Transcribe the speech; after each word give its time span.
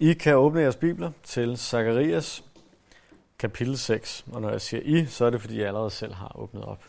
I 0.00 0.12
kan 0.12 0.36
åbne 0.36 0.60
jeres 0.60 0.76
bibler 0.76 1.10
til 1.22 1.56
Zakarias 1.56 2.44
kapitel 3.38 3.78
6. 3.78 4.24
Og 4.32 4.40
når 4.40 4.50
jeg 4.50 4.60
siger 4.60 4.82
I, 4.84 5.06
så 5.06 5.24
er 5.24 5.30
det 5.30 5.40
fordi, 5.40 5.58
jeg 5.58 5.66
allerede 5.66 5.90
selv 5.90 6.14
har 6.14 6.32
åbnet 6.38 6.64
op. 6.64 6.84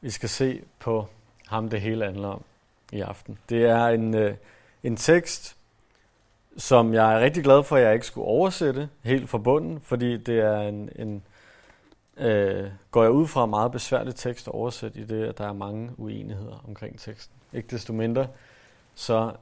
Vi 0.00 0.10
skal 0.10 0.28
se 0.28 0.62
på 0.78 1.06
ham, 1.46 1.70
det 1.70 1.80
hele 1.80 2.04
handler 2.04 2.28
om 2.28 2.42
i 2.92 3.00
aften. 3.00 3.38
Det 3.48 3.64
er 3.64 3.86
en, 3.86 4.14
øh, 4.14 4.34
en 4.82 4.96
tekst, 4.96 5.56
som 6.56 6.94
jeg 6.94 7.14
er 7.14 7.20
rigtig 7.20 7.44
glad 7.44 7.62
for, 7.62 7.76
at 7.76 7.82
jeg 7.82 7.94
ikke 7.94 8.06
skulle 8.06 8.26
oversætte 8.26 8.88
helt 9.02 9.30
fra 9.30 9.38
bunden, 9.38 9.80
fordi 9.80 10.16
det 10.16 10.38
er 10.38 10.60
en, 10.60 10.90
en 10.96 11.22
øh, 12.16 12.70
går 12.90 13.02
jeg 13.02 13.12
ud 13.12 13.26
fra 13.26 13.46
meget 13.46 13.72
besværlig 13.72 14.14
tekst 14.14 14.48
at 14.48 14.54
oversætte 14.54 15.00
i 15.00 15.04
det, 15.04 15.24
at 15.24 15.38
der 15.38 15.48
er 15.48 15.52
mange 15.52 15.90
uenigheder 15.96 16.64
omkring 16.68 16.98
teksten. 16.98 17.36
Ikke 17.52 17.68
desto 17.70 17.92
mindre, 17.92 18.28
så 18.94 19.32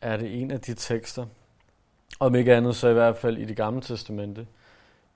er 0.00 0.16
det 0.16 0.42
en 0.42 0.50
af 0.50 0.60
de 0.60 0.74
tekster, 0.74 1.26
om 2.18 2.34
ikke 2.34 2.54
andet 2.54 2.76
så 2.76 2.88
i 2.88 2.92
hvert 2.92 3.16
fald 3.16 3.38
i 3.38 3.44
det 3.44 3.56
gamle 3.56 3.80
testamente, 3.80 4.46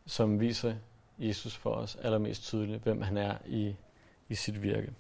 som 0.07 0.41
viser 0.41 0.75
Jesus 1.19 1.57
for 1.57 1.71
os 1.71 1.99
allermest 2.03 2.43
tydeligt, 2.43 2.83
hvem 2.83 3.03
han 3.03 3.17
er 3.17 3.35
i, 3.47 3.75
i 4.29 4.35
sit 4.35 4.63
virke. 4.63 4.93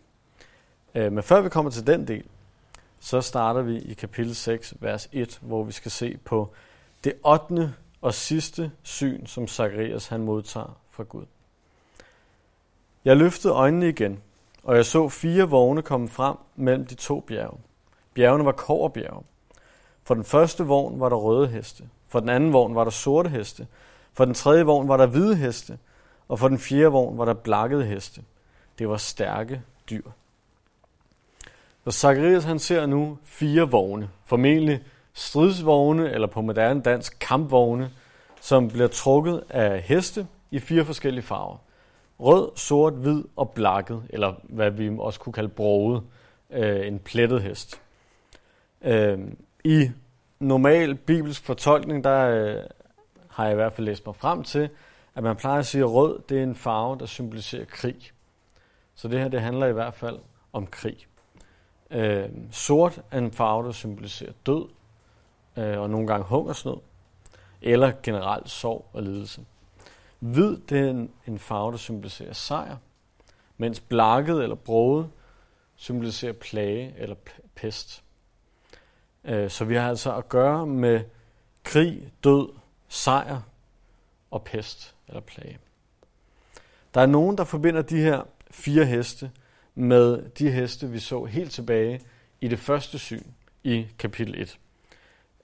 Øh, 0.94 1.12
men 1.12 1.22
før 1.22 1.40
vi 1.40 1.48
kommer 1.48 1.70
til 1.70 1.86
den 1.86 2.08
del, 2.08 2.24
så 3.00 3.20
starter 3.20 3.62
vi 3.62 3.78
i 3.78 3.94
kapitel 3.94 4.34
6, 4.34 4.74
vers 4.80 5.08
1, 5.12 5.38
hvor 5.42 5.64
vi 5.64 5.72
skal 5.72 5.90
se 5.90 6.16
på 6.24 6.50
det 7.04 7.14
8. 7.24 7.74
og 8.00 8.14
sidste 8.14 8.72
syn, 8.82 9.26
som 9.26 9.48
Zacharias 9.48 10.08
han 10.08 10.20
modtager 10.20 10.80
fra 10.90 11.02
Gud. 11.02 11.24
Jeg 13.04 13.16
løftede 13.16 13.52
øjnene 13.52 13.88
igen, 13.88 14.22
og 14.62 14.76
jeg 14.76 14.86
så 14.86 15.08
fire 15.08 15.44
vogne 15.48 15.82
komme 15.82 16.08
frem 16.08 16.36
mellem 16.56 16.86
de 16.86 16.94
to 16.94 17.20
bjerge. 17.20 17.58
Bjergene 18.14 18.44
var 18.44 18.52
koverbjerge. 18.52 19.22
For 20.10 20.14
den 20.14 20.24
første 20.24 20.64
vogn 20.64 21.00
var 21.00 21.08
der 21.08 21.16
røde 21.16 21.48
heste, 21.48 21.84
for 22.08 22.20
den 22.20 22.28
anden 22.28 22.52
vogn 22.52 22.74
var 22.74 22.84
der 22.84 22.90
sorte 22.90 23.28
heste, 23.28 23.66
for 24.12 24.24
den 24.24 24.34
tredje 24.34 24.64
vogn 24.64 24.88
var 24.88 24.96
der 24.96 25.06
hvide 25.06 25.36
heste, 25.36 25.78
og 26.28 26.38
for 26.38 26.48
den 26.48 26.58
fjerde 26.58 26.86
vogn 26.86 27.18
var 27.18 27.24
der 27.24 27.34
blakkede 27.34 27.84
heste. 27.84 28.22
Det 28.78 28.88
var 28.88 28.96
stærke 28.96 29.62
dyr. 29.90 30.02
Så 31.84 31.90
Zacharias 31.90 32.44
han 32.44 32.58
ser 32.58 32.86
nu 32.86 33.18
fire 33.24 33.70
vogne, 33.70 34.08
formentlig 34.24 34.80
stridsvogne 35.12 36.10
eller 36.10 36.26
på 36.26 36.40
moderne 36.40 36.82
dansk 36.82 37.16
kampvogne, 37.20 37.90
som 38.40 38.68
bliver 38.68 38.88
trukket 38.88 39.42
af 39.48 39.80
heste 39.80 40.26
i 40.50 40.58
fire 40.58 40.84
forskellige 40.84 41.24
farver. 41.24 41.56
Rød, 42.20 42.50
sort, 42.56 42.92
hvid 42.92 43.24
og 43.36 43.50
blakket, 43.50 44.02
eller 44.08 44.34
hvad 44.42 44.70
vi 44.70 44.90
også 44.98 45.20
kunne 45.20 45.32
kalde 45.32 45.48
broget, 45.48 46.02
øh, 46.50 46.86
en 46.86 46.98
plettet 46.98 47.42
hest. 47.42 47.80
Øh, 48.82 49.18
I 49.64 49.90
normal 50.40 50.94
bibelsk 50.94 51.44
fortolkning, 51.44 52.04
der 52.04 52.20
øh, 52.20 52.64
har 53.28 53.44
jeg 53.44 53.52
i 53.52 53.54
hvert 53.54 53.72
fald 53.72 53.86
læst 53.86 54.06
mig 54.06 54.16
frem 54.16 54.42
til, 54.42 54.68
at 55.14 55.22
man 55.22 55.36
plejer 55.36 55.58
at 55.58 55.66
sige, 55.66 55.84
at 55.84 55.90
rød 55.90 56.20
det 56.28 56.38
er 56.38 56.42
en 56.42 56.54
farve, 56.54 56.98
der 56.98 57.06
symboliserer 57.06 57.64
krig. 57.64 58.10
Så 58.94 59.08
det 59.08 59.20
her 59.20 59.28
det 59.28 59.40
handler 59.40 59.66
i 59.66 59.72
hvert 59.72 59.94
fald 59.94 60.18
om 60.52 60.66
krig. 60.66 61.06
Øh, 61.90 62.28
sort 62.50 63.02
er 63.10 63.18
en 63.18 63.32
farve, 63.32 63.66
der 63.66 63.72
symboliserer 63.72 64.32
død, 64.46 64.68
øh, 65.56 65.80
og 65.80 65.90
nogle 65.90 66.06
gange 66.06 66.26
hungersnød, 66.26 66.76
eller 67.62 67.92
generelt 68.02 68.50
sorg 68.50 68.86
og 68.92 69.02
lidelse. 69.02 69.44
Hvid 70.18 70.56
det 70.56 70.78
er 70.78 70.90
en, 70.90 71.10
en 71.26 71.38
farve, 71.38 71.72
der 71.72 71.78
symboliserer 71.78 72.32
sejr, 72.32 72.76
mens 73.56 73.80
blakket 73.80 74.42
eller 74.42 74.56
broget 74.56 75.10
symboliserer 75.76 76.32
plage 76.32 76.94
eller 76.98 77.16
pest. 77.54 78.04
Øh, 79.24 79.50
så 79.50 79.64
vi 79.64 79.74
har 79.74 79.88
altså 79.88 80.16
at 80.16 80.28
gøre 80.28 80.66
med 80.66 81.00
krig, 81.64 82.12
død, 82.24 82.48
sejr 82.88 83.40
og 84.30 84.42
pest 84.42 84.94
eller 85.08 85.20
plage. 85.20 85.58
Der 86.94 87.00
er 87.00 87.06
nogen, 87.06 87.38
der 87.38 87.44
forbinder 87.44 87.82
de 87.82 88.00
her 88.00 88.22
fire 88.50 88.84
heste 88.84 89.30
med 89.74 90.30
de 90.30 90.50
heste, 90.50 90.88
vi 90.88 90.98
så 90.98 91.24
helt 91.24 91.52
tilbage 91.52 92.00
i 92.40 92.48
det 92.48 92.58
første 92.58 92.98
syn 92.98 93.22
i 93.64 93.86
kapitel 93.98 94.42
1. 94.42 94.58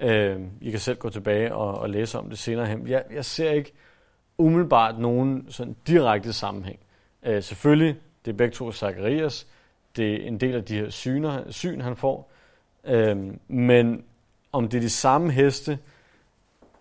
Øh, 0.00 0.40
I 0.60 0.70
kan 0.70 0.80
selv 0.80 0.98
gå 0.98 1.10
tilbage 1.10 1.54
og, 1.54 1.78
og 1.78 1.90
læse 1.90 2.18
om 2.18 2.28
det 2.28 2.38
senere 2.38 2.66
hen. 2.66 2.88
Jeg, 2.88 3.04
jeg 3.10 3.24
ser 3.24 3.50
ikke 3.50 3.72
umiddelbart 4.38 4.98
nogen 4.98 5.46
sådan 5.48 5.76
direkte 5.86 6.32
sammenhæng. 6.32 6.78
Øh, 7.22 7.42
selvfølgelig, 7.42 7.96
det 8.24 8.30
er 8.30 8.36
begge 8.36 8.54
to 8.54 8.72
Zacharias, 8.72 9.46
det 9.96 10.12
er 10.14 10.26
en 10.26 10.40
del 10.40 10.54
af 10.54 10.64
de 10.64 10.76
her 10.76 10.90
syner, 10.90 11.50
syn, 11.50 11.80
han 11.80 11.96
får, 11.96 12.32
Øhm, 12.86 13.40
men 13.48 14.04
om 14.52 14.68
det 14.68 14.76
er 14.76 14.82
de 14.82 14.90
samme 14.90 15.32
heste, 15.32 15.78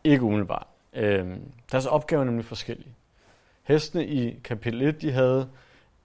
ikke 0.04 0.24
umiddelbart. 0.24 0.68
Øhm, 0.94 1.42
deres 1.72 1.86
opgaver 1.86 2.22
er 2.22 2.26
nemlig 2.26 2.46
forskellige. 2.46 2.96
Hestene 3.64 4.08
i 4.08 4.40
kapitel 4.44 4.82
1, 4.82 5.02
de 5.02 5.12
havde 5.12 5.50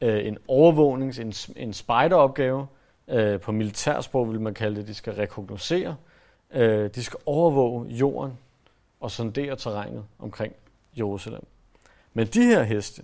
øh, 0.00 0.26
en 0.26 0.38
overvågnings, 0.48 1.18
en, 1.18 1.34
en 1.56 1.72
spejderopgave, 1.72 2.66
øh, 3.08 3.40
på 3.40 3.52
militærsprog 3.52 4.32
vil 4.32 4.40
man 4.40 4.54
kalde 4.54 4.76
det, 4.76 4.88
de 4.88 4.94
skal 4.94 5.12
rekognosere, 5.12 5.96
øh, 6.50 6.90
de 6.94 7.04
skal 7.04 7.20
overvåge 7.26 7.88
jorden 7.88 8.38
og 9.00 9.10
sondere 9.10 9.56
terrænet 9.56 10.04
omkring 10.18 10.52
Jerusalem. 10.98 11.46
Men 12.14 12.26
de 12.26 12.44
her 12.44 12.62
heste, 12.62 13.02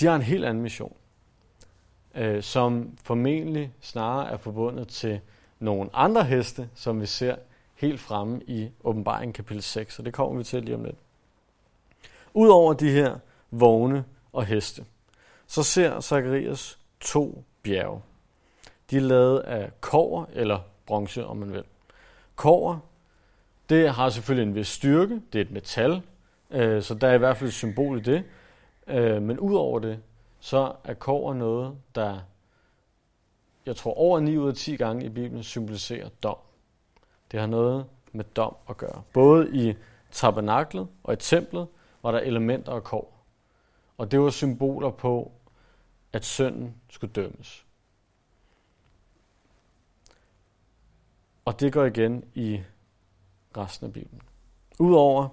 de 0.00 0.06
har 0.06 0.14
en 0.14 0.22
helt 0.22 0.44
anden 0.44 0.62
mission, 0.62 0.96
øh, 2.14 2.42
som 2.42 2.98
formentlig 3.02 3.72
snarere 3.80 4.30
er 4.30 4.36
forbundet 4.36 4.88
til 4.88 5.20
nogle 5.58 5.90
andre 5.92 6.24
heste, 6.24 6.68
som 6.74 7.00
vi 7.00 7.06
ser 7.06 7.36
helt 7.74 8.00
fremme 8.00 8.40
i 8.46 8.70
åbenbaringen 8.84 9.32
kapitel 9.32 9.62
6, 9.62 9.98
og 9.98 10.04
det 10.04 10.14
kommer 10.14 10.38
vi 10.38 10.44
til 10.44 10.62
lige 10.62 10.74
om 10.74 10.84
lidt. 10.84 10.96
Udover 12.34 12.72
de 12.72 12.90
her 12.90 13.18
vogne 13.50 14.04
og 14.32 14.44
heste, 14.44 14.84
så 15.46 15.62
ser 15.62 16.00
Zacharias 16.00 16.78
to 17.00 17.44
bjerge. 17.62 18.02
De 18.90 18.96
er 18.96 19.00
lavet 19.00 19.38
af 19.38 19.70
kover 19.80 20.24
eller 20.32 20.60
bronze, 20.86 21.26
om 21.26 21.36
man 21.36 21.52
vil. 21.52 21.64
Kover, 22.36 22.78
det 23.68 23.94
har 23.94 24.10
selvfølgelig 24.10 24.48
en 24.48 24.54
vis 24.54 24.68
styrke, 24.68 25.22
det 25.32 25.38
er 25.38 25.44
et 25.44 25.50
metal, 25.50 26.02
Øh, 26.50 26.82
så 26.82 26.94
der 26.94 27.08
er 27.08 27.14
i 27.14 27.18
hvert 27.18 27.36
fald 27.36 27.48
et 27.48 27.54
symbol 27.54 27.98
i 27.98 28.00
det. 28.00 28.24
Øh, 28.86 29.22
men 29.22 29.38
udover 29.38 29.78
det, 29.78 29.98
så 30.40 30.72
er 30.84 30.94
kover 30.94 31.34
noget, 31.34 31.76
der, 31.94 32.18
jeg 33.68 33.76
tror 33.76 33.94
over 33.94 34.20
9 34.20 34.36
ud 34.36 34.48
af 34.48 34.54
10 34.54 34.76
gange 34.76 35.06
i 35.06 35.08
Bibelen 35.08 35.42
symboliserer 35.42 36.08
dom. 36.22 36.36
Det 37.32 37.40
har 37.40 37.46
noget 37.46 37.86
med 38.12 38.24
dom 38.24 38.54
at 38.68 38.76
gøre. 38.76 39.02
Både 39.12 39.50
i 39.52 39.74
tabernaklet 40.10 40.88
og 41.04 41.12
i 41.12 41.16
templet 41.16 41.66
var 42.02 42.10
der 42.10 42.18
elementer 42.18 42.72
og 42.72 42.84
kår. 42.84 43.24
Og 43.98 44.10
det 44.10 44.20
var 44.20 44.30
symboler 44.30 44.90
på, 44.90 45.32
at 46.12 46.24
synden 46.24 46.74
skulle 46.90 47.12
dømmes. 47.12 47.66
Og 51.44 51.60
det 51.60 51.72
går 51.72 51.84
igen 51.84 52.24
i 52.34 52.60
resten 53.56 53.86
af 53.86 53.92
Bibelen. 53.92 54.22
Udover 54.78 55.28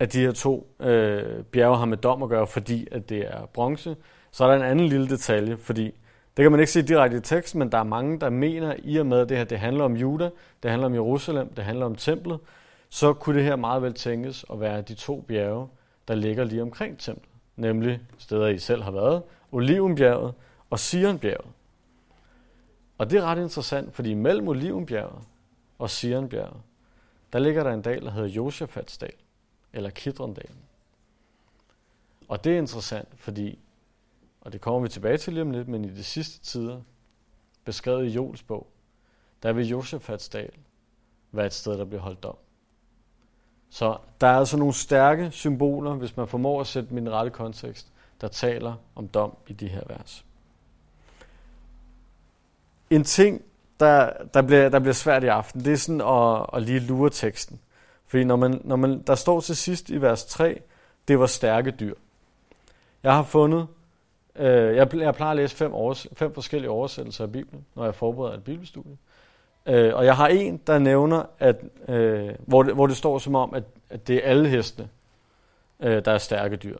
at 0.00 0.12
de 0.12 0.20
her 0.20 0.32
to 0.32 0.76
øh, 0.80 1.44
bjerge 1.44 1.76
har 1.76 1.84
med 1.84 1.96
dom 1.96 2.22
at 2.22 2.28
gøre, 2.28 2.46
fordi 2.46 2.88
at 2.90 3.08
det 3.08 3.18
er 3.18 3.46
bronze. 3.46 3.96
Så 4.30 4.44
er 4.44 4.48
der 4.48 4.56
en 4.56 4.70
anden 4.70 4.86
lille 4.86 5.08
detalje, 5.08 5.56
fordi 5.56 5.94
det 6.36 6.42
kan 6.42 6.50
man 6.50 6.60
ikke 6.60 6.72
se 6.72 6.82
direkte 6.82 7.16
i 7.16 7.20
teksten, 7.20 7.58
men 7.58 7.72
der 7.72 7.78
er 7.78 7.84
mange, 7.84 8.20
der 8.20 8.30
mener, 8.30 8.76
i 8.78 8.96
og 8.96 9.06
med 9.06 9.18
at 9.18 9.28
det 9.28 9.36
her 9.36 9.44
det 9.44 9.58
handler 9.58 9.84
om 9.84 9.96
Juda, 9.96 10.30
det 10.62 10.70
handler 10.70 10.86
om 10.86 10.94
Jerusalem, 10.94 11.54
det 11.54 11.64
handler 11.64 11.86
om 11.86 11.94
templet, 11.96 12.40
så 12.88 13.12
kunne 13.12 13.36
det 13.36 13.44
her 13.44 13.56
meget 13.56 13.82
vel 13.82 13.94
tænkes 13.94 14.44
at 14.52 14.60
være 14.60 14.82
de 14.82 14.94
to 14.94 15.20
bjerge, 15.20 15.68
der 16.08 16.14
ligger 16.14 16.44
lige 16.44 16.62
omkring 16.62 16.98
templet. 16.98 17.28
Nemlig 17.56 18.00
steder, 18.18 18.46
I 18.46 18.58
selv 18.58 18.82
har 18.82 18.90
været, 18.90 19.22
Olivenbjerget 19.52 20.34
og 20.70 20.78
Sionbjerget. 20.78 21.50
Og 22.98 23.10
det 23.10 23.18
er 23.18 23.22
ret 23.22 23.38
interessant, 23.38 23.94
fordi 23.94 24.14
mellem 24.14 24.48
Olivenbjerget 24.48 25.22
og 25.78 25.90
Sionbjerget, 25.90 26.60
der 27.32 27.38
ligger 27.38 27.62
der 27.62 27.70
en 27.70 27.82
dal, 27.82 28.04
der 28.04 28.10
hedder 28.10 28.28
Josafatsdal, 28.28 29.12
eller 29.72 29.90
Kidrondalen. 29.90 30.58
Og 32.28 32.44
det 32.44 32.52
er 32.52 32.58
interessant, 32.58 33.08
fordi, 33.16 33.58
og 34.42 34.52
det 34.52 34.60
kommer 34.60 34.80
vi 34.80 34.88
tilbage 34.88 35.18
til 35.18 35.32
lige 35.32 35.42
om 35.42 35.50
lidt, 35.50 35.68
men 35.68 35.84
i 35.84 35.88
de 35.88 36.04
sidste 36.04 36.40
tider, 36.44 36.80
beskrevet 37.64 38.06
i 38.06 38.08
Jols 38.08 38.42
bog, 38.42 38.66
der 39.42 39.52
vil 39.52 39.68
Josefats 39.68 40.28
dal 40.28 40.52
være 41.32 41.46
et 41.46 41.52
sted, 41.52 41.78
der 41.78 41.84
bliver 41.84 42.00
holdt 42.00 42.22
dom. 42.22 42.36
Så 43.70 43.96
der 44.20 44.26
er 44.26 44.38
altså 44.38 44.56
nogle 44.56 44.74
stærke 44.74 45.30
symboler, 45.30 45.94
hvis 45.94 46.16
man 46.16 46.28
formår 46.28 46.60
at 46.60 46.66
sætte 46.66 46.94
min 46.94 47.10
rette 47.10 47.30
kontekst, 47.30 47.92
der 48.20 48.28
taler 48.28 48.74
om 48.94 49.08
dom 49.08 49.36
i 49.46 49.52
de 49.52 49.68
her 49.68 49.82
vers. 49.86 50.24
En 52.90 53.04
ting, 53.04 53.42
der, 53.80 54.12
der, 54.34 54.42
bliver, 54.42 54.68
der 54.68 54.78
bliver 54.78 54.94
svært 54.94 55.24
i 55.24 55.26
aften, 55.26 55.64
det 55.64 55.72
er 55.72 55.76
sådan 55.76 56.00
at, 56.00 56.46
at 56.52 56.62
lige 56.62 56.80
lure 56.80 57.10
teksten. 57.10 57.60
Fordi 58.06 58.24
når 58.24 58.36
man, 58.36 58.60
når 58.64 58.76
man, 58.76 59.02
der 59.02 59.14
står 59.14 59.40
til 59.40 59.56
sidst 59.56 59.90
i 59.90 60.00
vers 60.00 60.24
3, 60.24 60.62
det 61.08 61.18
var 61.18 61.26
stærke 61.26 61.70
dyr. 61.70 61.94
Jeg 63.02 63.14
har 63.14 63.22
fundet, 63.22 63.66
øh, 64.36 64.76
jeg, 64.76 64.94
jeg 64.94 65.14
plejer 65.14 65.30
at 65.30 65.36
læse 65.36 65.56
fem, 65.56 65.74
års, 65.74 66.06
fem 66.12 66.34
forskellige 66.34 66.70
oversættelser 66.70 67.24
af 67.24 67.32
Bibelen, 67.32 67.66
når 67.74 67.84
jeg 67.84 67.94
forbereder 67.94 68.36
et 68.36 68.44
bibelstudie. 68.44 68.96
Øh, 69.66 69.94
og 69.94 70.04
jeg 70.04 70.16
har 70.16 70.28
en, 70.28 70.60
der 70.66 70.78
nævner, 70.78 71.22
at, 71.38 71.56
øh, 71.88 72.30
hvor, 72.46 72.62
det, 72.62 72.74
hvor 72.74 72.86
det 72.86 72.96
står 72.96 73.18
som 73.18 73.34
om, 73.34 73.54
at, 73.54 73.64
at 73.90 74.08
det 74.08 74.16
er 74.16 74.30
alle 74.30 74.48
hestene, 74.48 74.88
øh, 75.80 76.04
der 76.04 76.12
er 76.12 76.18
stærke 76.18 76.56
dyr. 76.56 76.76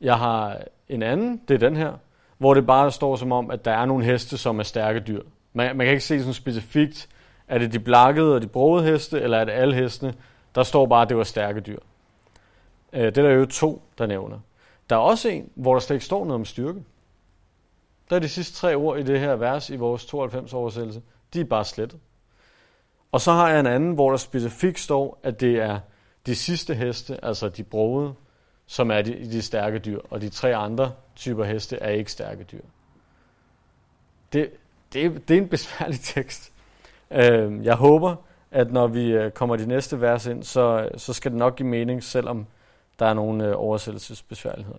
Jeg 0.00 0.18
har 0.18 0.60
en 0.88 1.02
anden, 1.02 1.40
det 1.48 1.54
er 1.54 1.58
den 1.58 1.76
her, 1.76 1.92
hvor 2.38 2.54
det 2.54 2.66
bare 2.66 2.90
står 2.90 3.16
som 3.16 3.32
om, 3.32 3.50
at 3.50 3.64
der 3.64 3.70
er 3.70 3.84
nogle 3.84 4.04
heste, 4.04 4.38
som 4.38 4.58
er 4.58 4.62
stærke 4.62 5.00
dyr. 5.00 5.22
Man, 5.52 5.76
man 5.76 5.86
kan 5.86 5.92
ikke 5.92 6.04
se 6.04 6.18
sådan 6.18 6.34
specifikt, 6.34 7.08
er 7.48 7.58
det 7.58 7.72
de 7.72 7.78
blakkede 7.78 8.34
og 8.34 8.42
de 8.42 8.46
brogede 8.46 8.84
heste, 8.84 9.20
eller 9.20 9.38
er 9.38 9.44
det 9.44 9.52
alle 9.52 9.74
hestene? 9.74 10.14
Der 10.54 10.62
står 10.62 10.86
bare, 10.86 11.02
at 11.02 11.08
det 11.08 11.16
var 11.16 11.24
stærke 11.24 11.60
dyr. 11.60 11.78
Øh, 12.92 13.04
det 13.04 13.18
er 13.18 13.22
der 13.22 13.30
jo 13.30 13.46
to, 13.46 13.82
der 13.98 14.06
nævner. 14.06 14.38
Der 14.90 14.96
er 14.96 15.00
også 15.00 15.28
en, 15.28 15.50
hvor 15.54 15.72
der 15.72 15.80
slet 15.80 15.96
ikke 15.96 16.06
står 16.06 16.24
noget 16.24 16.40
om 16.40 16.44
styrke. 16.44 16.84
Der 18.10 18.16
er 18.16 18.20
de 18.20 18.28
sidste 18.28 18.56
tre 18.56 18.74
ord 18.74 18.98
i 18.98 19.02
det 19.02 19.20
her 19.20 19.36
vers 19.36 19.70
i 19.70 19.76
vores 19.76 20.06
92 20.06 20.52
oversættelse. 20.52 21.02
De 21.34 21.40
er 21.40 21.44
bare 21.44 21.64
slettet. 21.64 22.00
Og 23.12 23.20
så 23.20 23.32
har 23.32 23.48
jeg 23.48 23.60
en 23.60 23.66
anden, 23.66 23.94
hvor 23.94 24.10
der 24.10 24.16
specifikt 24.16 24.78
står, 24.78 25.20
at 25.22 25.40
det 25.40 25.56
er 25.56 25.80
de 26.26 26.34
sidste 26.34 26.74
heste, 26.74 27.24
altså 27.24 27.48
de 27.48 27.62
broede, 27.62 28.14
som 28.66 28.90
er 28.90 29.02
de, 29.02 29.12
de 29.12 29.42
stærke 29.42 29.78
dyr, 29.78 30.00
og 30.10 30.20
de 30.20 30.28
tre 30.28 30.56
andre 30.56 30.92
typer 31.16 31.44
heste 31.44 31.76
er 31.76 31.90
ikke 31.90 32.12
stærke 32.12 32.44
dyr. 32.44 32.62
Det, 34.32 34.50
det, 34.92 35.28
det 35.28 35.36
er 35.36 35.42
en 35.42 35.48
besværlig 35.48 36.00
tekst. 36.14 36.52
Øhm, 37.10 37.62
jeg 37.62 37.74
håber, 37.74 38.16
at 38.50 38.72
når 38.72 38.86
vi 38.86 39.10
øh, 39.10 39.30
kommer 39.30 39.56
de 39.56 39.66
næste 39.66 40.00
vers 40.00 40.26
ind, 40.26 40.42
så, 40.42 40.88
så 40.96 41.12
skal 41.12 41.30
det 41.30 41.38
nok 41.38 41.56
give 41.56 41.68
mening, 41.68 42.02
selvom 42.02 42.46
der 43.00 43.06
er 43.06 43.14
nogle 43.14 43.46
øh, 43.46 43.54
oversættelsesbesværligheder. 43.56 44.78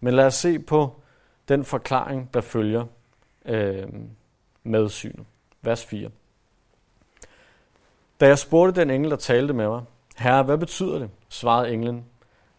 Men 0.00 0.14
lad 0.14 0.26
os 0.26 0.34
se 0.34 0.58
på 0.58 1.00
den 1.48 1.64
forklaring, 1.64 2.34
der 2.34 2.40
følger 2.40 2.84
øh, 3.44 3.86
med 4.62 4.88
synet. 4.88 5.26
Vers 5.62 5.84
4. 5.84 6.10
Da 8.20 8.26
jeg 8.26 8.38
spurgte 8.38 8.80
den 8.80 8.90
engel, 8.90 9.10
der 9.10 9.16
talte 9.16 9.54
med 9.54 9.68
mig, 9.68 9.82
Herre, 10.16 10.42
hvad 10.42 10.58
betyder 10.58 10.98
det? 10.98 11.10
svarede 11.28 11.72
englen. 11.72 12.04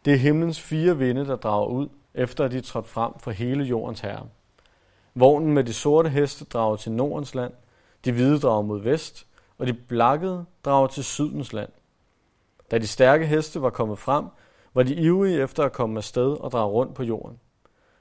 Det 0.06 0.14
er 0.14 0.18
himlens 0.18 0.62
fire 0.62 0.98
vinde, 0.98 1.26
der 1.26 1.36
drager 1.36 1.68
ud, 1.68 1.90
efter 2.14 2.46
at 2.46 2.52
de 2.52 2.58
er 2.58 2.62
trådt 2.62 2.88
frem 2.88 3.12
for 3.20 3.32
hele 3.32 3.64
jordens 3.64 4.00
herre. 4.00 4.28
Vognen 5.16 5.54
med 5.54 5.64
de 5.64 5.74
sorte 5.74 6.10
heste 6.10 6.46
drager 6.46 6.76
til 6.76 6.92
Nordens 6.92 7.36
land, 7.36 7.54
de 8.06 8.12
hvide 8.12 8.40
drager 8.40 8.62
mod 8.62 8.82
vest, 8.82 9.28
og 9.58 9.68
de 9.68 9.74
blakkede 9.74 10.46
drager 10.66 10.88
til 10.88 11.04
Sydens 11.04 11.54
land. 11.54 11.70
Da 12.72 12.78
de 12.78 12.88
stærke 12.88 13.26
heste 13.26 13.62
var 13.62 13.70
kommet 13.70 14.00
frem, 14.00 14.26
var 14.78 14.84
de 14.84 14.96
ivrige 14.96 15.44
efter 15.44 15.64
at 15.64 15.74
komme 15.74 15.98
afsted 15.98 16.32
og 16.32 16.52
drage 16.52 16.72
rundt 16.72 16.96
på 16.96 17.04
jorden. 17.04 17.40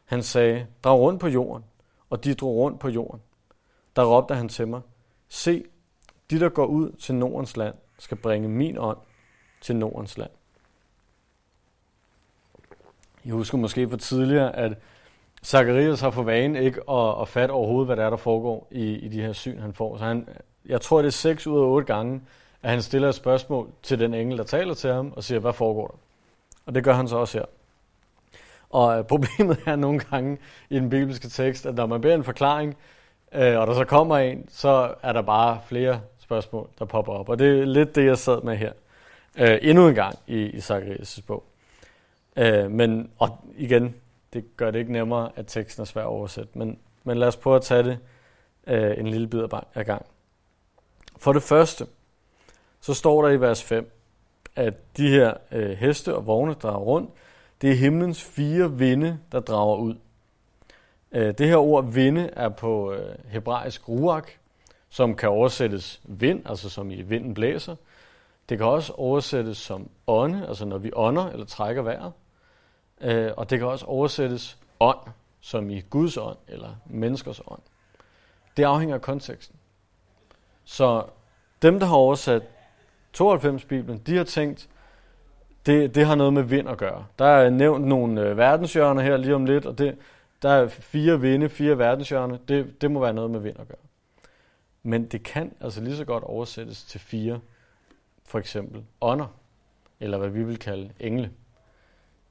Han 0.05 0.23
sagde, 0.23 0.67
drag 0.85 0.99
rundt 0.99 1.21
på 1.21 1.29
jorden, 1.29 1.65
og 2.11 2.25
de 2.25 2.35
drog 2.35 2.57
rundt 2.57 2.81
på 2.81 2.89
jorden. 2.89 3.21
Der 3.97 4.05
råbte 4.05 4.35
han 4.35 4.49
til 4.49 4.69
mig, 4.69 4.81
se, 5.29 5.65
de 6.31 6.41
der 6.41 6.49
går 6.49 6.67
ud 6.67 6.93
til 6.93 7.15
Nordens 7.15 7.57
land, 7.57 7.75
skal 7.99 8.17
bringe 8.17 8.49
min 8.49 8.79
ånd 8.79 8.99
til 9.61 9.77
Nordens 9.77 10.19
land. 10.19 10.31
I 13.25 13.31
husker 13.31 13.59
måske 13.59 13.89
for 13.89 13.97
tidligere, 13.97 14.57
at 14.57 14.73
Zacharias 15.45 16.01
har 16.01 16.11
for 16.11 16.23
vane 16.23 16.65
ikke 16.65 16.91
at, 16.91 17.21
at 17.21 17.29
fatte 17.29 17.53
overhovedet, 17.53 17.89
hvad 17.89 17.97
der 17.97 18.05
er, 18.05 18.11
der 18.11 18.17
foregår 18.17 18.69
i, 18.71 18.93
i 18.93 19.09
de 19.09 19.23
her 19.23 19.33
syn, 19.33 19.59
han 19.59 19.73
får. 19.73 19.97
Så 19.97 20.05
han, 20.05 20.29
jeg 20.67 20.81
tror, 20.81 20.99
det 20.99 21.07
er 21.07 21.11
6 21.11 21.47
ud 21.47 21.59
af 21.59 21.65
8 21.65 21.87
gange, 21.87 22.23
at 22.63 22.71
han 22.71 22.83
stiller 22.83 23.09
et 23.09 23.15
spørgsmål 23.15 23.71
til 23.83 23.99
den 23.99 24.15
engel, 24.15 24.39
der 24.39 24.45
taler 24.45 24.75
til 24.75 24.91
ham, 24.91 25.13
og 25.17 25.25
siger, 25.25 25.39
hvad 25.39 25.53
foregår 25.53 25.87
der? 25.87 26.06
Og 26.67 26.75
det 26.75 26.85
gør 26.85 26.93
han 26.93 27.09
så 27.09 27.17
også 27.17 27.39
her. 27.39 27.45
Og 28.71 28.99
øh, 28.99 29.05
problemet 29.13 29.59
er 29.67 29.77
nogle 29.77 30.01
gange 30.01 30.39
i 30.71 30.75
den 30.75 30.91
bibelske 30.91 31.29
tekst, 31.29 31.67
at 31.67 31.75
når 31.75 31.87
man 31.87 32.01
beder 32.01 32.15
en 32.15 32.25
forklaring, 32.25 32.77
øh, 33.33 33.59
og 33.59 33.67
der 33.67 33.75
så 33.75 33.85
kommer 33.85 34.17
en, 34.17 34.45
så 34.49 34.95
er 35.03 35.13
der 35.13 35.23
bare 35.23 35.61
flere 35.67 36.01
spørgsmål, 36.19 36.69
der 36.79 36.85
popper 36.85 37.13
op. 37.13 37.29
Og 37.29 37.39
det 37.39 37.61
er 37.61 37.65
lidt 37.65 37.95
det, 37.95 38.07
jeg 38.07 38.19
sad 38.19 38.43
med 38.43 38.57
her. 38.57 38.73
Øh, 39.39 39.59
endnu 39.63 39.89
en 39.89 39.95
gang 39.95 40.19
i, 40.27 40.43
i 40.43 40.59
Zacharias' 40.59 41.23
bog. 41.27 41.45
Øh, 42.37 42.71
men 42.71 43.11
og 43.19 43.39
igen, 43.57 43.95
det 44.33 44.57
gør 44.57 44.71
det 44.71 44.79
ikke 44.79 44.93
nemmere, 44.93 45.31
at 45.37 45.47
teksten 45.47 45.81
er 45.81 45.85
svær 45.85 46.03
at 46.03 46.07
oversætte. 46.07 46.59
Men, 46.59 46.79
men 47.05 47.17
lad 47.17 47.29
os 47.29 47.37
prøve 47.37 47.57
at 47.57 47.63
tage 47.63 47.83
det 47.83 47.99
øh, 48.67 48.99
en 48.99 49.07
lille 49.07 49.29
bid 49.29 49.41
af 49.75 49.87
gang. 49.87 50.07
For 51.19 51.33
det 51.33 51.43
første, 51.43 51.87
så 52.81 52.95
står 52.95 53.23
der 53.23 53.29
i 53.29 53.41
vers 53.41 53.63
5, 53.63 53.91
at 54.57 54.97
de 54.97 55.09
her 55.09 55.35
øh, 55.53 55.71
heste 55.71 56.17
og 56.17 56.27
vogne 56.27 56.55
drager 56.55 56.79
rundt, 56.79 57.11
det 57.61 57.71
er 57.71 57.75
himlens 57.75 58.23
fire 58.23 58.73
vinde, 58.73 59.19
der 59.33 59.41
drager 59.41 59.77
ud. 59.77 59.95
Øh, 61.13 61.39
det 61.39 61.49
her 61.49 61.57
ord 61.57 61.85
vinde 61.93 62.31
er 62.33 62.49
på 62.49 62.93
øh, 62.93 63.15
hebraisk 63.29 63.89
ruach, 63.89 64.39
som 64.89 65.15
kan 65.15 65.29
oversættes 65.29 66.01
vind, 66.05 66.43
altså 66.47 66.69
som 66.69 66.91
i 66.91 67.03
vinden 67.03 67.35
blæser. 67.35 67.77
Det 68.49 68.59
kan 68.59 68.67
også 68.67 68.93
oversættes 68.93 69.59
som 69.59 69.89
ånde, 70.07 70.47
altså 70.49 70.65
når 70.65 70.79
vi 70.79 70.91
ånder 70.95 71.27
eller 71.27 71.47
trækker 71.47 71.83
vejret. 71.83 72.13
Øh, 73.01 73.33
og 73.37 73.51
det 73.51 73.59
kan 73.59 73.69
også 73.69 73.87
oversættes 73.87 74.59
ånd, 74.81 74.99
som 75.41 75.71
i 75.71 75.81
Guds 75.81 76.17
ånd 76.17 76.37
eller 76.49 76.71
menneskers 76.87 77.41
ånd. 77.47 77.63
Det 78.57 78.65
afhænger 78.65 78.95
af 78.95 79.03
konteksten. 79.03 79.57
Så 80.65 81.05
dem, 81.63 81.81
der 81.81 81.87
har 81.87 81.97
oversat 81.97 82.43
92-bibelen, 83.21 83.99
de 84.07 84.17
har 84.17 84.25
tænkt, 84.25 84.69
det, 85.67 85.95
det 85.95 86.07
har 86.07 86.15
noget 86.15 86.33
med 86.33 86.43
vind 86.43 86.69
at 86.69 86.79
gøre. 86.79 87.07
Der 87.19 87.25
er 87.25 87.51
nævnt 87.51 87.87
nogle 87.87 88.21
øh, 88.21 88.37
verdenshjørner 88.37 89.03
her 89.03 89.17
lige 89.17 89.35
om 89.35 89.45
lidt, 89.45 89.67
og 89.67 89.79
det, 89.79 89.99
der 90.43 90.51
er 90.51 90.69
fire 90.69 91.21
vinde, 91.21 91.49
fire 91.49 91.79
verdenshjørner. 91.79 92.39
Det, 92.49 92.83
det 92.83 92.91
må 92.91 93.01
være 93.01 93.15
noget 93.15 93.31
med 93.31 93.41
vind 93.41 93.61
at 93.61 93.69
gøre. 93.69 93.77
Men 94.83 95.07
det 95.07 95.23
kan 95.23 95.53
altså 95.61 95.81
lige 95.81 95.97
så 95.97 96.05
godt 96.05 96.25
oversættes 96.25 96.85
til 96.85 97.01
fire, 97.01 97.41
for 98.25 98.39
eksempel 98.39 98.85
ånder, 99.01 99.27
eller 100.01 100.19
hvad 100.19 100.29
vi 100.29 100.45
vil 100.45 100.59
kalde 100.59 100.91
engle. 101.01 101.31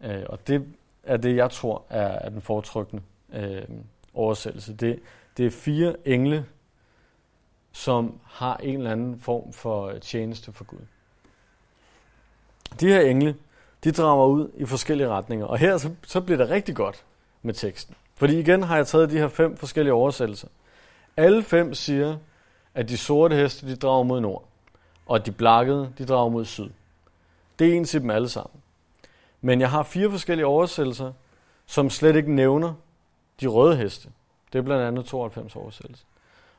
Øh, 0.01 0.23
og 0.29 0.47
det 0.47 0.65
er 1.03 1.17
det, 1.17 1.35
jeg 1.35 1.51
tror 1.51 1.83
er, 1.89 2.07
er 2.07 2.29
den 2.29 2.41
foretrukne 2.41 3.01
øh, 3.33 3.63
oversættelse. 4.13 4.73
Det, 4.73 4.99
det 5.37 5.45
er 5.45 5.51
fire 5.51 5.95
engle, 6.05 6.45
som 7.75 8.19
har 8.23 8.57
en 8.57 8.77
eller 8.77 8.91
anden 8.91 9.19
form 9.19 9.53
for 9.53 9.87
øh, 9.87 10.01
tjeneste 10.01 10.53
for 10.53 10.63
Gud. 10.63 10.79
De 12.79 12.87
her 12.87 13.01
engle, 13.01 13.35
de 13.83 13.91
drager 13.91 14.27
ud 14.27 14.51
i 14.55 14.65
forskellige 14.65 15.09
retninger, 15.09 15.45
og 15.45 15.57
her 15.57 15.77
så, 15.77 15.91
så 16.07 16.21
bliver 16.21 16.37
det 16.37 16.49
rigtig 16.49 16.75
godt 16.75 17.03
med 17.41 17.53
teksten. 17.53 17.95
Fordi 18.15 18.39
igen 18.39 18.63
har 18.63 18.75
jeg 18.75 18.87
taget 18.87 19.09
de 19.09 19.17
her 19.17 19.27
fem 19.27 19.57
forskellige 19.57 19.93
oversættelser. 19.93 20.47
Alle 21.17 21.43
fem 21.43 21.73
siger, 21.73 22.17
at 22.73 22.89
de 22.89 22.97
sorte 22.97 23.35
heste, 23.35 23.67
de 23.67 23.75
drager 23.75 24.03
mod 24.03 24.21
nord, 24.21 24.45
og 25.05 25.25
de 25.25 25.31
blakkede, 25.31 25.93
de 25.97 26.05
drager 26.05 26.29
mod 26.29 26.45
syd. 26.45 26.69
Det 27.59 27.69
er 27.69 27.73
ens 27.73 27.93
i 27.93 27.99
dem 27.99 28.09
alle 28.09 28.29
sammen. 28.29 28.61
Men 29.41 29.61
jeg 29.61 29.69
har 29.69 29.83
fire 29.83 30.11
forskellige 30.11 30.45
oversættelser, 30.45 31.13
som 31.65 31.89
slet 31.89 32.15
ikke 32.15 32.31
nævner 32.31 32.73
de 33.41 33.47
røde 33.47 33.75
heste. 33.77 34.09
Det 34.53 34.59
er 34.59 34.63
blandt 34.63 34.83
andet 34.83 35.05
92 35.05 35.55
oversættelser. 35.55 36.05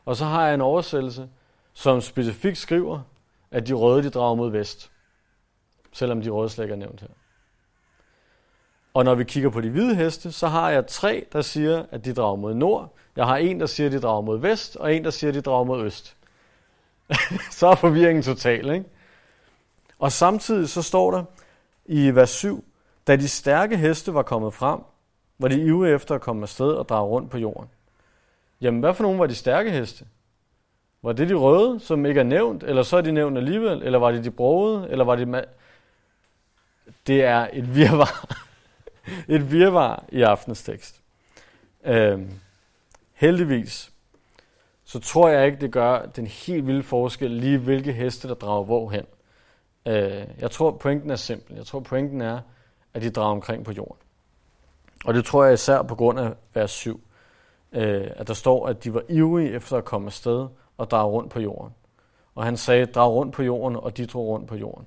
Og 0.06 0.16
så 0.16 0.24
har 0.24 0.44
jeg 0.44 0.54
en 0.54 0.60
oversættelse, 0.60 1.28
som 1.72 2.00
specifikt 2.00 2.58
skriver, 2.58 3.00
at 3.50 3.66
de 3.66 3.72
røde 3.72 4.02
de 4.02 4.10
drager 4.10 4.34
mod 4.34 4.50
vest. 4.50 4.90
Selvom 5.92 6.22
de 6.22 6.30
røde 6.30 6.48
slet 6.48 6.64
ikke 6.64 6.72
er 6.72 6.78
nævnt 6.78 7.00
her. 7.00 7.08
Og 8.94 9.04
når 9.04 9.14
vi 9.14 9.24
kigger 9.24 9.50
på 9.50 9.60
de 9.60 9.70
hvide 9.70 9.94
heste, 9.94 10.32
så 10.32 10.48
har 10.48 10.70
jeg 10.70 10.86
tre, 10.86 11.26
der 11.32 11.42
siger, 11.42 11.84
at 11.90 12.04
de 12.04 12.14
drager 12.14 12.36
mod 12.36 12.54
nord. 12.54 12.94
Jeg 13.16 13.26
har 13.26 13.36
en, 13.36 13.60
der 13.60 13.66
siger, 13.66 13.86
at 13.86 13.92
de 13.92 14.00
drager 14.00 14.20
mod 14.20 14.38
vest, 14.38 14.76
og 14.76 14.94
en, 14.94 15.04
der 15.04 15.10
siger, 15.10 15.28
at 15.28 15.34
de 15.34 15.40
drager 15.40 15.64
mod 15.64 15.84
øst. 15.84 16.16
så 17.58 17.66
er 17.66 17.74
forvirringen 17.74 18.22
total, 18.22 18.70
ikke? 18.70 18.84
Og 19.98 20.12
samtidig 20.12 20.68
så 20.68 20.82
står 20.82 21.10
der 21.10 21.24
i 21.86 22.10
vers 22.10 22.30
7, 22.30 22.64
da 23.06 23.16
de 23.16 23.28
stærke 23.28 23.76
heste 23.76 24.14
var 24.14 24.22
kommet 24.22 24.54
frem, 24.54 24.80
var 25.38 25.48
de 25.48 25.60
ivrige 25.60 25.94
efter 25.94 26.14
at 26.14 26.20
komme 26.20 26.42
afsted 26.42 26.70
og 26.70 26.88
drage 26.88 27.08
rundt 27.08 27.30
på 27.30 27.38
jorden. 27.38 27.68
Jamen, 28.60 28.80
hvad 28.80 28.94
for 28.94 29.02
nogen 29.02 29.18
var 29.18 29.26
de 29.26 29.34
stærke 29.34 29.70
heste? 29.70 30.06
Var 31.02 31.12
det 31.12 31.28
de 31.28 31.34
røde, 31.34 31.80
som 31.80 32.06
ikke 32.06 32.20
er 32.20 32.24
nævnt, 32.24 32.62
eller 32.62 32.82
så 32.82 32.96
er 32.96 33.00
de 33.00 33.12
nævnt 33.12 33.36
alligevel, 33.38 33.82
eller 33.82 33.98
var 33.98 34.10
det 34.10 34.24
de 34.24 34.30
brogede, 34.30 34.88
eller 34.90 35.04
var 35.04 35.16
det... 35.16 35.34
Ma- 35.36 35.48
det 37.06 37.24
er 37.24 37.48
et 37.52 37.74
virvar. 37.74 38.36
et 39.34 39.52
virvar 39.52 40.04
i 40.08 40.22
aftens 40.22 40.62
tekst. 40.62 41.00
Øhm, 41.84 42.30
heldigvis, 43.14 43.92
så 44.84 45.00
tror 45.00 45.28
jeg 45.28 45.46
ikke, 45.46 45.60
det 45.60 45.72
gør 45.72 46.06
den 46.06 46.26
helt 46.26 46.66
vilde 46.66 46.82
forskel, 46.82 47.30
lige 47.30 47.58
hvilke 47.58 47.92
heste, 47.92 48.28
der 48.28 48.34
drager 48.34 48.64
hvor 48.64 48.90
hen. 48.90 49.06
Øh, 49.86 50.26
jeg 50.38 50.50
tror, 50.50 50.70
pointen 50.70 51.10
er 51.10 51.16
simpel. 51.16 51.56
Jeg 51.56 51.66
tror, 51.66 51.80
pointen 51.80 52.20
er, 52.20 52.40
at 52.94 53.02
de 53.02 53.10
drager 53.10 53.30
omkring 53.30 53.64
på 53.64 53.72
jorden. 53.72 53.96
Og 55.04 55.14
det 55.14 55.24
tror 55.24 55.44
jeg 55.44 55.54
især 55.54 55.82
på 55.82 55.94
grund 55.94 56.20
af 56.20 56.32
vers 56.54 56.70
7 56.70 57.05
øh, 57.72 58.10
at 58.16 58.28
der 58.28 58.34
står, 58.34 58.66
at 58.66 58.84
de 58.84 58.94
var 58.94 59.02
ivrige 59.08 59.50
efter 59.50 59.76
at 59.76 59.84
komme 59.84 60.06
afsted 60.06 60.48
og 60.76 60.90
drage 60.90 61.10
rundt 61.10 61.30
på 61.30 61.40
jorden. 61.40 61.74
Og 62.34 62.44
han 62.44 62.56
sagde, 62.56 62.86
drag 62.86 63.12
rundt 63.12 63.34
på 63.34 63.42
jorden, 63.42 63.76
og 63.76 63.96
de 63.96 64.06
drog 64.06 64.26
rundt 64.26 64.48
på 64.48 64.56
jorden. 64.56 64.86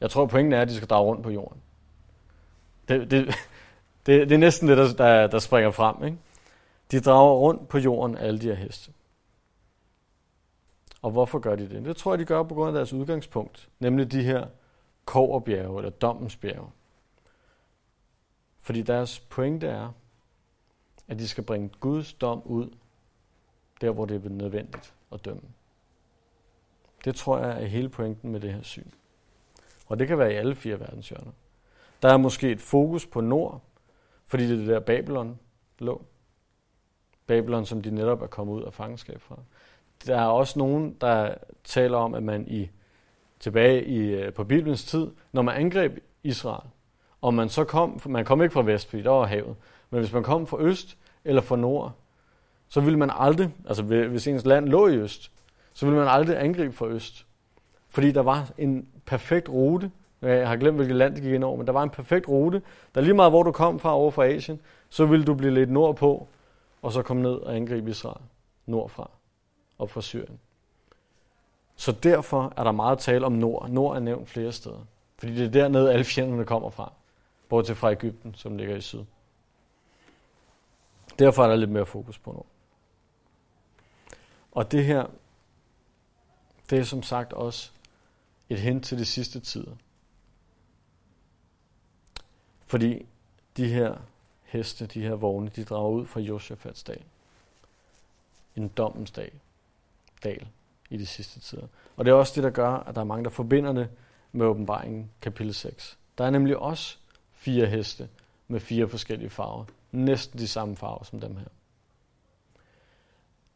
Jeg 0.00 0.10
tror, 0.10 0.26
pointen 0.26 0.52
er, 0.52 0.62
at 0.62 0.68
de 0.68 0.76
skal 0.76 0.88
drage 0.88 1.04
rundt 1.04 1.22
på 1.22 1.30
jorden. 1.30 1.62
Det, 2.88 3.10
det, 3.10 3.26
det, 4.06 4.28
det 4.28 4.32
er 4.32 4.38
næsten 4.38 4.68
det, 4.68 4.76
der, 4.76 4.92
der, 4.92 5.26
der 5.26 5.38
springer 5.38 5.70
frem. 5.70 6.04
Ikke? 6.04 6.18
De 6.90 7.00
drager 7.00 7.34
rundt 7.34 7.68
på 7.68 7.78
jorden, 7.78 8.16
alle 8.16 8.40
de 8.40 8.46
her 8.46 8.54
heste. 8.54 8.92
Og 11.02 11.10
hvorfor 11.10 11.38
gør 11.38 11.56
de 11.56 11.68
det? 11.68 11.84
Det 11.84 11.96
tror 11.96 12.12
jeg, 12.12 12.18
de 12.18 12.24
gør 12.24 12.42
på 12.42 12.54
grund 12.54 12.68
af 12.68 12.74
deres 12.74 12.92
udgangspunkt, 12.92 13.68
nemlig 13.80 14.12
de 14.12 14.22
her 14.22 14.46
koverbjerge 15.04 15.78
eller 15.78 15.90
dommens 15.90 16.36
bjerge. 16.36 16.70
Fordi 18.60 18.82
deres 18.82 19.20
pointe 19.20 19.66
er, 19.66 19.92
at 21.08 21.18
de 21.18 21.28
skal 21.28 21.44
bringe 21.44 21.70
Guds 21.80 22.12
dom 22.12 22.42
ud, 22.44 22.70
der 23.80 23.90
hvor 23.90 24.04
det 24.04 24.24
er 24.24 24.28
nødvendigt 24.28 24.94
at 25.12 25.24
dømme. 25.24 25.42
Det 27.04 27.14
tror 27.14 27.38
jeg 27.38 27.62
er 27.62 27.66
hele 27.66 27.88
pointen 27.88 28.32
med 28.32 28.40
det 28.40 28.52
her 28.52 28.62
syn. 28.62 28.90
Og 29.86 29.98
det 29.98 30.08
kan 30.08 30.18
være 30.18 30.32
i 30.32 30.36
alle 30.36 30.54
fire 30.54 30.80
verdenshjørner. 30.80 31.32
Der 32.02 32.08
er 32.12 32.16
måske 32.16 32.50
et 32.50 32.60
fokus 32.60 33.06
på 33.06 33.20
nord, 33.20 33.62
fordi 34.26 34.46
det 34.46 34.52
er 34.52 34.56
det 34.56 34.66
der 34.66 34.80
Babylon 34.80 35.38
lå. 35.78 36.04
Babylon, 37.26 37.66
som 37.66 37.82
de 37.82 37.90
netop 37.90 38.22
er 38.22 38.26
kommet 38.26 38.54
ud 38.54 38.62
af 38.62 38.74
fangenskab 38.74 39.20
fra. 39.20 39.38
Der 40.06 40.16
er 40.16 40.26
også 40.26 40.58
nogen, 40.58 40.96
der 41.00 41.34
taler 41.64 41.98
om, 41.98 42.14
at 42.14 42.22
man 42.22 42.48
i 42.48 42.70
tilbage 43.40 43.84
i, 43.84 43.98
øh, 43.98 44.32
på 44.32 44.44
Bibelens 44.44 44.84
tid, 44.84 45.10
når 45.32 45.42
man 45.42 45.56
angreb 45.56 45.98
Israel, 46.22 46.68
og 47.20 47.34
man 47.34 47.48
så 47.48 47.64
kom, 47.64 48.00
man 48.06 48.24
kom 48.24 48.42
ikke 48.42 48.52
fra 48.52 48.62
vest, 48.62 48.90
fordi 48.90 49.02
der 49.02 49.10
var 49.10 49.26
havet, 49.26 49.56
men 49.92 50.00
hvis 50.00 50.12
man 50.12 50.22
kom 50.22 50.46
fra 50.46 50.60
øst 50.60 50.98
eller 51.24 51.42
fra 51.42 51.56
nord, 51.56 51.92
så 52.68 52.80
ville 52.80 52.98
man 52.98 53.10
aldrig, 53.14 53.50
altså 53.68 53.82
hvis 53.82 54.26
ens 54.26 54.44
land 54.44 54.68
lå 54.68 54.88
i 54.88 54.96
øst, 54.96 55.32
så 55.72 55.86
ville 55.86 55.98
man 55.98 56.08
aldrig 56.08 56.42
angribe 56.42 56.72
fra 56.72 56.86
øst. 56.86 57.26
Fordi 57.88 58.12
der 58.12 58.20
var 58.20 58.50
en 58.58 58.88
perfekt 59.06 59.48
rute, 59.48 59.90
jeg 60.22 60.48
har 60.48 60.56
glemt, 60.56 60.76
hvilket 60.76 60.96
land 60.96 61.14
det 61.14 61.22
gik 61.22 61.32
ind 61.32 61.44
over, 61.44 61.56
men 61.56 61.66
der 61.66 61.72
var 61.72 61.82
en 61.82 61.90
perfekt 61.90 62.28
rute, 62.28 62.62
der 62.94 63.00
lige 63.00 63.14
meget 63.14 63.32
hvor 63.32 63.42
du 63.42 63.52
kom 63.52 63.78
fra 63.78 63.94
over 63.94 64.10
fra 64.10 64.26
Asien, 64.26 64.60
så 64.88 65.06
ville 65.06 65.24
du 65.24 65.34
blive 65.34 65.54
lidt 65.54 65.70
nordpå, 65.70 66.28
og 66.82 66.92
så 66.92 67.02
komme 67.02 67.22
ned 67.22 67.34
og 67.34 67.56
angribe 67.56 67.90
Israel 67.90 68.22
nordfra, 68.66 69.10
op 69.78 69.90
fra 69.90 70.00
Syrien. 70.00 70.38
Så 71.76 71.92
derfor 71.92 72.52
er 72.56 72.64
der 72.64 72.72
meget 72.72 72.98
tale 72.98 73.26
om 73.26 73.32
nord. 73.32 73.70
Nord 73.70 73.96
er 73.96 74.00
nævnt 74.00 74.28
flere 74.28 74.52
steder. 74.52 74.86
Fordi 75.18 75.34
det 75.34 75.46
er 75.46 75.50
dernede, 75.50 75.92
alle 75.92 76.04
fjenderne 76.04 76.44
kommer 76.44 76.70
fra. 76.70 76.92
Bortset 77.48 77.76
fra 77.76 77.92
Ægypten, 77.92 78.34
som 78.34 78.56
ligger 78.56 78.76
i 78.76 78.80
syd. 78.80 79.00
Derfor 81.18 81.44
er 81.44 81.48
der 81.48 81.56
lidt 81.56 81.70
mere 81.70 81.86
fokus 81.86 82.18
på 82.18 82.32
nu. 82.32 82.44
Og 84.52 84.72
det 84.72 84.84
her, 84.84 85.06
det 86.70 86.78
er 86.78 86.84
som 86.84 87.02
sagt 87.02 87.32
også 87.32 87.70
et 88.48 88.60
hint 88.60 88.84
til 88.84 88.98
de 88.98 89.04
sidste 89.04 89.40
tider. 89.40 89.76
Fordi 92.66 93.06
de 93.56 93.68
her 93.68 93.96
heste, 94.42 94.86
de 94.86 95.02
her 95.02 95.14
vogne, 95.14 95.48
de 95.48 95.64
drager 95.64 95.90
ud 95.90 96.06
fra 96.06 96.20
Josefats 96.20 96.82
dal. 96.82 97.02
En 98.56 98.68
dommens 98.68 99.10
dag. 99.10 99.32
Dal 100.24 100.48
i 100.90 100.96
de 100.96 101.06
sidste 101.06 101.40
tider. 101.40 101.66
Og 101.96 102.04
det 102.04 102.10
er 102.10 102.14
også 102.14 102.32
det, 102.34 102.44
der 102.44 102.50
gør, 102.50 102.70
at 102.70 102.94
der 102.94 103.00
er 103.00 103.04
mange, 103.04 103.24
der 103.24 103.30
forbinder 103.30 103.72
det 103.72 103.88
med 104.32 104.46
åbenbaringen 104.46 105.10
kapitel 105.20 105.54
6. 105.54 105.98
Der 106.18 106.24
er 106.24 106.30
nemlig 106.30 106.56
også 106.56 106.98
fire 107.32 107.66
heste 107.66 108.08
med 108.48 108.60
fire 108.60 108.88
forskellige 108.88 109.30
farver. 109.30 109.64
Næsten 109.92 110.38
de 110.38 110.48
samme 110.48 110.76
farver 110.76 111.04
som 111.04 111.20
dem 111.20 111.36
her. 111.36 111.48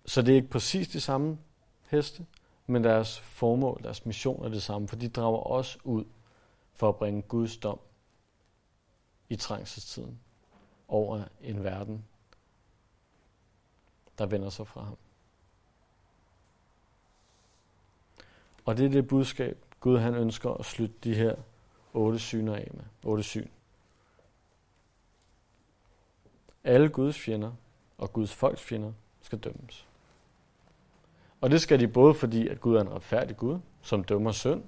Så 0.05 0.23
det 0.23 0.33
er 0.33 0.37
ikke 0.37 0.49
præcis 0.49 0.89
de 0.89 1.01
samme 1.01 1.39
heste, 1.87 2.27
men 2.67 2.85
deres 2.85 3.21
formål, 3.21 3.81
deres 3.83 4.07
mission 4.07 4.45
er 4.45 4.49
det 4.49 4.63
samme, 4.63 4.89
for 4.89 4.97
de 4.97 5.09
drager 5.09 5.39
også 5.39 5.79
ud 5.85 6.05
for 6.75 6.89
at 6.89 6.97
bringe 6.97 7.23
Guds 7.23 7.57
dom 7.57 7.79
i 9.29 9.37
trængselstiden 9.37 10.19
over 10.89 11.25
en 11.41 11.65
verden, 11.65 12.05
der 14.19 14.27
vender 14.27 14.51
sig 14.51 14.67
fra 14.67 14.83
ham. 14.83 14.97
Og 18.65 18.77
det 18.77 18.85
er 18.87 18.91
det 18.91 19.09
budskab, 19.09 19.65
Gud 19.81 19.99
han 19.99 20.15
ønsker 20.15 20.51
at 20.51 20.65
slutte 20.65 20.95
de 21.05 21.15
her 21.15 21.37
otte 21.95 22.19
syner 22.19 22.55
af 22.55 22.71
med. 22.75 22.85
Otte 23.05 23.23
syn. 23.23 23.49
Alle 26.67 26.89
Guds 26.89 27.19
fjender 27.19 27.53
og 27.99 28.13
Guds 28.13 28.35
folks 28.35 28.63
fjender 28.63 28.93
skal 29.23 29.39
dømmes. 29.39 29.87
Og 31.41 31.51
det 31.51 31.61
skal 31.61 31.81
de 31.81 31.89
både 31.89 32.15
fordi, 32.15 32.49
at 32.49 32.61
Gud 32.61 32.77
er 32.77 32.81
en 32.81 32.93
retfærdig 32.93 33.37
Gud, 33.37 33.59
som 33.83 34.05
dømmer 34.05 34.33
synd, 34.33 34.63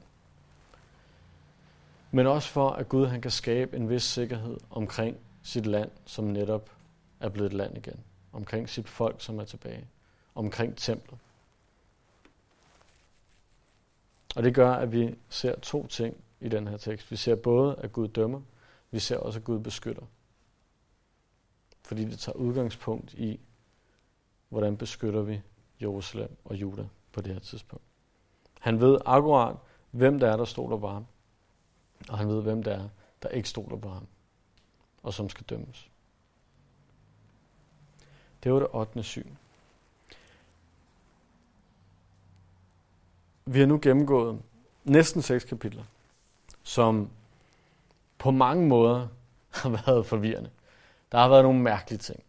men 2.11 2.27
også 2.27 2.49
for, 2.49 2.71
at 2.71 2.89
Gud 2.89 3.07
han 3.07 3.21
kan 3.21 3.31
skabe 3.31 3.77
en 3.77 3.91
vis 3.91 4.03
sikkerhed 4.03 4.57
omkring 4.71 5.17
sit 5.43 5.67
land, 5.67 5.91
som 6.05 6.25
netop 6.25 6.71
er 7.21 7.29
blevet 7.29 7.47
et 7.47 7.57
land 7.57 7.77
igen. 7.77 8.01
Omkring 8.33 8.69
sit 8.69 8.89
folk, 8.89 9.21
som 9.21 9.39
er 9.39 9.45
tilbage. 9.45 9.87
Omkring 10.35 10.77
templet. 10.77 11.19
Og 14.37 14.43
det 14.43 14.55
gør, 14.55 14.73
at 14.73 14.93
vi 14.93 15.15
ser 15.29 15.59
to 15.59 15.87
ting 15.87 16.17
i 16.41 16.49
den 16.49 16.69
her 16.69 16.77
tekst. 16.77 17.11
Vi 17.11 17.17
ser 17.17 17.35
både, 17.35 17.77
at 17.79 17.93
Gud 17.93 18.09
dømmer, 18.09 18.41
vi 18.91 18.99
ser 18.99 19.17
også, 19.17 19.39
at 19.39 19.45
Gud 19.45 19.59
beskytter. 19.59 20.03
Fordi 21.89 22.05
det 22.05 22.19
tager 22.19 22.37
udgangspunkt 22.37 23.15
i, 23.15 23.41
hvordan 24.49 24.77
beskytter 24.77 25.23
vi 25.23 25.41
Jerusalem 25.83 26.37
og 26.45 26.57
Juda 26.57 26.89
på 27.13 27.21
det 27.21 27.33
her 27.33 27.41
tidspunkt. 27.41 27.85
Han 28.61 28.81
ved 28.81 28.99
akkurat, 29.07 29.57
hvem 29.91 30.19
der 30.19 30.33
er, 30.33 30.37
der 30.37 30.45
stoler 30.45 30.77
på 30.77 30.89
ham. 30.89 31.07
Og 32.09 32.19
han 32.19 32.29
ved, 32.29 32.43
hvem 32.43 32.63
der 32.63 32.73
er, 32.73 32.89
der 33.23 33.29
ikke 33.29 33.49
stoler 33.49 33.77
på 33.77 33.89
ham. 33.89 34.07
Og 35.03 35.15
som 35.15 35.29
skal 35.29 35.47
dømmes. 35.47 35.91
Det 38.43 38.53
var 38.53 38.59
det 38.59 38.69
8. 38.73 39.03
syn. 39.03 39.31
Vi 43.45 43.61
har 43.61 43.67
nu 43.67 43.79
gennemgået 43.83 44.43
næsten 44.85 45.23
seks 45.23 45.45
kapitler, 45.45 45.85
som 46.63 47.11
på 48.19 48.31
mange 48.31 48.67
måder 48.67 49.09
har 49.51 49.69
været 49.87 50.07
forvirrende. 50.07 50.51
Der 51.13 51.19
har 51.19 51.29
været 51.29 51.45
nogle 51.45 51.61
mærkelige 51.61 51.99
ting, 51.99 52.23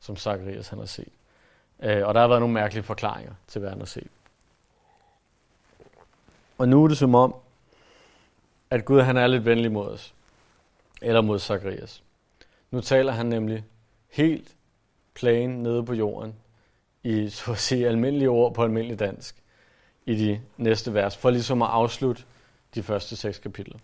som 0.00 0.16
Zacharias 0.16 0.68
han 0.68 0.78
har 0.78 0.86
set. 0.86 1.12
Øh, 1.82 2.06
og 2.06 2.14
der 2.14 2.20
har 2.20 2.28
været 2.28 2.40
nogle 2.40 2.54
mærkelige 2.54 2.82
forklaringer 2.82 3.32
til, 3.46 3.58
hvad 3.58 3.70
han 3.70 3.78
har 3.78 3.86
set. 3.86 4.10
Og 6.58 6.68
nu 6.68 6.84
er 6.84 6.88
det 6.88 6.98
som 6.98 7.14
om, 7.14 7.34
at 8.70 8.84
Gud 8.84 9.00
han 9.00 9.16
er 9.16 9.26
lidt 9.26 9.44
venlig 9.44 9.72
mod 9.72 9.88
os. 9.88 10.14
Eller 11.02 11.20
mod 11.20 11.38
Zacharias. 11.38 12.02
Nu 12.70 12.80
taler 12.80 13.12
han 13.12 13.26
nemlig 13.26 13.64
helt 14.10 14.56
plain 15.14 15.50
nede 15.50 15.84
på 15.84 15.94
jorden, 15.94 16.34
i 17.02 17.28
så 17.28 17.52
at 17.52 17.58
sige 17.58 17.88
almindelige 17.88 18.28
ord 18.28 18.54
på 18.54 18.62
almindelig 18.62 18.98
dansk 18.98 19.42
i 20.06 20.14
de 20.14 20.40
næste 20.56 20.94
vers, 20.94 21.16
for 21.16 21.30
ligesom 21.30 21.62
at 21.62 21.68
afslutte 21.68 22.22
de 22.74 22.82
første 22.82 23.16
seks 23.16 23.38
kapitler. 23.38 23.78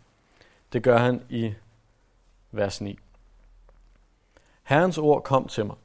Det 0.72 0.82
gør 0.82 0.98
han 0.98 1.22
i 1.28 1.54
vers 2.50 2.80
9. 2.80 2.98
Herrens 4.62 4.98
ord 4.98 5.22
kom 5.22 5.48
til 5.48 5.66
mig. 5.66 5.76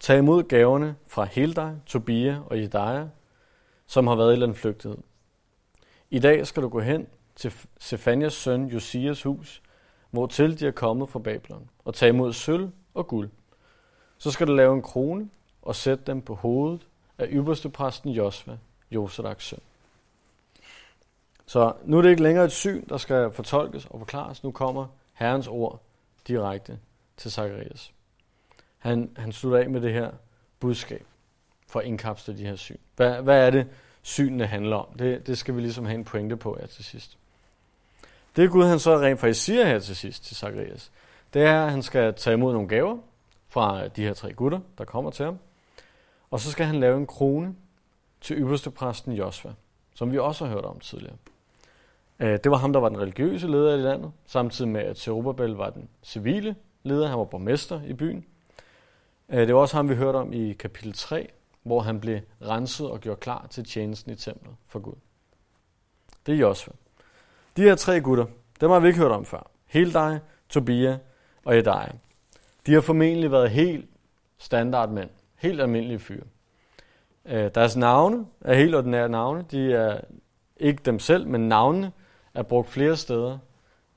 Tag 0.00 0.18
imod 0.18 0.42
gaverne 0.42 0.96
fra 1.06 1.24
Hildej, 1.24 1.72
Tobia 1.86 2.40
og 2.46 2.60
Jedaja, 2.60 3.06
som 3.86 4.06
har 4.06 4.14
været 4.14 4.32
i 4.32 4.36
landflygtighed. 4.36 4.98
I 6.10 6.18
dag 6.18 6.46
skal 6.46 6.62
du 6.62 6.68
gå 6.68 6.80
hen 6.80 7.06
til 7.36 7.54
Sefanias 7.78 8.32
søn 8.32 8.66
Josias 8.66 9.22
hus, 9.22 9.62
hvor 10.10 10.26
til 10.26 10.60
de 10.60 10.66
er 10.66 10.70
kommet 10.70 11.08
fra 11.08 11.18
Babylon, 11.18 11.70
og 11.84 11.94
tage 11.94 12.08
imod 12.08 12.32
sølv 12.32 12.70
og 12.94 13.06
guld. 13.06 13.30
Så 14.18 14.30
skal 14.30 14.46
du 14.46 14.52
lave 14.52 14.74
en 14.74 14.82
krone 14.82 15.30
og 15.62 15.74
sætte 15.74 16.04
dem 16.06 16.22
på 16.22 16.34
hovedet 16.34 16.86
af 17.18 17.26
ypperste 17.30 17.68
præsten 17.68 18.10
Josva, 18.10 18.58
Josadaks 18.90 19.46
søn. 19.46 19.60
Så 21.46 21.72
nu 21.84 21.98
er 21.98 22.02
det 22.02 22.10
ikke 22.10 22.22
længere 22.22 22.44
et 22.44 22.52
syn, 22.52 22.84
der 22.88 22.96
skal 22.96 23.30
fortolkes 23.32 23.86
og 23.86 23.98
forklares. 23.98 24.42
Nu 24.42 24.50
kommer 24.50 24.86
Herrens 25.12 25.48
ord 25.48 25.80
direkte 26.28 26.78
til 27.16 27.32
Zacharias. 27.32 27.92
Han, 28.78 29.10
han 29.16 29.32
slutter 29.32 29.58
af 29.58 29.70
med 29.70 29.80
det 29.80 29.92
her 29.92 30.10
budskab 30.60 31.06
for 31.66 31.80
at 31.80 31.86
indkapsle 31.86 32.38
de 32.38 32.46
her 32.46 32.56
syn. 32.56 32.76
Hvad, 32.96 33.22
hvad 33.22 33.46
er 33.46 33.50
det, 33.50 33.66
synene 34.02 34.46
handler 34.46 34.76
om? 34.76 34.98
Det, 34.98 35.26
det 35.26 35.38
skal 35.38 35.56
vi 35.56 35.60
ligesom 35.60 35.84
have 35.84 35.94
en 35.94 36.04
pointe 36.04 36.36
på 36.36 36.56
her 36.60 36.66
til 36.66 36.84
sidst. 36.84 37.18
Det 38.36 38.50
Gud 38.50 38.64
han 38.64 38.78
så 38.78 38.98
rent 38.98 39.20
faktisk 39.20 39.44
siger 39.44 39.66
her 39.66 39.78
til 39.78 39.96
sidst 39.96 40.24
til 40.24 40.36
Zacharias, 40.36 40.90
det 41.34 41.42
er, 41.42 41.64
at 41.64 41.70
han 41.70 41.82
skal 41.82 42.14
tage 42.14 42.34
imod 42.34 42.52
nogle 42.52 42.68
gaver 42.68 42.98
fra 43.48 43.88
de 43.88 44.02
her 44.02 44.14
tre 44.14 44.32
gutter, 44.32 44.60
der 44.78 44.84
kommer 44.84 45.10
til 45.10 45.24
ham. 45.24 45.38
Og 46.30 46.40
så 46.40 46.50
skal 46.50 46.66
han 46.66 46.80
lave 46.80 46.96
en 46.96 47.06
krone 47.06 47.54
til 48.20 48.36
ypperste 48.36 48.70
præsten 48.70 49.12
Josva, 49.12 49.52
som 49.94 50.12
vi 50.12 50.18
også 50.18 50.44
har 50.44 50.52
hørt 50.52 50.64
om 50.64 50.80
tidligere. 50.80 51.16
Øh, 52.20 52.38
det 52.44 52.50
var 52.50 52.56
ham, 52.56 52.72
der 52.72 52.80
var 52.80 52.88
den 52.88 53.00
religiøse 53.00 53.46
leder 53.46 53.74
i 53.74 53.80
landet, 53.80 54.12
samtidig 54.26 54.70
med, 54.70 54.80
at 54.80 54.98
Zerubbabel 54.98 55.50
var 55.50 55.70
den 55.70 55.88
civile 56.02 56.56
leder. 56.84 57.08
Han 57.08 57.18
var 57.18 57.24
borgmester 57.24 57.80
i 57.82 57.92
byen. 57.92 58.24
Øh, 59.28 59.46
det 59.46 59.54
var 59.54 59.60
også 59.60 59.76
ham, 59.76 59.88
vi 59.88 59.94
hørte 59.94 60.16
om 60.16 60.32
i 60.32 60.52
kapitel 60.52 60.92
3, 60.92 61.30
hvor 61.62 61.80
han 61.80 62.00
blev 62.00 62.20
renset 62.42 62.90
og 62.90 63.00
gjort 63.00 63.20
klar 63.20 63.46
til 63.50 63.64
tjenesten 63.64 64.12
i 64.12 64.16
templet 64.16 64.54
for 64.66 64.78
Gud. 64.78 64.94
Det 66.26 66.34
er 66.34 66.38
Josva. 66.38 66.72
De 67.56 67.62
her 67.62 67.74
tre 67.74 68.00
gutter, 68.00 68.26
dem 68.60 68.70
har 68.70 68.80
vi 68.80 68.88
ikke 68.88 69.00
hørt 69.00 69.10
om 69.10 69.24
før. 69.24 69.50
Hildej, 69.66 70.18
Tobia 70.48 70.98
og 71.44 71.58
Edai. 71.58 71.88
De 72.66 72.74
har 72.74 72.80
formentlig 72.80 73.32
været 73.32 73.50
helt 73.50 73.90
standardmænd. 74.38 75.10
Helt 75.36 75.60
almindelige 75.60 75.98
fyre. 75.98 76.24
Øh, 77.24 77.50
deres 77.54 77.76
navne 77.76 78.26
er 78.40 78.54
helt 78.54 78.74
ordinære 78.74 79.08
navne. 79.08 79.44
De 79.50 79.72
er 79.72 80.00
ikke 80.56 80.82
dem 80.84 80.98
selv, 80.98 81.26
men 81.26 81.48
navnene 81.48 81.92
er 82.34 82.42
brugt 82.42 82.68
flere 82.68 82.96
steder 82.96 83.38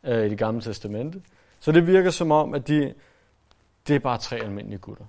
øh, 0.04 0.26
i 0.26 0.30
det 0.30 0.38
gamle 0.38 0.62
testamente. 0.62 1.22
Så 1.68 1.72
det 1.72 1.88
virker 1.88 2.10
som 2.10 2.32
om, 2.32 2.54
at 2.54 2.68
de, 2.68 2.94
det 3.88 3.96
er 3.96 4.00
bare 4.00 4.18
tre 4.18 4.38
almindelige 4.38 4.80
gutter. 4.80 5.06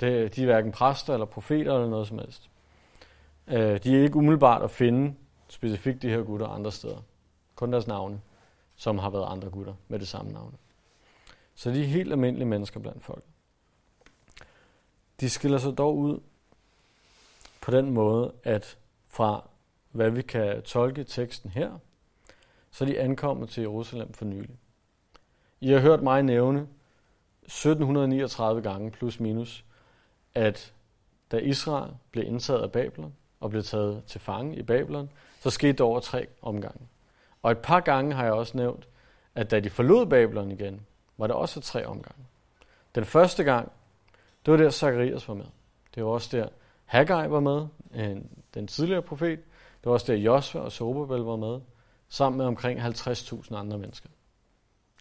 Det, 0.00 0.36
de 0.36 0.42
er 0.42 0.46
hverken 0.46 0.72
præster 0.72 1.12
eller 1.12 1.26
profeter 1.26 1.74
eller 1.74 1.88
noget 1.88 2.08
som 2.08 2.18
helst. 2.18 2.50
Øh, 3.46 3.82
de 3.84 3.96
er 3.96 4.02
ikke 4.02 4.16
umiddelbart 4.16 4.62
at 4.62 4.70
finde 4.70 5.14
specifikt 5.48 6.02
de 6.02 6.08
her 6.08 6.22
gutter 6.22 6.46
andre 6.46 6.72
steder. 6.72 7.02
Kun 7.54 7.72
deres 7.72 7.86
navne, 7.86 8.20
som 8.76 8.98
har 8.98 9.10
været 9.10 9.26
andre 9.28 9.50
gutter 9.50 9.74
med 9.88 9.98
det 9.98 10.08
samme 10.08 10.32
navn. 10.32 10.54
Så 11.54 11.70
de 11.70 11.80
er 11.82 11.86
helt 11.86 12.12
almindelige 12.12 12.48
mennesker 12.48 12.80
blandt 12.80 13.02
folk. 13.02 13.24
De 15.20 15.30
skiller 15.30 15.58
sig 15.58 15.78
dog 15.78 15.96
ud 15.96 16.20
på 17.60 17.70
den 17.70 17.90
måde, 17.90 18.32
at 18.44 18.78
fra 19.06 19.48
hvad 19.90 20.10
vi 20.10 20.22
kan 20.22 20.62
tolke 20.62 21.04
teksten 21.04 21.50
her, 21.50 21.78
så 22.70 22.84
de 22.84 23.00
ankommet 23.00 23.48
til 23.48 23.60
Jerusalem 23.60 24.12
for 24.12 24.24
nylig. 24.24 24.58
I 25.60 25.70
har 25.70 25.80
hørt 25.80 26.02
mig 26.02 26.22
nævne 26.22 26.66
1739 27.42 28.62
gange 28.62 28.90
plus 28.90 29.20
minus, 29.20 29.64
at 30.34 30.72
da 31.30 31.36
Israel 31.36 31.92
blev 32.10 32.24
indtaget 32.24 32.62
af 32.62 32.72
Babylon 32.72 33.14
og 33.40 33.50
blev 33.50 33.62
taget 33.62 34.02
til 34.06 34.20
fange 34.20 34.56
i 34.56 34.62
Babylon, 34.62 35.10
så 35.40 35.50
skete 35.50 35.72
det 35.72 35.80
over 35.80 36.00
tre 36.00 36.26
omgange. 36.42 36.80
Og 37.42 37.50
et 37.50 37.58
par 37.58 37.80
gange 37.80 38.14
har 38.14 38.24
jeg 38.24 38.32
også 38.32 38.56
nævnt, 38.56 38.88
at 39.34 39.50
da 39.50 39.60
de 39.60 39.70
forlod 39.70 40.06
Babylon 40.06 40.50
igen, 40.50 40.86
var 41.16 41.26
det 41.26 41.36
også 41.36 41.60
tre 41.60 41.86
omgange. 41.86 42.24
Den 42.94 43.04
første 43.04 43.44
gang, 43.44 43.72
det 44.46 44.52
var 44.52 44.58
der 44.58 44.70
Zacharias 44.70 45.28
var 45.28 45.34
med. 45.34 45.46
Det 45.94 46.04
var 46.04 46.10
også 46.10 46.36
der 46.36 46.48
Haggai 46.84 47.30
var 47.30 47.40
med, 47.40 47.66
øh, 47.94 48.16
den 48.54 48.66
tidligere 48.66 49.02
profet. 49.02 49.38
Det 49.80 49.86
var 49.86 49.92
også 49.92 50.12
der 50.12 50.18
Josva 50.18 50.60
og 50.60 50.72
Sobabel 50.72 51.20
var 51.20 51.36
med, 51.36 51.60
sammen 52.08 52.38
med 52.38 52.46
omkring 52.46 52.80
50.000 52.80 53.56
andre 53.56 53.78
mennesker, 53.78 54.08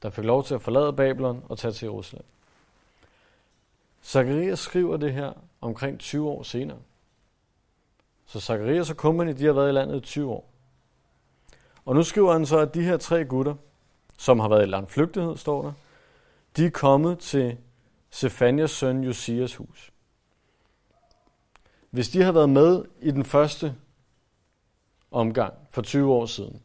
der 0.02 0.10
fik 0.10 0.26
lov 0.26 0.44
til 0.44 0.56
at 0.56 0.62
forlade 0.62 0.94
Babylon 0.94 1.44
og 1.50 1.58
tage 1.58 1.72
til 1.72 1.86
Jerusalem. 1.86 2.26
Zacharias 4.04 4.60
skriver 4.60 4.98
det 4.98 5.14
her 5.14 5.34
omkring 5.62 6.00
20 6.00 6.30
år 6.30 6.44
senere. 6.44 6.78
Så 8.26 8.40
Zacharias 8.40 8.90
og 8.90 8.96
Company, 8.96 9.34
de 9.38 9.46
har 9.46 9.54
været 9.54 9.70
i 9.70 9.74
landet 9.74 9.98
i 9.98 10.00
20 10.00 10.32
år. 10.32 10.50
Og 11.86 11.96
nu 11.96 12.04
skriver 12.04 12.34
han 12.34 12.46
så, 12.46 12.58
at 12.58 12.74
de 12.74 12.84
her 12.84 12.98
tre 12.98 13.26
gutter, 13.26 13.56
som 14.18 14.40
har 14.40 14.50
været 14.50 14.64
i 14.64 14.70
lang 14.70 14.90
flygtighed, 14.90 15.38
står 15.38 15.62
der, 15.62 15.74
de 16.58 16.66
er 16.66 16.70
kommet 16.70 17.20
til 17.20 17.58
Sefanias 18.10 18.72
søn 18.72 19.04
Josias 19.04 19.56
hus. 19.56 19.92
Hvis 21.90 22.10
de 22.10 22.22
har 22.22 22.32
været 22.32 22.50
med 22.50 22.86
i 23.02 23.12
den 23.12 23.26
første 23.26 23.76
omgang 25.12 25.54
for 25.72 25.82
20 25.82 26.14
år 26.14 26.26
siden, 26.26 26.62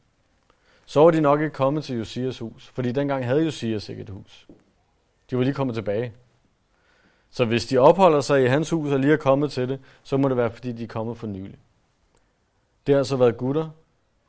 så 0.93 1.01
var 1.01 1.11
de 1.11 1.21
nok 1.21 1.41
ikke 1.41 1.55
kommet 1.55 1.85
til 1.85 1.97
Josias 1.97 2.39
hus, 2.39 2.67
fordi 2.69 2.93
dengang 2.93 3.25
havde 3.25 3.45
Josias 3.45 3.89
ikke 3.89 4.03
et 4.03 4.09
hus. 4.09 4.47
De 5.31 5.37
var 5.37 5.43
lige 5.43 5.55
kommet 5.55 5.75
tilbage. 5.75 6.13
Så 7.31 7.45
hvis 7.45 7.67
de 7.67 7.79
opholder 7.79 8.21
sig 8.21 8.45
i 8.45 8.47
hans 8.47 8.71
hus 8.71 8.93
og 8.93 9.01
lige 9.01 9.13
er 9.13 9.17
kommet 9.17 9.53
til 9.53 9.69
det, 9.69 9.81
så 10.03 10.17
må 10.17 10.29
det 10.29 10.37
være, 10.37 10.51
fordi 10.51 10.73
de 10.73 10.85
er 10.85 10.89
kommet 10.89 11.17
for 11.17 11.27
nylig. 11.27 11.59
Det 12.87 12.93
har 12.93 12.99
altså 12.99 13.17
været 13.17 13.37
gutter, 13.37 13.71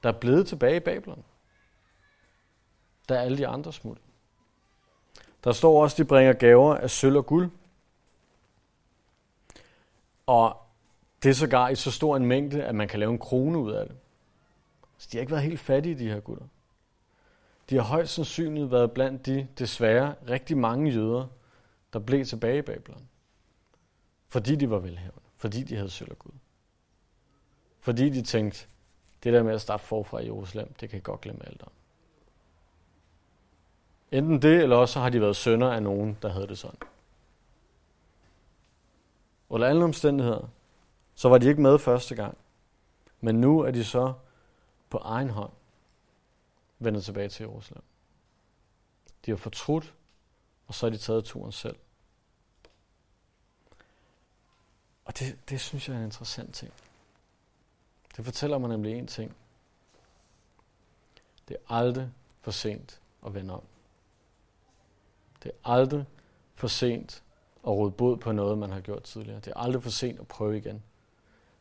der 0.03 0.09
er 0.09 0.13
blevet 0.13 0.47
tilbage 0.47 0.75
i 0.75 0.79
Babylon. 0.79 1.23
Der 3.09 3.15
er 3.15 3.21
alle 3.21 3.37
de 3.37 3.47
andre 3.47 3.73
smut. 3.73 3.97
Der 5.43 5.51
står 5.51 5.83
også, 5.83 5.93
at 5.93 5.97
de 5.97 6.05
bringer 6.05 6.33
gaver 6.33 6.75
af 6.75 6.89
sølv 6.89 7.17
og 7.17 7.25
guld. 7.25 7.51
Og 10.25 10.57
det 11.23 11.29
er 11.29 11.33
sågar 11.33 11.69
i 11.69 11.75
så 11.75 11.91
stor 11.91 12.17
en 12.17 12.25
mængde, 12.25 12.63
at 12.63 12.75
man 12.75 12.87
kan 12.87 12.99
lave 12.99 13.11
en 13.11 13.19
krone 13.19 13.57
ud 13.57 13.71
af 13.71 13.87
det. 13.87 13.95
Så 14.97 15.09
de 15.11 15.17
har 15.17 15.21
ikke 15.21 15.31
været 15.31 15.43
helt 15.43 15.59
fattige, 15.59 15.95
de 15.95 16.09
her 16.09 16.19
gutter. 16.19 16.45
De 17.69 17.75
har 17.75 17.83
højst 17.83 18.13
sandsynligt 18.13 18.71
været 18.71 18.91
blandt 18.91 19.25
de, 19.25 19.47
desværre, 19.59 20.15
rigtig 20.29 20.57
mange 20.57 20.91
jøder, 20.91 21.27
der 21.93 21.99
blev 21.99 22.25
tilbage 22.25 22.57
i 22.57 22.61
Babylon. 22.61 23.07
Fordi 24.27 24.55
de 24.55 24.69
var 24.69 24.79
velhavende. 24.79 25.29
Fordi 25.37 25.63
de 25.63 25.75
havde 25.75 25.89
sølv 25.89 26.11
og. 26.11 26.33
Fordi 27.79 28.09
de 28.09 28.21
tænkte, 28.21 28.67
det 29.23 29.33
der 29.33 29.43
med 29.43 29.53
at 29.53 29.61
starte 29.61 29.83
forfra 29.83 30.19
i 30.19 30.25
Jerusalem, 30.25 30.73
det 30.73 30.89
kan 30.89 30.97
jeg 30.97 31.03
godt 31.03 31.21
glemme 31.21 31.47
alt 31.47 31.61
om. 31.63 31.71
Enten 34.11 34.41
det, 34.41 34.63
eller 34.63 34.75
også 34.75 34.99
har 34.99 35.09
de 35.09 35.21
været 35.21 35.35
sønner 35.35 35.71
af 35.71 35.83
nogen, 35.83 36.17
der 36.21 36.29
havde 36.29 36.47
det 36.47 36.57
sådan. 36.57 36.79
Under 39.49 39.67
alle 39.67 39.83
omstændigheder, 39.83 40.47
så 41.15 41.29
var 41.29 41.37
de 41.37 41.47
ikke 41.47 41.61
med 41.61 41.79
første 41.79 42.15
gang. 42.15 42.37
Men 43.21 43.41
nu 43.41 43.59
er 43.59 43.71
de 43.71 43.83
så 43.83 44.13
på 44.89 44.97
egen 44.97 45.29
hånd 45.29 45.51
vender 46.83 47.01
tilbage 47.01 47.29
til 47.29 47.43
Jerusalem. 47.43 47.83
De 49.25 49.31
har 49.31 49.35
fortrudt, 49.35 49.93
og 50.67 50.73
så 50.73 50.85
har 50.85 50.91
de 50.91 50.97
taget 50.97 51.25
turen 51.25 51.51
selv. 51.51 51.75
Og 55.05 55.19
det, 55.19 55.37
det 55.49 55.61
synes 55.61 55.87
jeg 55.87 55.95
er 55.95 55.99
en 55.99 56.05
interessant 56.05 56.55
ting. 56.55 56.73
Det 58.17 58.25
fortæller 58.25 58.57
mig 58.57 58.69
nemlig 58.69 58.93
en 58.93 59.07
ting. 59.07 59.35
Det 61.47 61.57
er 61.57 61.73
aldrig 61.75 62.11
for 62.41 62.51
sent 62.51 62.99
at 63.25 63.33
vende 63.33 63.53
om. 63.53 63.63
Det 65.43 65.51
er 65.51 65.71
aldrig 65.71 66.05
for 66.55 66.67
sent 66.67 67.23
at 67.63 67.69
råde 67.69 67.91
bod 67.91 68.17
på 68.17 68.31
noget, 68.31 68.57
man 68.57 68.71
har 68.71 68.79
gjort 68.79 69.03
tidligere. 69.03 69.39
Det 69.39 69.47
er 69.47 69.57
aldrig 69.57 69.83
for 69.83 69.89
sent 69.89 70.19
at 70.19 70.27
prøve 70.27 70.57
igen. 70.57 70.83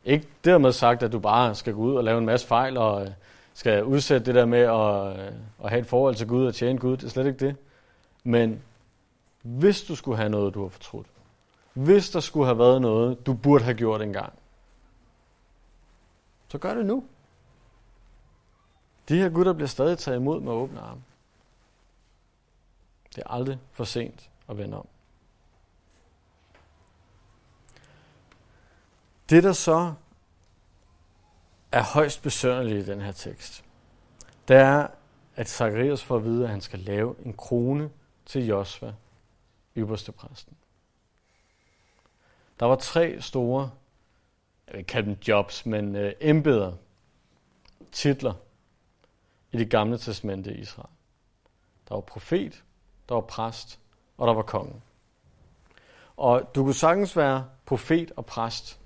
Ikke 0.04 0.28
dermed 0.44 0.72
sagt, 0.72 1.02
at 1.02 1.12
du 1.12 1.18
bare 1.18 1.54
skal 1.54 1.74
gå 1.74 1.80
ud 1.80 1.94
og 1.94 2.04
lave 2.04 2.18
en 2.18 2.26
masse 2.26 2.46
fejl 2.46 2.76
og 2.76 3.02
øh, 3.02 3.12
skal 3.54 3.84
udsætte 3.84 4.26
det 4.26 4.34
der 4.34 4.46
med 4.46 4.58
at, 4.58 5.26
øh, 5.26 5.32
at 5.64 5.70
have 5.70 5.80
et 5.80 5.86
forhold 5.86 6.14
til 6.14 6.26
Gud 6.28 6.46
og 6.46 6.54
tjene 6.54 6.78
Gud. 6.78 6.96
Det 6.96 7.04
er 7.04 7.08
slet 7.08 7.26
ikke 7.26 7.46
det. 7.46 7.56
Men 8.24 8.62
hvis 9.42 9.82
du 9.82 9.94
skulle 9.94 10.16
have 10.16 10.28
noget, 10.28 10.54
du 10.54 10.62
har 10.62 10.68
fortrudt, 10.68 11.06
hvis 11.72 12.10
der 12.10 12.20
skulle 12.20 12.46
have 12.46 12.58
været 12.58 12.82
noget, 12.82 13.26
du 13.26 13.34
burde 13.34 13.64
have 13.64 13.76
gjort 13.76 14.02
engang, 14.02 14.32
så 16.48 16.58
gør 16.58 16.74
det 16.74 16.86
nu. 16.86 17.04
De 19.08 19.18
her 19.18 19.28
gutter 19.28 19.52
bliver 19.52 19.68
stadig 19.68 19.98
taget 19.98 20.18
imod 20.18 20.40
med 20.40 20.52
åbne 20.52 20.80
arme. 20.80 21.02
Det 23.16 23.22
er 23.22 23.30
aldrig 23.30 23.58
for 23.70 23.84
sent 23.84 24.30
at 24.48 24.58
vende 24.58 24.76
om. 24.76 24.86
Det, 29.30 29.42
der 29.42 29.52
så 29.52 29.94
er 31.72 31.82
højst 31.82 32.22
besønderlig 32.22 32.78
i 32.78 32.84
den 32.84 33.00
her 33.00 33.12
tekst, 33.12 33.64
det 34.48 34.56
er, 34.56 34.86
at 35.36 35.48
Zacharias 35.48 36.02
får 36.02 36.16
at 36.16 36.24
vide, 36.24 36.44
at 36.44 36.50
han 36.50 36.60
skal 36.60 36.78
lave 36.78 37.16
en 37.24 37.32
krone 37.32 37.90
til 38.26 38.46
Josva, 38.46 38.94
ypperste 39.76 40.12
præsten. 40.12 40.56
Der 42.60 42.66
var 42.66 42.76
tre 42.76 43.20
store, 43.20 43.70
jeg 44.68 44.76
vil 44.76 44.84
kalde 44.84 45.08
dem 45.08 45.18
jobs, 45.28 45.66
men 45.66 45.96
øh, 45.96 46.12
embeder, 46.20 46.72
titler 47.92 48.34
i 49.52 49.58
det 49.58 49.70
gamle 49.70 49.98
testamente 49.98 50.54
i 50.54 50.58
Israel. 50.58 50.88
Der 51.88 51.94
var 51.94 52.00
profet, 52.00 52.64
der 53.08 53.14
var 53.14 53.22
præst, 53.22 53.80
og 54.18 54.26
der 54.26 54.34
var 54.34 54.42
kongen. 54.42 54.82
Og 56.16 56.50
du 56.54 56.64
kunne 56.64 56.74
sagtens 56.74 57.16
være 57.16 57.46
profet 57.66 58.12
og 58.16 58.26
præst 58.26 58.80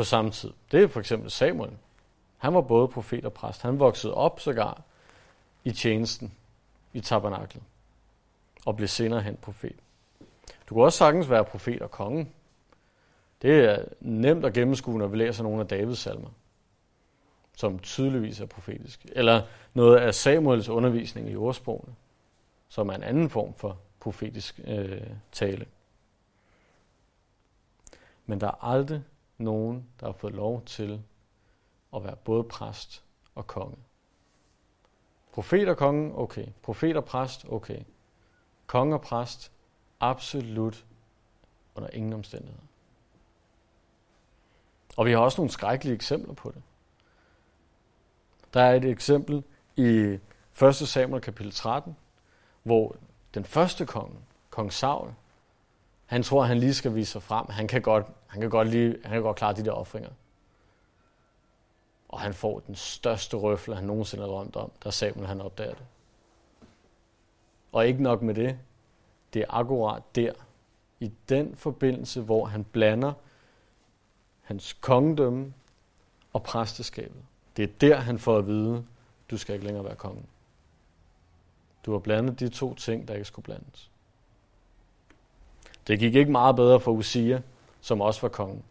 på 0.00 0.04
samme 0.04 0.30
tid. 0.30 0.50
Det 0.72 0.82
er 0.82 0.88
for 0.88 1.00
eksempel 1.00 1.30
Samuel. 1.30 1.70
Han 2.38 2.54
var 2.54 2.60
både 2.60 2.88
profet 2.88 3.24
og 3.24 3.32
præst. 3.32 3.62
Han 3.62 3.78
voksede 3.78 4.14
op 4.14 4.40
sågar 4.40 4.82
i 5.64 5.70
tjenesten 5.70 6.34
i 6.92 7.00
tabernaklet 7.00 7.62
og 8.66 8.76
blev 8.76 8.88
senere 8.88 9.22
hen 9.22 9.36
profet. 9.36 9.76
Du 10.68 10.74
kan 10.74 10.82
også 10.82 10.98
sagtens 10.98 11.30
være 11.30 11.44
profet 11.44 11.82
og 11.82 11.90
konge. 11.90 12.32
Det 13.42 13.64
er 13.64 13.84
nemt 14.00 14.44
at 14.44 14.52
gennemskue, 14.52 14.98
når 14.98 15.06
vi 15.06 15.16
læser 15.16 15.42
nogle 15.42 15.60
af 15.60 15.68
Davids 15.68 15.98
salmer, 15.98 16.30
som 17.56 17.78
tydeligvis 17.78 18.40
er 18.40 18.46
profetisk. 18.46 19.06
Eller 19.12 19.42
noget 19.74 19.96
af 19.96 20.14
Samuels 20.14 20.68
undervisning 20.68 21.30
i 21.30 21.36
ordsprogene, 21.36 21.94
som 22.68 22.88
er 22.88 22.94
en 22.94 23.02
anden 23.02 23.30
form 23.30 23.54
for 23.54 23.78
profetisk 24.00 24.60
øh, 24.64 25.02
tale. 25.32 25.66
Men 28.26 28.40
der 28.40 28.46
er 28.46 28.64
aldrig 28.64 29.02
nogen, 29.40 29.88
der 30.00 30.06
har 30.06 30.12
fået 30.12 30.34
lov 30.34 30.64
til 30.64 31.02
at 31.96 32.04
være 32.04 32.16
både 32.16 32.44
præst 32.44 33.04
og 33.34 33.46
konge. 33.46 33.76
Profet 35.32 35.68
og 35.68 35.76
konge, 35.76 36.18
okay. 36.18 36.46
Profet 36.62 36.96
og 36.96 37.04
præst, 37.04 37.46
okay. 37.48 37.82
Konge 38.66 38.94
og 38.94 39.00
præst, 39.00 39.52
absolut 40.00 40.86
under 41.74 41.90
ingen 41.90 42.12
omstændigheder. 42.12 42.62
Og 44.96 45.06
vi 45.06 45.12
har 45.12 45.18
også 45.18 45.40
nogle 45.40 45.50
skrækkelige 45.50 45.94
eksempler 45.94 46.34
på 46.34 46.50
det. 46.50 46.62
Der 48.54 48.62
er 48.62 48.74
et 48.74 48.84
eksempel 48.84 49.44
i 49.76 50.18
1. 50.62 50.74
Samuel 50.74 51.22
kapitel 51.22 51.52
13, 51.52 51.96
hvor 52.62 52.96
den 53.34 53.44
første 53.44 53.86
konge, 53.86 54.18
kong 54.50 54.72
Saul, 54.72 55.12
han 56.10 56.22
tror, 56.22 56.42
han 56.42 56.58
lige 56.58 56.74
skal 56.74 56.94
vise 56.94 57.12
sig 57.12 57.22
frem. 57.22 57.46
Han 57.48 57.68
kan 57.68 57.82
godt, 57.82 58.06
han 58.26 58.40
kan 58.40 58.50
godt, 58.50 58.68
lige, 58.68 58.98
han 59.02 59.12
kan 59.12 59.22
godt 59.22 59.36
klare 59.36 59.54
de 59.54 59.64
der 59.64 59.72
offringer. 59.72 60.10
Og 62.08 62.20
han 62.20 62.34
får 62.34 62.60
den 62.60 62.74
største 62.74 63.36
røfle, 63.36 63.74
han 63.74 63.84
nogensinde 63.84 64.22
har 64.22 64.30
drømt 64.30 64.56
om, 64.56 64.70
da 64.84 64.90
Samuel 64.90 65.26
han 65.26 65.40
opdager 65.40 65.74
det. 65.74 65.86
Og 67.72 67.86
ikke 67.86 68.02
nok 68.02 68.22
med 68.22 68.34
det, 68.34 68.58
det 69.34 69.42
er 69.42 69.46
akkurat 69.48 70.02
der, 70.14 70.32
i 71.00 71.12
den 71.28 71.56
forbindelse, 71.56 72.20
hvor 72.20 72.44
han 72.44 72.64
blander 72.64 73.12
hans 74.42 74.72
kongedømme 74.72 75.54
og 76.32 76.42
præsteskabet. 76.42 77.22
Det 77.56 77.62
er 77.62 77.72
der, 77.80 77.96
han 77.96 78.18
får 78.18 78.38
at 78.38 78.46
vide, 78.46 78.84
du 79.30 79.36
skal 79.36 79.54
ikke 79.54 79.66
længere 79.66 79.84
være 79.84 79.96
kongen. 79.96 80.26
Du 81.86 81.92
har 81.92 81.98
blandet 81.98 82.40
de 82.40 82.48
to 82.48 82.74
ting, 82.74 83.08
der 83.08 83.14
ikke 83.14 83.26
skulle 83.26 83.44
blandes. 83.44 83.90
Det 85.90 85.98
gik 85.98 86.14
ikke 86.14 86.32
meget 86.32 86.56
bedre 86.56 86.80
for 86.80 86.92
Usia, 86.92 87.42
som 87.80 88.00
også 88.00 88.20
var 88.20 88.28
kongen. 88.28 88.62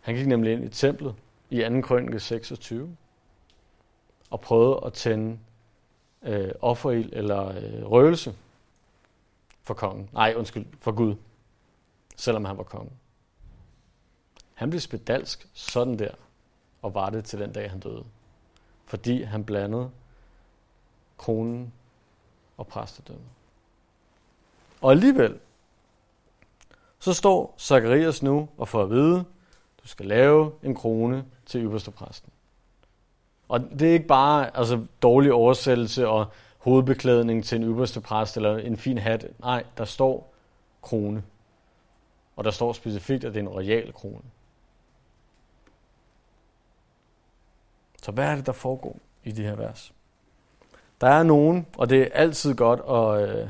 Han 0.00 0.14
gik 0.14 0.26
nemlig 0.26 0.52
ind 0.52 0.64
i 0.64 0.68
templet 0.68 1.14
i 1.50 1.60
2. 1.60 1.80
krønike 1.80 2.20
26 2.20 2.96
og 4.30 4.40
prøvede 4.40 4.80
at 4.86 4.92
tænde 4.92 5.38
øh, 6.22 6.50
offerild 6.60 7.12
eller 7.12 7.48
øh, 7.48 7.90
røgelse 7.90 8.34
for 9.62 9.74
kongen. 9.74 10.08
Nej, 10.12 10.34
undskyld, 10.36 10.66
for 10.80 10.92
Gud, 10.92 11.14
selvom 12.16 12.44
han 12.44 12.56
var 12.56 12.64
konge. 12.64 12.92
Han 14.54 14.70
blev 14.70 14.80
spedalsk 14.80 15.48
sådan 15.52 15.98
der, 15.98 16.14
og 16.82 16.94
var 16.94 17.10
det 17.10 17.24
til 17.24 17.38
den 17.38 17.52
dag, 17.52 17.70
han 17.70 17.80
døde. 17.80 18.04
Fordi 18.84 19.22
han 19.22 19.44
blandede 19.44 19.90
kronen 21.16 21.72
og 22.56 22.66
præstedømmet. 22.66 23.26
Og 24.80 24.90
alligevel, 24.90 25.40
så 27.06 27.12
står 27.12 27.54
Zacharias 27.58 28.22
nu 28.22 28.48
og 28.56 28.68
får 28.68 28.82
at 28.82 28.90
vide, 28.90 29.24
du 29.82 29.88
skal 29.88 30.06
lave 30.06 30.52
en 30.62 30.74
krone 30.74 31.24
til 31.46 31.64
ypperstepræsten. 31.64 32.32
Og 33.48 33.60
det 33.60 33.88
er 33.88 33.92
ikke 33.92 34.06
bare 34.06 34.56
altså, 34.56 34.86
dårlig 35.02 35.32
oversættelse 35.32 36.08
og 36.08 36.26
hovedbeklædning 36.58 37.44
til 37.44 37.56
en 37.56 37.72
ypperste 37.72 38.00
præst 38.00 38.36
eller 38.36 38.56
en 38.56 38.76
fin 38.76 38.98
hat. 38.98 39.26
Nej, 39.38 39.64
der 39.78 39.84
står 39.84 40.34
krone. 40.82 41.22
Og 42.36 42.44
der 42.44 42.50
står 42.50 42.72
specifikt, 42.72 43.24
at 43.24 43.34
det 43.34 43.40
er 43.40 43.42
en 43.42 43.54
royal 43.54 43.92
krone. 43.92 44.22
Så 48.02 48.12
hvad 48.12 48.30
er 48.30 48.34
det, 48.34 48.46
der 48.46 48.52
foregår 48.52 48.96
i 49.24 49.32
de 49.32 49.42
her 49.42 49.54
vers? 49.54 49.92
Der 51.00 51.08
er 51.08 51.22
nogen, 51.22 51.66
og 51.78 51.90
det 51.90 52.02
er 52.02 52.08
altid 52.12 52.54
godt 52.54 52.80
at, 52.80 53.28
øh, 53.28 53.48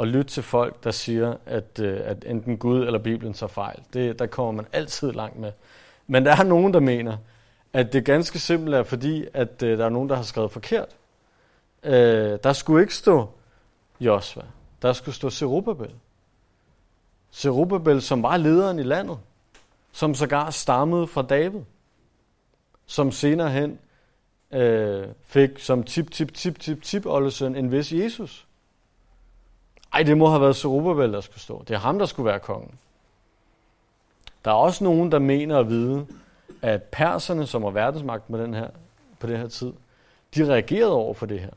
at 0.00 0.08
lytte 0.08 0.30
til 0.30 0.42
folk, 0.42 0.84
der 0.84 0.90
siger, 0.90 1.36
at, 1.46 1.80
øh, 1.80 2.00
at 2.04 2.24
enten 2.26 2.56
Gud 2.56 2.86
eller 2.86 2.98
Bibelen 2.98 3.32
tager 3.32 3.48
fejl. 3.48 3.82
Det, 3.92 4.18
der 4.18 4.26
kommer 4.26 4.52
man 4.52 4.66
altid 4.72 5.12
langt 5.12 5.38
med. 5.38 5.52
Men 6.06 6.24
der 6.24 6.36
er 6.36 6.42
nogen, 6.42 6.74
der 6.74 6.80
mener, 6.80 7.16
at 7.72 7.92
det 7.92 8.04
ganske 8.04 8.38
simpelt 8.38 8.74
er 8.74 8.82
fordi, 8.82 9.26
at 9.34 9.62
øh, 9.62 9.78
der 9.78 9.84
er 9.84 9.88
nogen, 9.88 10.08
der 10.08 10.16
har 10.16 10.22
skrevet 10.22 10.50
forkert. 10.50 10.96
Øh, 11.82 12.38
der 12.44 12.52
skulle 12.52 12.82
ikke 12.82 12.94
stå 12.94 13.28
Josva. 14.00 14.42
Der 14.82 14.92
skulle 14.92 15.14
stå 15.14 15.30
Zerubbabel. 15.30 15.90
Zerubbabel, 17.32 18.02
som 18.02 18.22
var 18.22 18.36
lederen 18.36 18.78
i 18.78 18.82
landet. 18.82 19.18
Som 19.92 20.14
sågar 20.14 20.50
stammede 20.50 21.06
fra 21.06 21.22
David. 21.22 21.60
Som 22.86 23.12
senere 23.12 23.50
hen 23.50 23.78
øh, 24.52 25.06
fik 25.24 25.58
som 25.58 25.82
tip, 25.82 26.10
tip, 26.10 26.34
tip, 26.34 26.58
tip, 26.58 26.82
tip 26.82 27.06
oldesøn 27.06 27.56
en 27.56 27.72
vis 27.72 27.92
Jesus. 27.92 28.46
Ej, 29.92 30.02
det 30.02 30.18
må 30.18 30.28
have 30.28 30.40
været 30.40 30.56
Zerubbabel, 30.56 31.12
der 31.12 31.20
skulle 31.20 31.40
stå. 31.40 31.64
Det 31.68 31.74
er 31.74 31.78
ham, 31.78 31.98
der 31.98 32.06
skulle 32.06 32.26
være 32.26 32.40
kongen. 32.40 32.78
Der 34.44 34.50
er 34.50 34.54
også 34.54 34.84
nogen, 34.84 35.12
der 35.12 35.18
mener 35.18 35.58
at 35.58 35.68
vide, 35.68 36.06
at 36.62 36.82
perserne, 36.82 37.46
som 37.46 37.62
var 37.62 37.70
verdensmagt 37.70 38.28
på, 38.30 38.38
den 38.38 38.54
her, 38.54 38.68
på 39.18 39.26
den 39.26 39.36
her 39.36 39.48
tid, 39.48 39.72
de 40.34 40.52
reagerede 40.52 40.92
over 40.92 41.14
for 41.14 41.26
det 41.26 41.40
her. 41.40 41.50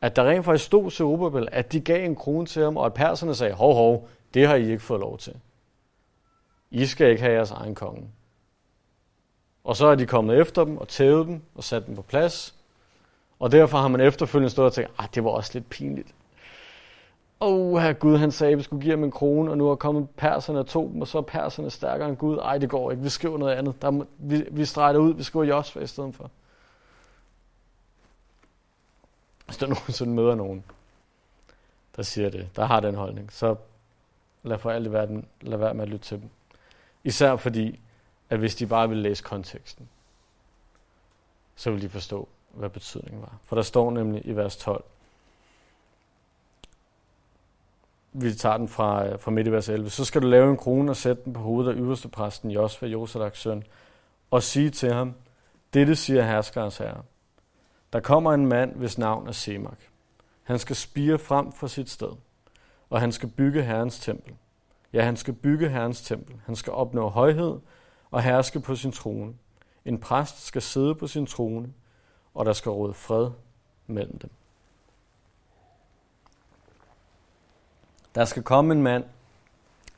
At 0.00 0.16
der 0.16 0.28
rent 0.28 0.44
faktisk 0.44 0.64
stod 0.64 0.90
Zerubbabel, 0.90 1.48
at 1.52 1.72
de 1.72 1.80
gav 1.80 2.04
en 2.04 2.16
krone 2.16 2.46
til 2.46 2.62
ham, 2.62 2.76
og 2.76 2.86
at 2.86 2.94
perserne 2.94 3.34
sagde, 3.34 3.54
hov, 3.54 3.74
hov, 3.74 4.08
det 4.34 4.46
har 4.46 4.54
I 4.54 4.70
ikke 4.70 4.82
fået 4.82 5.00
lov 5.00 5.18
til. 5.18 5.34
I 6.70 6.86
skal 6.86 7.10
ikke 7.10 7.22
have 7.22 7.34
jeres 7.34 7.50
egen 7.50 7.74
konge. 7.74 8.08
Og 9.64 9.76
så 9.76 9.86
er 9.86 9.94
de 9.94 10.06
kommet 10.06 10.38
efter 10.38 10.64
dem 10.64 10.78
og 10.78 10.88
tævet 10.88 11.26
dem 11.26 11.42
og 11.54 11.64
sat 11.64 11.86
dem 11.86 11.96
på 11.96 12.02
plads. 12.02 12.54
Og 13.38 13.52
derfor 13.52 13.78
har 13.78 13.88
man 13.88 14.00
efterfølgende 14.00 14.50
stået 14.50 14.66
og 14.66 14.72
tænkt, 14.72 14.90
at 14.90 15.04
ah, 15.04 15.08
det 15.14 15.24
var 15.24 15.30
også 15.30 15.50
lidt 15.54 15.70
pinligt. 15.70 16.14
Åh, 17.40 17.74
oh, 17.74 17.80
her 17.80 17.92
Gud, 17.92 18.16
han 18.16 18.32
sagde, 18.32 18.52
at 18.52 18.58
vi 18.58 18.62
skulle 18.62 18.82
give 18.82 18.92
ham 18.92 19.04
en 19.04 19.10
krone, 19.10 19.50
og 19.50 19.58
nu 19.58 19.70
er 19.70 19.74
kommet 19.74 20.10
perserne 20.10 20.58
og 20.58 20.72
dem, 20.72 21.00
og 21.00 21.08
så 21.08 21.18
er 21.18 21.22
perserne 21.22 21.70
stærkere 21.70 22.08
end 22.08 22.16
Gud. 22.16 22.38
Ej, 22.38 22.58
det 22.58 22.70
går 22.70 22.90
ikke. 22.90 23.02
Vi 23.02 23.08
skriver 23.08 23.38
noget 23.38 23.54
andet. 23.54 23.82
Der, 23.82 24.04
vi, 24.18 24.44
vi 24.50 24.64
streger 24.64 24.98
ud. 24.98 25.14
Vi 25.14 25.22
skriver 25.22 25.44
Josva 25.44 25.80
i 25.80 25.86
stedet 25.86 26.14
for. 26.14 26.30
Hvis 29.46 29.56
der 29.56 29.66
nogensinde 29.66 30.12
møder 30.12 30.34
nogen, 30.34 30.64
der 31.96 32.02
siger 32.02 32.30
det, 32.30 32.48
der 32.56 32.64
har 32.64 32.80
den 32.80 32.94
holdning, 32.94 33.32
så 33.32 33.56
lad 34.42 34.58
for 34.58 34.70
alt 34.70 34.86
i 34.86 34.92
verden, 34.92 35.26
lad 35.40 35.58
være 35.58 35.74
med 35.74 35.82
at 35.82 35.88
lytte 35.88 36.04
til 36.04 36.20
dem. 36.20 36.30
Især 37.04 37.36
fordi, 37.36 37.80
at 38.30 38.38
hvis 38.38 38.54
de 38.54 38.66
bare 38.66 38.88
ville 38.88 39.02
læse 39.02 39.22
konteksten, 39.22 39.88
så 41.56 41.70
ville 41.70 41.82
de 41.82 41.88
forstå, 41.88 42.28
hvad 42.50 42.68
betydningen 42.68 43.22
var. 43.22 43.38
For 43.44 43.56
der 43.56 43.62
står 43.62 43.90
nemlig 43.90 44.22
i 44.26 44.32
vers 44.32 44.56
12, 44.56 44.84
vi 48.22 48.34
tager 48.34 48.56
den 48.56 48.68
fra, 48.68 49.06
øh, 49.06 49.18
fra 49.18 49.30
midt 49.30 49.46
i 49.46 49.52
vers 49.52 49.68
11, 49.68 49.90
så 49.90 50.04
skal 50.04 50.22
du 50.22 50.26
lave 50.26 50.50
en 50.50 50.56
krone 50.56 50.92
og 50.92 50.96
sætte 50.96 51.22
den 51.24 51.32
på 51.32 51.40
hovedet 51.40 51.70
af 51.70 51.76
yderste 51.78 52.08
præsten 52.08 52.50
Josva, 52.50 52.86
Josadaks 52.86 53.40
søn, 53.40 53.64
og 54.30 54.42
sige 54.42 54.70
til 54.70 54.92
ham, 54.92 55.14
dette 55.74 55.96
siger 55.96 56.22
herskerens 56.22 56.78
herre. 56.78 57.02
Der 57.92 58.00
kommer 58.00 58.32
en 58.32 58.46
mand, 58.46 58.74
hvis 58.74 58.98
navn 58.98 59.28
er 59.28 59.32
Semak. 59.32 59.78
Han 60.42 60.58
skal 60.58 60.76
spire 60.76 61.18
frem 61.18 61.52
fra 61.52 61.68
sit 61.68 61.90
sted, 61.90 62.12
og 62.90 63.00
han 63.00 63.12
skal 63.12 63.28
bygge 63.28 63.62
Herrens 63.62 63.98
tempel. 63.98 64.34
Ja, 64.92 65.02
han 65.02 65.16
skal 65.16 65.34
bygge 65.34 65.68
Herrens 65.68 66.02
tempel. 66.02 66.36
Han 66.46 66.56
skal 66.56 66.72
opnå 66.72 67.08
højhed 67.08 67.58
og 68.10 68.22
herske 68.22 68.60
på 68.60 68.76
sin 68.76 68.92
trone. 68.92 69.34
En 69.84 69.98
præst 69.98 70.46
skal 70.46 70.62
sidde 70.62 70.94
på 70.94 71.06
sin 71.06 71.26
trone, 71.26 71.72
og 72.34 72.46
der 72.46 72.52
skal 72.52 72.70
råde 72.70 72.94
fred 72.94 73.30
mellem 73.86 74.18
dem. 74.18 74.30
Der 78.14 78.24
skal 78.24 78.42
komme 78.42 78.74
en 78.74 78.82
mand, 78.82 79.04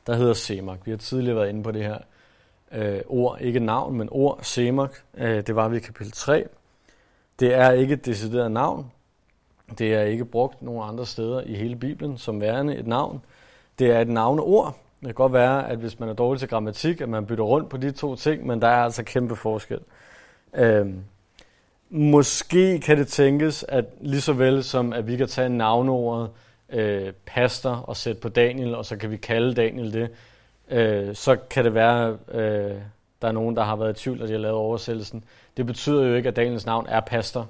der 0.07 0.15
hedder 0.15 0.33
Semak. 0.33 0.79
Vi 0.85 0.91
har 0.91 0.97
tidligere 0.97 1.35
været 1.35 1.49
inde 1.49 1.63
på 1.63 1.71
det 1.71 1.83
her 1.83 1.97
øh, 2.71 3.01
ord, 3.07 3.41
ikke 3.41 3.59
navn, 3.59 3.97
men 3.97 4.07
ord, 4.11 4.39
Semak. 4.41 4.91
Øh, 5.17 5.47
det 5.47 5.55
var 5.55 5.67
vi 5.67 5.77
i 5.77 5.79
kapitel 5.79 6.11
3. 6.11 6.47
Det 7.39 7.53
er 7.53 7.71
ikke 7.71 7.93
et 7.93 8.05
decideret 8.05 8.51
navn. 8.51 8.91
Det 9.77 9.93
er 9.93 10.01
ikke 10.01 10.25
brugt 10.25 10.61
nogen 10.61 10.89
andre 10.89 11.05
steder 11.05 11.41
i 11.41 11.53
hele 11.53 11.75
Bibelen 11.75 12.17
som 12.17 12.41
værende 12.41 12.75
et 12.75 12.87
navn. 12.87 13.21
Det 13.79 13.91
er 13.91 14.01
et 14.01 14.07
navneord, 14.07 14.77
det 15.01 15.07
kan 15.07 15.15
godt 15.15 15.33
være, 15.33 15.69
at 15.69 15.77
hvis 15.77 15.99
man 15.99 16.09
er 16.09 16.13
dårlig 16.13 16.39
til 16.39 16.49
grammatik, 16.49 17.01
at 17.01 17.09
man 17.09 17.25
bytter 17.25 17.43
rundt 17.43 17.69
på 17.69 17.77
de 17.77 17.91
to 17.91 18.15
ting, 18.15 18.47
men 18.47 18.61
der 18.61 18.67
er 18.67 18.83
altså 18.83 19.03
kæmpe 19.03 19.35
forskel. 19.35 19.79
Øh, 20.53 20.87
måske 21.89 22.79
kan 22.79 22.97
det 22.97 23.07
tænkes, 23.07 23.65
at 23.67 23.85
lige 24.01 24.21
så 24.21 24.33
vel 24.33 24.63
som 24.63 24.93
at 24.93 25.07
vi 25.07 25.17
kan 25.17 25.27
tage 25.27 25.49
navneordet 25.49 26.29
øh, 26.71 27.13
pastor 27.25 27.71
og 27.71 27.97
sætte 27.97 28.21
på 28.21 28.29
Daniel, 28.29 28.75
og 28.75 28.85
så 28.85 28.97
kan 28.97 29.11
vi 29.11 29.17
kalde 29.17 29.53
Daniel 29.53 29.93
det, 29.93 30.09
øh, 30.69 31.15
så 31.15 31.35
kan 31.35 31.65
det 31.65 31.73
være, 31.73 32.17
øh, 32.31 32.81
der 33.21 33.27
er 33.27 33.31
nogen, 33.31 33.55
der 33.55 33.63
har 33.63 33.75
været 33.75 33.99
i 33.99 34.03
tvivl, 34.03 34.21
at 34.21 34.27
de 34.27 34.33
har 34.33 34.39
lavet 34.39 34.57
oversættelsen. 34.57 35.23
Det 35.57 35.65
betyder 35.65 36.05
jo 36.05 36.15
ikke, 36.15 36.29
at 36.29 36.35
Daniels 36.35 36.65
navn 36.65 36.85
er 36.89 36.99
pastor, 36.99 37.49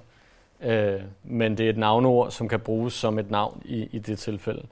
øh, 0.61 1.01
men 1.23 1.57
det 1.57 1.65
er 1.65 1.69
et 1.69 1.77
navneord, 1.77 2.31
som 2.31 2.47
kan 2.47 2.59
bruges 2.59 2.93
som 2.93 3.19
et 3.19 3.31
navn 3.31 3.61
i, 3.65 3.87
i 3.91 3.99
det 3.99 4.19
tilfælde. 4.19 4.67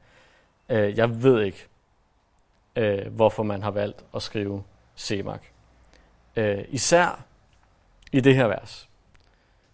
Øh, 0.70 0.98
jeg 0.98 1.24
ved 1.24 1.44
ikke, 1.44 1.68
øh, 2.76 3.08
hvorfor 3.08 3.44
man 3.44 3.64
har 3.64 3.72
valgt 3.72 4.06
at 4.16 4.22
skrive 4.22 4.64
Semak. 4.96 5.42
Øh, 6.36 6.66
især 6.70 7.26
i 8.12 8.20
det 8.20 8.36
her 8.36 8.48
vers. 8.48 8.90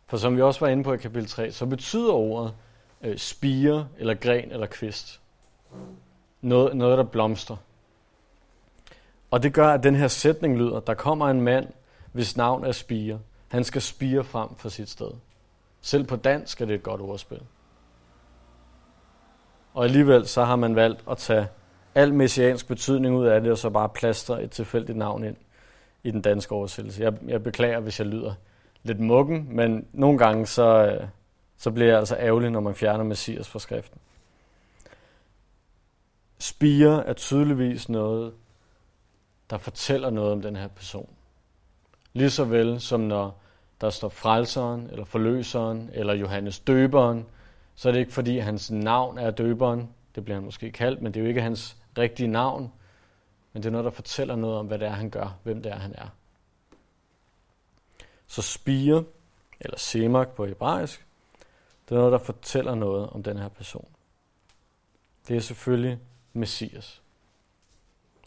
For 0.08 0.18
som 0.18 0.38
vi 0.38 0.42
også 0.42 0.60
var 0.60 0.68
inde 0.68 0.84
på 0.84 0.94
i 0.94 0.98
kapitel 0.98 1.30
3, 1.30 1.52
så 1.52 1.66
betyder 1.66 2.14
ordet 2.14 2.54
øh, 3.02 3.18
spire, 3.18 3.88
eller 3.98 4.14
gren, 4.14 4.52
eller 4.52 4.68
kvist. 4.68 5.22
Noget, 6.42 6.76
noget, 6.78 6.98
der 6.98 7.04
blomstrer. 7.04 7.58
Og 9.32 9.44
det 9.44 9.54
gør, 9.54 9.68
at 9.68 9.84
den 9.84 9.96
her 9.96 10.08
sætning 10.08 10.58
lyder, 10.58 10.80
der 10.80 10.94
kommer 10.94 11.28
en 11.28 11.42
mand, 11.42 11.68
hvis 12.12 12.38
navn 12.38 12.66
er 12.66 12.72
spire. 12.72 13.20
Han 13.48 13.64
skal 13.64 13.82
spire 13.82 14.24
frem 14.24 14.50
for 14.56 14.70
sit 14.70 14.90
sted. 14.90 15.12
Selv 15.82 16.04
på 16.04 16.16
dansk 16.16 16.62
er 16.62 16.66
det 16.66 16.76
et 16.76 16.84
godt 16.84 17.02
ordspil. 17.02 17.42
Og 19.74 19.84
alligevel 19.84 20.28
så 20.28 20.44
har 20.44 20.56
man 20.56 20.76
valgt 20.76 21.04
at 21.10 21.18
tage 21.18 21.48
al 21.96 22.14
messiansk 22.14 22.68
betydning 22.68 23.16
ud 23.16 23.26
af 23.26 23.42
det, 23.42 23.52
og 23.52 23.58
så 23.58 23.70
bare 23.70 23.90
plaster 23.90 24.38
et 24.38 24.52
tilfældigt 24.52 24.98
navn 24.98 25.24
ind 25.24 25.36
i 26.04 26.12
den 26.12 26.22
danske 26.22 26.56
oversættelse. 26.56 27.04
Jeg, 27.04 27.14
jeg 27.28 27.44
beklager, 27.44 27.80
hvis 27.80 28.00
jeg 28.00 28.08
lyder 28.08 28.34
lidt 28.84 29.00
muggen, 29.00 29.48
men 29.56 29.88
nogle 29.94 30.18
gange 30.18 30.46
så, 30.46 30.86
øh, 30.86 31.08
så 31.58 31.72
bliver 31.72 31.89
jeg 31.89 32.00
altså 32.00 32.15
ærgerlig, 32.15 32.52
når 32.52 32.60
man 32.60 32.76
fjerner 32.76 33.04
Messias 33.04 33.48
fra 33.48 33.60
skriften. 33.60 34.00
spire 36.39 37.06
er 37.06 37.13
tydeligvis 37.13 37.89
noget, 37.89 38.34
der 39.50 39.58
fortæller 39.58 40.10
noget 40.10 40.32
om 40.32 40.41
den 40.41 40.56
her 40.56 40.68
person. 40.68 41.10
Lige 42.13 42.30
så 42.30 42.44
vel 42.44 42.82
som 42.82 43.00
når 43.00 43.41
der 43.82 43.89
står 43.89 44.10
frelseren, 44.10 44.89
eller 44.91 45.06
forløseren, 45.06 45.89
eller 45.94 46.13
Johannes 46.13 46.60
døberen, 46.60 47.26
så 47.76 47.89
er 47.89 47.94
det 47.94 48.00
ikke 48.00 48.13
fordi 48.13 48.38
hans 48.38 48.72
navn 48.72 49.18
er 49.18 49.32
døberen, 49.32 49.89
det 50.15 50.24
bliver 50.24 50.36
han 50.36 50.44
måske 50.44 50.72
kaldt, 50.72 51.02
men 51.02 51.13
det 51.13 51.20
er 51.20 51.24
jo 51.24 51.30
ikke 51.30 51.41
hans 51.41 51.78
rigtige 51.98 52.28
navn, 52.28 52.72
men 53.54 53.63
det 53.63 53.70
er 53.70 53.72
noget, 53.72 53.86
der 53.86 53.91
fortæller 53.91 54.36
noget 54.36 54.58
om, 54.58 54.65
hvad 54.65 54.80
det 54.80 54.88
er, 54.88 54.91
han 54.91 55.10
gør, 55.10 55.38
hvem 55.44 55.62
det 55.62 55.72
er, 55.72 55.80
han 55.80 55.96
er. 55.98 56.08
Så 58.28 58.41
spire, 58.41 59.04
eller 59.60 59.78
semak 59.78 60.30
på 60.30 60.46
hebraisk, 60.46 61.05
det 61.89 61.95
er 61.95 62.00
noget, 62.00 62.12
der 62.12 62.17
fortæller 62.17 62.76
noget 62.76 63.10
om 63.10 63.24
den 63.24 63.38
her 63.38 63.48
person. 63.48 63.88
Det 65.28 65.38
er 65.38 65.41
selvfølgelig 65.41 66.00
Messias. 66.34 67.02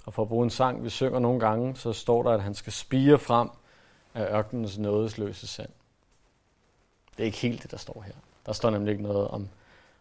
Og 0.05 0.15
for 0.15 0.23
at 0.23 0.29
bruge 0.29 0.45
en 0.45 0.51
sang, 0.51 0.85
vi 0.85 0.91
synger 0.91 1.19
nogle 1.19 1.41
gange, 1.41 1.77
så 1.77 1.93
står 1.93 2.23
der, 2.23 2.31
at 2.31 2.43
han 2.43 2.55
skal 2.55 2.73
spire 2.73 3.19
frem 3.19 3.51
af 4.15 4.39
ørkenens 4.39 4.79
nådesløse 4.79 5.47
sand. 5.47 5.71
Det 7.17 7.21
er 7.23 7.27
ikke 7.27 7.39
helt 7.39 7.63
det, 7.63 7.71
der 7.71 7.77
står 7.77 8.03
her. 8.07 8.13
Der 8.47 8.53
står 8.53 8.71
nemlig 8.71 8.93
ikke 8.93 9.03
noget 9.03 9.29
om, 9.29 9.49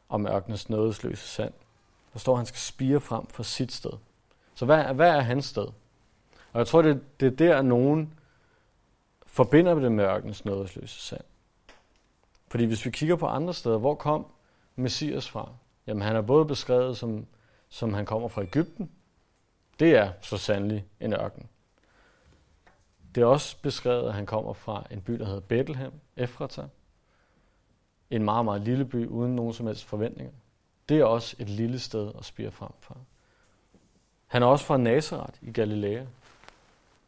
om 0.09 0.27
ørkenens 0.27 0.69
nådesløse 0.69 1.27
sand. 1.27 1.53
Der 2.13 2.19
står, 2.19 2.33
at 2.33 2.37
han 2.37 2.45
skal 2.45 2.59
spire 2.59 2.99
frem 2.99 3.27
fra 3.27 3.43
sit 3.43 3.71
sted. 3.71 3.91
Så 4.55 4.65
hvad, 4.65 4.83
hvad 4.83 5.09
er 5.09 5.21
hans 5.21 5.45
sted? 5.45 5.67
Og 6.53 6.59
jeg 6.59 6.67
tror, 6.67 6.81
det, 6.81 7.01
det 7.19 7.27
er 7.27 7.35
der, 7.35 7.61
nogen 7.61 8.13
forbinder 9.25 9.75
det 9.75 9.91
med 9.91 10.05
ørkenens 10.05 10.45
nådesløse 10.45 10.99
sand. 11.01 11.23
Fordi 12.47 12.65
hvis 12.65 12.85
vi 12.85 12.91
kigger 12.91 13.15
på 13.15 13.25
andre 13.25 13.53
steder, 13.53 13.77
hvor 13.77 13.95
kom 13.95 14.25
Messias 14.75 15.29
fra? 15.29 15.49
Jamen 15.87 16.01
han 16.01 16.15
er 16.15 16.21
både 16.21 16.45
beskrevet 16.45 16.97
som, 16.97 17.25
som 17.69 17.93
han 17.93 18.05
kommer 18.05 18.27
fra 18.27 18.41
Ægypten. 18.41 18.91
Det 19.79 19.95
er 19.95 20.11
så 20.21 20.37
sandelig 20.37 20.85
en 20.99 21.13
ørken. 21.13 21.49
Det 23.15 23.21
er 23.21 23.25
også 23.25 23.61
beskrevet, 23.61 24.07
at 24.07 24.13
han 24.13 24.25
kommer 24.25 24.53
fra 24.53 24.83
en 24.91 25.01
by, 25.01 25.13
der 25.13 25.25
hedder 25.25 25.39
Bethlehem, 25.39 25.91
Efrata. 26.15 26.63
En 28.09 28.23
meget, 28.23 28.45
meget 28.45 28.61
lille 28.61 28.85
by 28.85 29.07
uden 29.07 29.35
nogen 29.35 29.53
som 29.53 29.67
helst 29.67 29.85
forventninger. 29.85 30.33
Det 30.89 30.99
er 30.99 31.05
også 31.05 31.35
et 31.39 31.49
lille 31.49 31.79
sted 31.79 32.11
at 32.17 32.25
spire 32.25 32.51
frem 32.51 32.71
fra. 32.79 32.95
Han 34.27 34.43
er 34.43 34.47
også 34.47 34.65
fra 34.65 34.77
Nazareth 34.77 35.39
i 35.41 35.51
Galilea. 35.51 36.05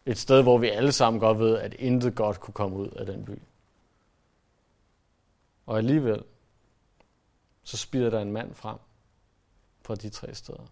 Et 0.06 0.18
sted, 0.18 0.42
hvor 0.44 0.58
vi 0.58 0.70
alle 0.70 0.92
sammen 0.92 1.20
godt 1.20 1.40
ved, 1.40 1.58
at 1.58 1.74
intet 1.74 2.16
godt 2.16 2.40
kunne 2.40 2.54
komme 2.54 2.78
ud 2.78 2.88
af 2.88 3.06
den 3.06 3.26
by. 3.26 3.40
Og 5.70 5.78
alligevel, 5.78 6.24
så 7.64 7.78
spider 7.78 8.10
der 8.10 8.22
en 8.22 8.32
mand 8.32 8.54
frem 8.54 8.78
fra 9.82 9.96
de 9.96 10.10
tre 10.10 10.34
steder, 10.34 10.66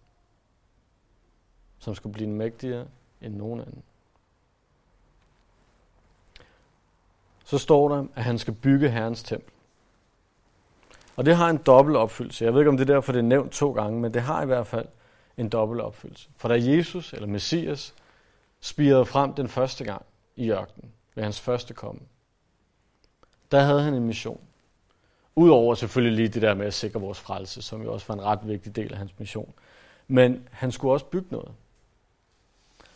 som 1.78 1.94
skulle 1.94 2.12
blive 2.12 2.28
mægtigere 2.28 2.86
end 3.20 3.34
nogen 3.34 3.60
anden. 3.60 3.82
Så 7.44 7.58
står 7.58 7.88
der, 7.88 8.06
at 8.14 8.24
han 8.24 8.38
skal 8.38 8.54
bygge 8.54 8.90
Herrens 8.90 9.22
tempel. 9.22 9.52
Og 11.16 11.26
det 11.26 11.36
har 11.36 11.50
en 11.50 11.58
dobbelt 11.58 11.96
opfyldelse. 11.96 12.44
Jeg 12.44 12.52
ved 12.52 12.60
ikke, 12.60 12.70
om 12.70 12.76
det 12.76 12.90
er 12.90 12.94
derfor, 12.94 13.12
det 13.12 13.18
er 13.18 13.22
nævnt 13.22 13.52
to 13.52 13.72
gange, 13.72 14.00
men 14.00 14.14
det 14.14 14.22
har 14.22 14.42
i 14.42 14.46
hvert 14.46 14.66
fald 14.66 14.88
en 15.36 15.48
dobbelt 15.48 15.80
opfyldelse. 15.80 16.30
For 16.36 16.48
da 16.48 16.54
Jesus, 16.54 17.12
eller 17.12 17.28
Messias, 17.28 17.94
spirede 18.60 19.06
frem 19.06 19.34
den 19.34 19.48
første 19.48 19.84
gang 19.84 20.06
i 20.36 20.50
ørkenen, 20.50 20.92
ved 21.14 21.22
hans 21.22 21.40
første 21.40 21.74
komme, 21.74 22.00
der 23.50 23.60
havde 23.60 23.82
han 23.82 23.94
en 23.94 24.06
mission. 24.06 24.47
Udover 25.38 25.74
selvfølgelig 25.74 26.16
lige 26.16 26.28
det 26.28 26.42
der 26.42 26.54
med 26.54 26.66
at 26.66 26.74
sikre 26.74 27.00
vores 27.00 27.20
frelse, 27.20 27.62
som 27.62 27.82
jo 27.82 27.92
også 27.92 28.06
var 28.08 28.14
en 28.14 28.24
ret 28.24 28.38
vigtig 28.42 28.76
del 28.76 28.92
af 28.92 28.98
hans 28.98 29.18
mission. 29.18 29.52
Men 30.08 30.48
han 30.50 30.72
skulle 30.72 30.92
også 30.92 31.06
bygge 31.06 31.26
noget. 31.30 31.50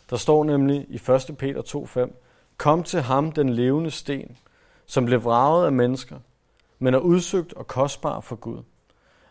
Der 0.09 0.15
står 0.15 0.43
nemlig 0.43 0.85
i 0.89 0.95
1. 0.95 1.37
Peter 1.37 1.61
2.5, 2.07 2.13
Kom 2.57 2.83
til 2.83 3.01
ham, 3.01 3.31
den 3.31 3.49
levende 3.49 3.91
sten, 3.91 4.37
som 4.85 5.05
blev 5.05 5.23
vraget 5.23 5.65
af 5.65 5.71
mennesker, 5.71 6.19
men 6.79 6.93
er 6.93 6.99
udsøgt 6.99 7.53
og 7.53 7.67
kostbar 7.67 8.19
for 8.19 8.35
Gud. 8.35 8.63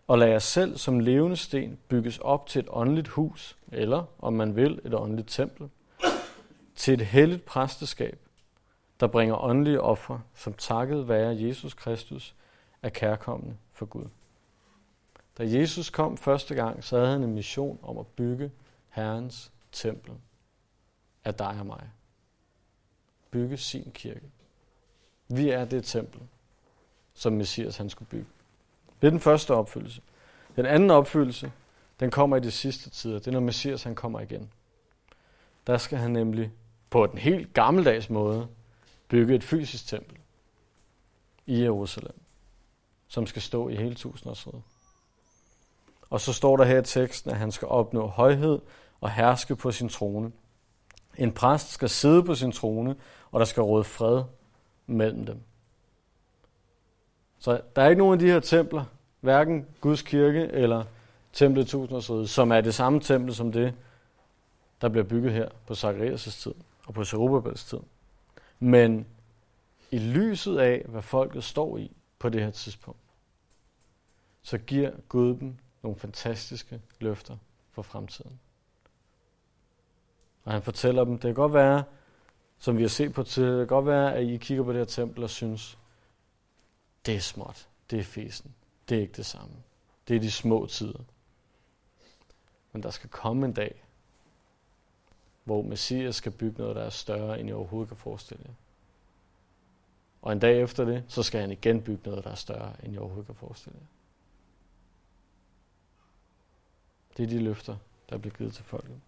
Og 0.06 0.18
lad 0.18 0.28
jer 0.28 0.38
selv 0.38 0.76
som 0.76 1.00
levende 1.00 1.36
sten 1.36 1.78
bygges 1.88 2.18
op 2.18 2.46
til 2.46 2.58
et 2.58 2.68
åndeligt 2.70 3.08
hus, 3.08 3.56
eller, 3.72 4.04
om 4.18 4.32
man 4.32 4.56
vil, 4.56 4.80
et 4.84 4.94
åndeligt 4.94 5.28
tempel, 5.28 5.68
til 6.76 6.94
et 6.94 7.06
helligt 7.06 7.44
præsteskab, 7.44 8.18
der 9.00 9.06
bringer 9.06 9.44
åndelige 9.44 9.80
ofre, 9.80 10.20
som 10.34 10.52
takket 10.54 11.08
være 11.08 11.36
Jesus 11.40 11.74
Kristus 11.74 12.34
er 12.82 12.88
kærkommende 12.88 13.56
for 13.72 13.86
Gud. 13.86 14.04
Da 15.38 15.44
Jesus 15.44 15.90
kom 15.90 16.16
første 16.16 16.54
gang, 16.54 16.84
så 16.84 16.98
havde 16.98 17.10
han 17.10 17.22
en 17.22 17.34
mission 17.34 17.78
om 17.82 17.98
at 17.98 18.06
bygge 18.06 18.50
Herrens 18.88 19.52
tempel 19.72 20.12
af 21.24 21.34
dig 21.34 21.56
og 21.60 21.66
mig. 21.66 21.90
Bygge 23.30 23.56
sin 23.56 23.90
kirke. 23.94 24.30
Vi 25.28 25.50
er 25.50 25.64
det 25.64 25.84
tempel, 25.84 26.20
som 27.14 27.32
Messias 27.32 27.76
han 27.76 27.90
skulle 27.90 28.08
bygge. 28.08 28.26
Det 29.00 29.06
er 29.06 29.10
den 29.10 29.20
første 29.20 29.54
opfyldelse. 29.54 30.02
Den 30.56 30.66
anden 30.66 30.90
opfyldelse, 30.90 31.52
den 32.00 32.10
kommer 32.10 32.36
i 32.36 32.40
de 32.40 32.50
sidste 32.50 32.90
tider. 32.90 33.18
Det 33.18 33.26
er, 33.26 33.32
når 33.32 33.40
Messias 33.40 33.82
han 33.82 33.94
kommer 33.94 34.20
igen. 34.20 34.50
Der 35.66 35.78
skal 35.78 35.98
han 35.98 36.10
nemlig 36.10 36.52
på 36.90 37.06
den 37.06 37.18
helt 37.18 37.54
gammeldags 37.54 38.10
måde 38.10 38.48
bygge 39.08 39.34
et 39.34 39.44
fysisk 39.44 39.86
tempel 39.86 40.18
i 41.46 41.62
Jerusalem 41.62 42.21
som 43.12 43.26
skal 43.26 43.42
stå 43.42 43.68
i 43.68 43.76
hele 43.76 43.94
tusindårsriget. 43.94 44.62
Og 46.10 46.20
så 46.20 46.32
står 46.32 46.56
der 46.56 46.64
her 46.64 46.80
i 46.80 46.84
teksten, 46.84 47.30
at 47.30 47.36
han 47.36 47.52
skal 47.52 47.68
opnå 47.68 48.06
højhed 48.06 48.60
og 49.00 49.10
herske 49.10 49.56
på 49.56 49.72
sin 49.72 49.88
trone. 49.88 50.32
En 51.18 51.32
præst 51.32 51.70
skal 51.70 51.88
sidde 51.88 52.22
på 52.24 52.34
sin 52.34 52.52
trone, 52.52 52.96
og 53.30 53.40
der 53.40 53.46
skal 53.46 53.62
råde 53.62 53.84
fred 53.84 54.22
mellem 54.86 55.26
dem. 55.26 55.40
Så 57.38 57.60
der 57.76 57.82
er 57.82 57.88
ikke 57.88 57.98
nogen 57.98 58.12
af 58.12 58.18
de 58.18 58.26
her 58.26 58.40
templer, 58.40 58.84
hverken 59.20 59.66
Guds 59.80 60.02
kirke 60.02 60.40
eller 60.40 60.84
templet 61.32 61.64
i 61.64 61.68
tusindårsriget, 61.68 62.30
som 62.30 62.52
er 62.52 62.60
det 62.60 62.74
samme 62.74 63.00
tempel 63.00 63.34
som 63.34 63.52
det, 63.52 63.74
der 64.80 64.88
bliver 64.88 65.04
bygget 65.04 65.32
her 65.32 65.48
på 65.66 65.72
Zacharias' 65.72 66.42
tid 66.42 66.54
og 66.86 66.94
på 66.94 67.04
Zerubabels 67.04 67.64
tid. 67.64 67.78
Men 68.58 69.06
i 69.90 69.98
lyset 69.98 70.58
af, 70.58 70.84
hvad 70.88 71.02
folket 71.02 71.44
står 71.44 71.78
i 71.78 71.96
på 72.18 72.28
det 72.28 72.42
her 72.42 72.50
tidspunkt, 72.50 73.01
så 74.42 74.58
giver 74.58 74.92
Gud 75.08 75.36
dem 75.36 75.56
nogle 75.82 75.98
fantastiske 75.98 76.80
løfter 77.00 77.36
for 77.70 77.82
fremtiden. 77.82 78.40
Og 80.44 80.52
han 80.52 80.62
fortæller 80.62 81.04
dem, 81.04 81.12
det 81.12 81.22
kan 81.22 81.34
godt 81.34 81.54
være, 81.54 81.84
som 82.58 82.76
vi 82.76 82.82
har 82.82 82.88
set 82.88 83.12
på 83.12 83.22
tidligere, 83.22 83.60
det 83.60 83.68
kan 83.68 83.76
godt 83.76 83.86
være, 83.86 84.14
at 84.14 84.24
I 84.24 84.36
kigger 84.36 84.64
på 84.64 84.72
det 84.72 84.78
her 84.78 84.84
tempel 84.84 85.24
og 85.24 85.30
synes, 85.30 85.78
det 87.06 87.16
er 87.16 87.20
småt, 87.20 87.68
det 87.90 87.98
er 87.98 88.04
fesen, 88.04 88.54
det 88.88 88.96
er 88.96 89.00
ikke 89.00 89.16
det 89.16 89.26
samme. 89.26 89.54
Det 90.08 90.16
er 90.16 90.20
de 90.20 90.30
små 90.30 90.66
tider. 90.66 91.00
Men 92.72 92.82
der 92.82 92.90
skal 92.90 93.10
komme 93.10 93.46
en 93.46 93.52
dag, 93.52 93.84
hvor 95.44 95.62
Messias 95.62 96.16
skal 96.16 96.32
bygge 96.32 96.58
noget, 96.58 96.76
der 96.76 96.82
er 96.82 96.90
større, 96.90 97.40
end 97.40 97.48
I 97.48 97.52
overhovedet 97.52 97.88
kan 97.88 97.96
forestille 97.96 98.42
jer. 98.46 98.54
Og 100.22 100.32
en 100.32 100.38
dag 100.38 100.62
efter 100.62 100.84
det, 100.84 101.04
så 101.08 101.22
skal 101.22 101.40
han 101.40 101.52
igen 101.52 101.82
bygge 101.82 102.00
noget, 102.04 102.24
der 102.24 102.30
er 102.30 102.34
større, 102.34 102.84
end 102.84 102.94
I 102.94 102.98
overhovedet 102.98 103.26
kan 103.26 103.34
forestille 103.34 103.78
jer. 103.80 103.86
Det 107.16 107.22
er 107.22 107.26
de 107.26 107.38
løfter, 107.38 107.76
der 108.10 108.18
bliver 108.18 108.34
givet 108.34 108.54
til 108.54 108.64
folket. 108.64 109.00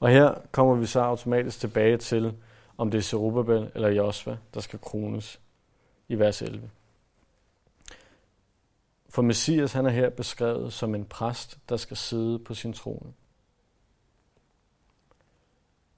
Og 0.00 0.08
her 0.08 0.34
kommer 0.52 0.74
vi 0.74 0.86
så 0.86 1.00
automatisk 1.00 1.60
tilbage 1.60 1.96
til, 1.96 2.34
om 2.78 2.90
det 2.90 2.98
er 2.98 3.02
Zerubbabel 3.02 3.70
eller 3.74 3.88
Josva, 3.88 4.36
der 4.54 4.60
skal 4.60 4.78
krones 4.78 5.40
i 6.08 6.18
vers 6.18 6.42
11. 6.42 6.70
For 9.08 9.22
Messias 9.22 9.72
han 9.72 9.86
er 9.86 9.90
her 9.90 10.10
beskrevet 10.10 10.72
som 10.72 10.94
en 10.94 11.04
præst, 11.04 11.58
der 11.68 11.76
skal 11.76 11.96
sidde 11.96 12.38
på 12.38 12.54
sin 12.54 12.72
trone. 12.72 13.12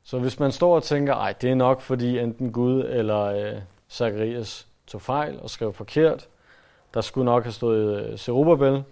Så 0.02 0.18
hvis 0.18 0.38
man 0.38 0.52
står 0.52 0.76
og 0.76 0.82
tænker, 0.82 1.14
ej, 1.14 1.32
det 1.32 1.50
er 1.50 1.54
nok 1.54 1.80
fordi 1.80 2.18
enten 2.18 2.52
Gud 2.52 2.84
eller 2.84 3.20
øh, 3.20 3.62
Zacharias 3.90 4.66
tog 4.86 5.02
fejl 5.02 5.40
og 5.40 5.50
skrev 5.50 5.72
forkert, 5.72 6.28
der 6.94 7.00
skulle 7.00 7.24
nok 7.24 7.42
have 7.42 7.52
stået 7.52 8.06
øh, 8.06 8.18
Zerubbabel, 8.18 8.84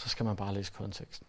så 0.00 0.08
skal 0.08 0.26
man 0.26 0.36
bare 0.36 0.54
læse 0.54 0.72
konteksten. 0.72 1.26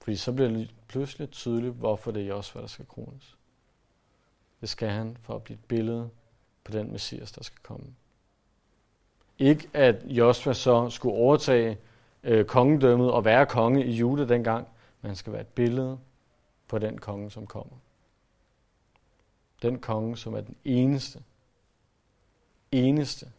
Fordi 0.00 0.16
så 0.16 0.32
bliver 0.32 0.48
det 0.48 0.74
pludselig 0.88 1.30
tydeligt, 1.30 1.74
hvorfor 1.74 2.10
det 2.10 2.22
er 2.22 2.26
Josva, 2.26 2.60
der 2.60 2.66
skal 2.66 2.86
krones. 2.86 3.36
Det 4.60 4.68
skal 4.68 4.88
han 4.88 5.16
for 5.22 5.34
at 5.34 5.42
blive 5.42 5.54
et 5.54 5.64
billede 5.64 6.10
på 6.64 6.72
den 6.72 6.92
messias, 6.92 7.32
der 7.32 7.42
skal 7.42 7.58
komme. 7.62 7.94
Ikke 9.38 9.70
at 9.72 10.04
Josva 10.04 10.52
så 10.52 10.90
skulle 10.90 11.14
overtage 11.14 11.78
øh, 12.22 12.44
kongedømmet 12.44 13.12
og 13.12 13.24
være 13.24 13.46
konge 13.46 13.84
i 13.84 13.90
Juda 13.90 14.24
dengang, 14.24 14.68
men 15.00 15.08
han 15.08 15.16
skal 15.16 15.32
være 15.32 15.42
et 15.42 15.48
billede 15.48 15.98
på 16.68 16.78
den 16.78 16.98
konge, 16.98 17.30
som 17.30 17.46
kommer. 17.46 17.76
Den 19.62 19.78
konge, 19.78 20.16
som 20.16 20.34
er 20.34 20.40
den 20.40 20.56
eneste, 20.64 21.22
eneste, 22.72 23.32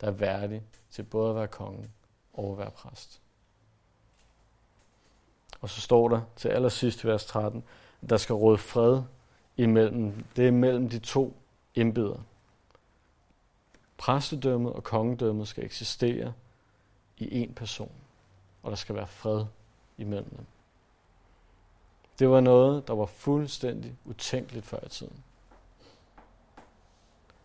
der 0.00 0.06
er 0.06 0.10
værdig 0.10 0.62
til 0.90 1.02
både 1.02 1.30
at 1.30 1.36
være 1.36 1.48
konge 1.48 1.90
over 2.34 2.52
at 2.52 2.58
være 2.58 2.70
præst. 2.70 3.20
Og 5.60 5.70
så 5.70 5.80
står 5.80 6.08
der 6.08 6.20
til 6.36 6.48
allersidst 6.48 7.04
i 7.04 7.06
vers 7.06 7.24
13, 7.24 7.64
at 8.02 8.10
der 8.10 8.16
skal 8.16 8.34
råde 8.34 8.58
fred 8.58 9.02
imellem, 9.56 10.24
det 10.36 10.48
er 10.48 10.52
mellem 10.52 10.88
de 10.88 10.98
to 10.98 11.36
embeder. 11.74 12.20
Præstedømmet 13.98 14.72
og 14.72 14.84
kongedømmet 14.84 15.48
skal 15.48 15.64
eksistere 15.64 16.32
i 17.18 17.44
én 17.44 17.54
person, 17.54 17.92
og 18.62 18.70
der 18.70 18.76
skal 18.76 18.94
være 18.94 19.06
fred 19.06 19.44
imellem 19.98 20.30
dem. 20.30 20.46
Det 22.18 22.28
var 22.28 22.40
noget, 22.40 22.88
der 22.88 22.94
var 22.94 23.06
fuldstændig 23.06 23.96
utænkeligt 24.04 24.66
før 24.66 24.86
i 24.86 24.88
tiden, 24.88 25.24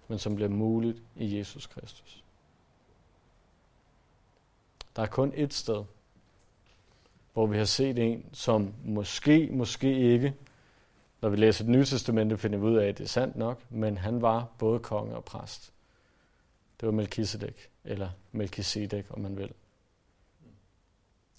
men 0.07 0.19
som 0.19 0.35
blev 0.35 0.51
muligt 0.51 1.01
i 1.15 1.37
Jesus 1.37 1.65
Kristus. 1.65 2.23
Der 4.97 5.03
er 5.03 5.07
kun 5.07 5.33
et 5.35 5.53
sted, 5.53 5.83
hvor 7.33 7.45
vi 7.45 7.57
har 7.57 7.65
set 7.65 7.99
en, 7.99 8.29
som 8.33 8.73
måske, 8.85 9.49
måske 9.51 9.99
ikke, 9.99 10.35
når 11.21 11.29
vi 11.29 11.37
læser 11.37 11.63
det 11.63 11.71
nye 11.71 11.85
testamente, 11.85 12.37
finder 12.37 12.59
vi 12.59 12.65
ud 12.65 12.77
af, 12.77 12.87
at 12.87 12.97
det 12.97 13.03
er 13.03 13.07
sandt 13.07 13.35
nok, 13.35 13.71
men 13.71 13.97
han 13.97 14.21
var 14.21 14.47
både 14.57 14.79
konge 14.79 15.15
og 15.15 15.25
præst. 15.25 15.73
Det 16.79 16.85
var 16.85 16.93
Melchizedek, 16.93 17.69
eller 17.83 18.09
Melchizedek, 18.31 19.05
om 19.09 19.19
man 19.19 19.37
vil. 19.37 19.53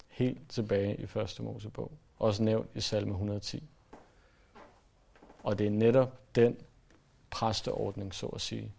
Helt 0.07 0.49
tilbage 0.49 0.95
i 0.95 1.05
første 1.05 1.43
Mosebog. 1.43 1.91
Også 2.17 2.43
nævnt 2.43 2.69
i 2.75 2.81
salme 2.81 3.11
110. 3.11 3.63
Og 5.43 5.59
det 5.59 5.67
er 5.67 5.71
netop 5.71 6.35
den 6.35 6.57
præsteordning, 7.29 8.13
så 8.13 8.25
at 8.25 8.41
sige, 8.41 8.73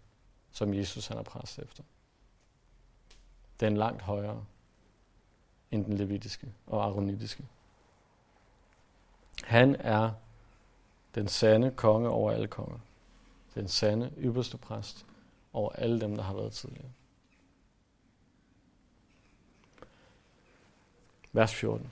som 0.51 0.73
Jesus 0.73 1.07
han 1.07 1.17
er 1.17 1.23
præst 1.23 1.59
efter. 1.59 1.83
Den 3.59 3.77
langt 3.77 4.01
højere 4.01 4.45
end 5.71 5.85
den 5.85 5.97
levitiske 5.97 6.47
og 6.67 6.85
aronitiske. 6.85 7.43
Han 9.43 9.75
er 9.79 10.11
den 11.15 11.27
sande 11.27 11.71
konge 11.71 12.09
over 12.09 12.31
alle 12.31 12.47
konger. 12.47 12.79
Den 13.55 13.67
sande 13.67 14.11
ypperste 14.17 14.57
præst 14.57 15.05
over 15.53 15.71
alle 15.71 16.01
dem, 16.01 16.15
der 16.15 16.23
har 16.23 16.33
været 16.33 16.53
tidligere. 16.53 16.89
Vers 21.33 21.55
14. 21.55 21.91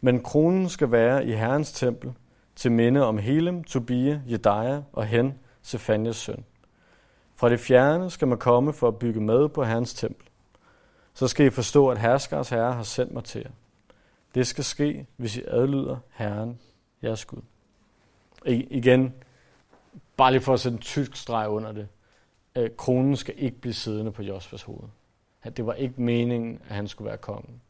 Men 0.00 0.22
kronen 0.22 0.68
skal 0.68 0.90
være 0.90 1.26
i 1.26 1.32
Herrens 1.32 1.72
tempel 1.72 2.14
til 2.56 2.72
minde 2.72 3.04
om 3.04 3.18
Helem, 3.18 3.64
Tobia, 3.64 4.22
Jedaja 4.26 4.82
og 4.92 5.06
Hen, 5.06 5.38
Sefanias 5.62 6.16
søn. 6.16 6.44
Fra 7.34 7.48
det 7.48 7.60
fjerne 7.60 8.10
skal 8.10 8.28
man 8.28 8.38
komme 8.38 8.72
for 8.72 8.88
at 8.88 8.98
bygge 8.98 9.20
med 9.20 9.48
på 9.48 9.64
Herrens 9.64 9.94
tempel. 9.94 10.25
Så 11.16 11.28
skal 11.28 11.46
I 11.46 11.50
forstå, 11.50 11.88
at 11.88 11.98
herskers 11.98 12.48
herre 12.48 12.72
har 12.72 12.82
sendt 12.82 13.12
mig 13.12 13.24
til 13.24 13.40
jer. 13.40 13.50
Det 14.34 14.46
skal 14.46 14.64
ske, 14.64 15.06
hvis 15.16 15.36
I 15.36 15.42
adlyder 15.46 15.96
Herren, 16.10 16.58
jeres 17.02 17.24
Gud. 17.24 17.40
I, 18.46 18.66
igen, 18.70 19.14
bare 20.16 20.32
lige 20.32 20.40
for 20.40 20.54
at 20.54 20.60
sætte 20.60 20.76
en 20.76 20.82
tysk 20.82 21.16
streg 21.16 21.48
under 21.48 21.72
det. 21.72 21.88
Øh, 22.56 22.70
kronen 22.76 23.16
skal 23.16 23.34
ikke 23.38 23.60
blive 23.60 23.74
siddende 23.74 24.12
på 24.12 24.22
Josfas 24.22 24.62
hoved. 24.62 24.88
Det 25.56 25.66
var 25.66 25.72
ikke 25.72 26.02
meningen, 26.02 26.60
at 26.68 26.74
han 26.74 26.88
skulle 26.88 27.08
være 27.08 27.18
kongen. 27.18 27.60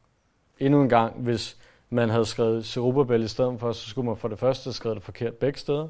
Endnu 0.58 0.82
en 0.82 0.88
gang, 0.88 1.20
hvis 1.20 1.56
man 1.90 2.10
havde 2.10 2.26
skrevet 2.26 2.66
Zerubbabel 2.66 3.22
i 3.22 3.28
stedet 3.28 3.60
for, 3.60 3.72
så 3.72 3.88
skulle 3.88 4.06
man 4.06 4.16
for 4.16 4.28
det 4.28 4.38
første 4.38 4.64
have 4.64 4.74
skrevet 4.74 4.96
det 4.96 5.04
forkert 5.04 5.34
begge 5.34 5.58
steder. 5.58 5.88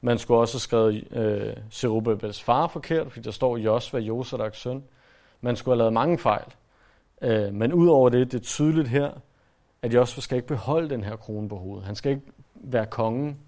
Man 0.00 0.18
skulle 0.18 0.40
også 0.40 0.54
have 0.54 0.60
skrevet 0.60 1.12
øh, 1.12 1.56
Zerubbabels 1.70 2.42
far 2.42 2.66
forkert, 2.66 3.12
fordi 3.12 3.24
der 3.24 3.30
står 3.30 3.56
Josva, 3.56 3.98
Josadaks 3.98 4.60
søn. 4.60 4.84
Man 5.40 5.56
skulle 5.56 5.72
have 5.72 5.78
lavet 5.78 5.92
mange 5.92 6.18
fejl. 6.18 6.52
Øh, 7.22 7.54
men 7.54 7.72
udover 7.72 8.08
det, 8.08 8.32
det 8.32 8.38
er 8.38 8.44
tydeligt 8.44 8.88
her, 8.88 9.20
at 9.82 9.94
Josfa 9.94 10.20
skal 10.20 10.36
ikke 10.36 10.48
beholde 10.48 10.90
den 10.90 11.04
her 11.04 11.16
krone 11.16 11.48
på 11.48 11.56
hovedet. 11.56 11.86
Han 11.86 11.94
skal 11.94 12.12
ikke 12.12 12.26
være 12.54 12.86
kongen, 12.86 13.38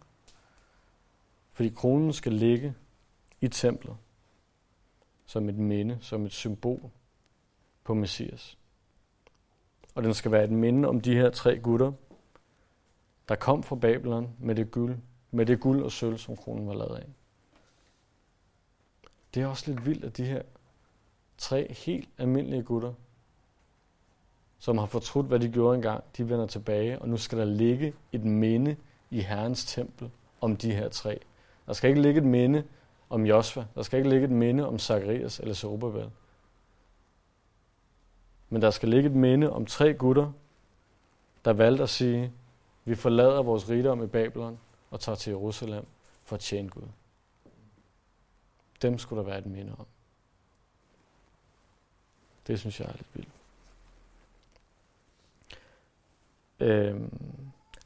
fordi 1.53 1.69
kronen 1.69 2.13
skal 2.13 2.33
ligge 2.33 2.75
i 3.41 3.49
templet 3.49 3.97
som 5.27 5.49
et 5.49 5.55
minde, 5.55 5.99
som 6.01 6.27
et 6.27 6.33
symbol 6.33 6.91
på 7.85 7.95
Messias. 7.95 8.59
Og 9.95 10.03
den 10.05 10.15
skal 10.15 10.33
være 10.33 10.45
et 10.45 10.51
minde 10.51 10.89
om 10.89 11.01
de 11.01 11.15
her 11.15 11.31
tre 11.31 11.59
gutter, 11.59 11.93
der 13.29 13.35
kom 13.35 13.63
fra 13.63 13.77
Babylon 13.77 14.37
med 14.39 14.55
det 14.55 14.71
guld, 14.71 14.99
med 15.31 15.47
det 15.47 15.61
guld 15.61 15.83
og 15.83 15.93
sølv, 15.93 16.19
som 16.19 16.37
kronen 16.37 16.67
var 16.67 16.75
lavet 16.75 16.97
af. 16.97 17.07
Det 19.35 19.43
er 19.43 19.47
også 19.47 19.71
lidt 19.71 19.87
vildt, 19.87 20.05
at 20.05 20.17
de 20.17 20.25
her 20.25 20.43
tre 21.39 21.75
helt 21.75 22.09
almindelige 22.19 22.63
gutter, 22.63 22.95
som 24.59 24.79
har 24.79 24.87
fortrudt, 24.87 25.27
hvad 25.27 25.41
de 25.41 25.49
gjorde 25.49 25.77
engang, 25.77 26.05
de 26.17 26.29
vender 26.29 26.47
tilbage, 26.47 26.99
og 26.99 27.09
nu 27.09 27.17
skal 27.17 27.39
der 27.39 27.45
ligge 27.45 27.95
et 28.13 28.25
minde 28.25 28.77
i 29.11 29.21
Herrens 29.21 29.65
tempel 29.65 30.11
om 30.41 30.57
de 30.57 30.73
her 30.73 30.89
tre. 30.89 31.21
Der 31.67 31.73
skal 31.73 31.91
ikke 31.91 32.03
ligge 32.03 32.19
et 32.19 32.27
minde 32.27 32.65
om 33.11 33.27
Josva. 33.27 33.67
Der 33.75 33.83
skal 33.83 33.97
ikke 33.99 34.11
ligge 34.11 34.25
et 34.25 34.31
minde 34.31 34.67
om 34.67 34.79
Zacharias 34.79 35.41
eller 35.41 35.55
Zerubbabel. 35.55 36.11
Men 38.49 38.63
der 38.63 38.71
skal 38.71 38.89
ligge 38.89 39.09
et 39.09 39.15
minde 39.15 39.53
om 39.53 39.67
tre 39.67 39.95
gutter, 39.95 40.33
der 41.45 41.53
valgte 41.53 41.83
at 41.83 41.89
sige, 41.89 42.33
vi 42.85 42.95
forlader 42.95 43.43
vores 43.43 43.69
rigdom 43.69 44.05
i 44.05 44.07
Babylon 44.07 44.59
og 44.91 45.01
tager 45.01 45.17
til 45.17 45.31
Jerusalem 45.31 45.87
for 46.25 46.37
at 46.37 46.41
tjene 46.41 46.69
Gud. 46.69 46.89
Dem 48.83 48.99
skulle 48.99 49.23
der 49.23 49.27
være 49.27 49.39
et 49.39 49.47
minde 49.47 49.75
om. 49.79 49.87
Det 52.47 52.61
synes 52.61 52.81
jeg 52.81 52.89
er 52.89 52.93
lidt 52.93 53.09
vildt. 53.15 53.38
Øh, 56.61 56.95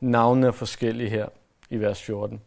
navnene 0.00 0.46
er 0.46 0.50
forskellige 0.50 1.10
her 1.10 1.26
i 1.70 1.76
vers 1.76 2.02
14 2.02 2.40